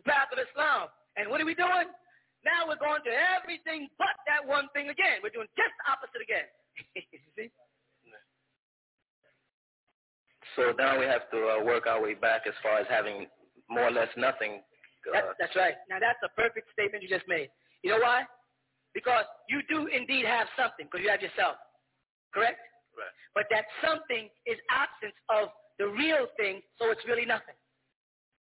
[0.00, 0.88] the path of Islam.
[1.16, 1.88] And what are we doing?
[2.44, 5.20] Now we're going to everything but that one thing again.
[5.20, 6.48] We're doing just the opposite again.
[7.36, 7.52] See?
[10.58, 13.30] So now we have to uh, work our way back as far as having
[13.70, 14.58] more or less nothing.
[15.06, 15.78] Uh, that, that's right.
[15.86, 17.46] Now that's a perfect statement you just made.
[17.86, 18.26] You know why?
[18.92, 21.54] Because you do indeed have something, because you have yourself.
[22.34, 22.58] Correct?
[22.98, 23.14] Right.
[23.38, 27.54] But that something is absence of the real thing, so it's really nothing.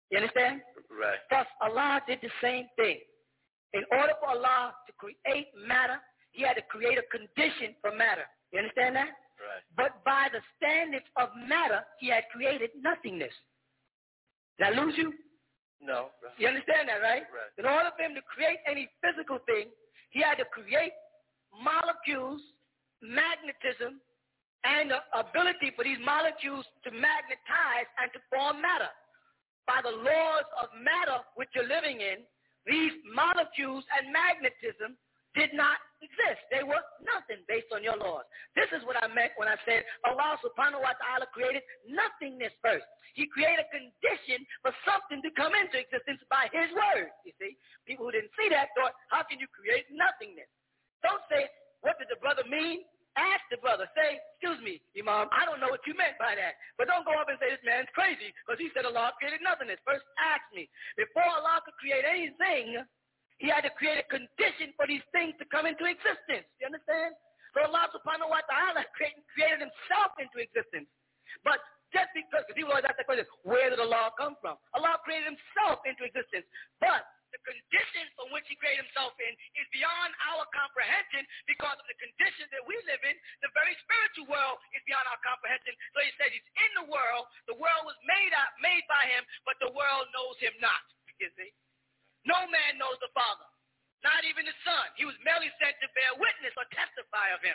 [0.08, 0.64] You understand?
[0.88, 1.20] Right.
[1.28, 2.96] Thus, Allah did the same thing.
[3.76, 6.00] In order for Allah to create matter,
[6.32, 8.24] he had to create a condition for matter.
[8.56, 9.12] You understand that?
[9.36, 9.64] Right.
[9.76, 13.32] But by the standards of matter, he had created nothingness.
[14.58, 15.12] Did I lose you?
[15.80, 16.08] No.
[16.40, 17.28] You understand that, right?
[17.28, 17.52] Right.
[17.60, 19.68] In order for him to create any physical thing,
[20.10, 20.96] he had to create
[21.52, 22.40] molecules,
[23.04, 24.00] magnetism,
[24.64, 28.88] and the ability for these molecules to magnetize and to form matter.
[29.68, 32.24] By the laws of matter which you're living in,
[32.64, 34.98] these molecules and magnetism
[35.36, 36.42] did not exist.
[36.48, 38.24] They were nothing based on your laws.
[38.56, 42.88] This is what I meant when I said Allah subhanahu wa ta'ala created nothingness first.
[43.12, 47.12] He created a condition for something to come into existence by his word.
[47.24, 47.56] You see,
[47.88, 50.48] people who didn't see that thought, how can you create nothingness?
[51.04, 51.48] Don't say,
[51.80, 52.84] what did the brother mean?
[53.16, 53.88] Ask the brother.
[53.96, 56.60] Say, excuse me, Imam, I don't know what you meant by that.
[56.76, 59.80] But don't go up and say this man's crazy because he said Allah created nothingness.
[59.88, 60.68] First ask me.
[61.00, 62.84] Before Allah could create anything,
[63.36, 66.48] He had to create a condition for these things to come into existence.
[66.56, 67.12] You understand?
[67.52, 70.88] So Allah subhanahu wa ta'ala created himself into existence.
[71.44, 71.60] But
[71.94, 74.60] just because, people always ask that question, where did Allah come from?
[74.76, 76.44] Allah created himself into existence.
[76.80, 81.86] But the condition from which he created himself in is beyond our comprehension because of
[81.88, 83.16] the condition that we live in.
[83.44, 85.74] The very spiritual world is beyond our comprehension.
[85.92, 87.28] So he said he's in the world.
[87.50, 90.80] The world was made up, made by him, but the world knows him not.
[91.16, 91.50] You see?
[92.26, 93.46] No man knows the Father,
[94.02, 94.86] not even the Son.
[94.98, 97.54] He was merely sent to bear witness or testify of him.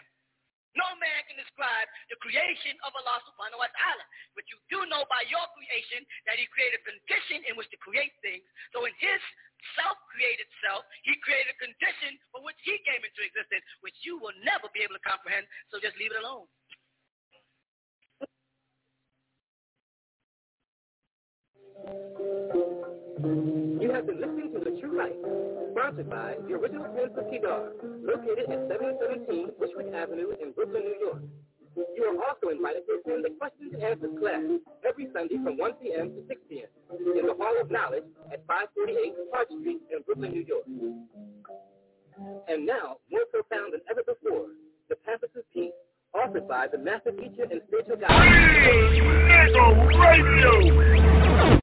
[0.72, 4.06] No man can describe the creation of Allah subhanahu wa ta'ala.
[4.40, 7.80] But you do know by your creation that he created a condition in which to
[7.84, 8.48] create things.
[8.72, 9.20] So in his
[9.76, 14.36] self-created self, he created a condition for which he came into existence, which you will
[14.48, 15.44] never be able to comprehend.
[15.76, 16.48] So just leave it alone.
[23.92, 25.20] You have been listening to The True Light,
[25.76, 31.20] sponsored by the original of Kedar, located at 717 Bushwick Avenue in Brooklyn, New York.
[31.76, 34.48] You are also invited to attend the questions and answers class
[34.88, 36.08] every Sunday from 1 p.m.
[36.16, 36.72] to 6 p.m.
[37.20, 40.64] in the Hall of Knowledge at 548 Park Street in Brooklyn, New York.
[42.48, 44.56] And now, more profound than ever before,
[44.88, 45.76] the Pampas of Peace,
[46.16, 48.08] offered by the master teacher and spiritual guide.
[48.08, 49.04] Hey,
[50.00, 51.60] Radio!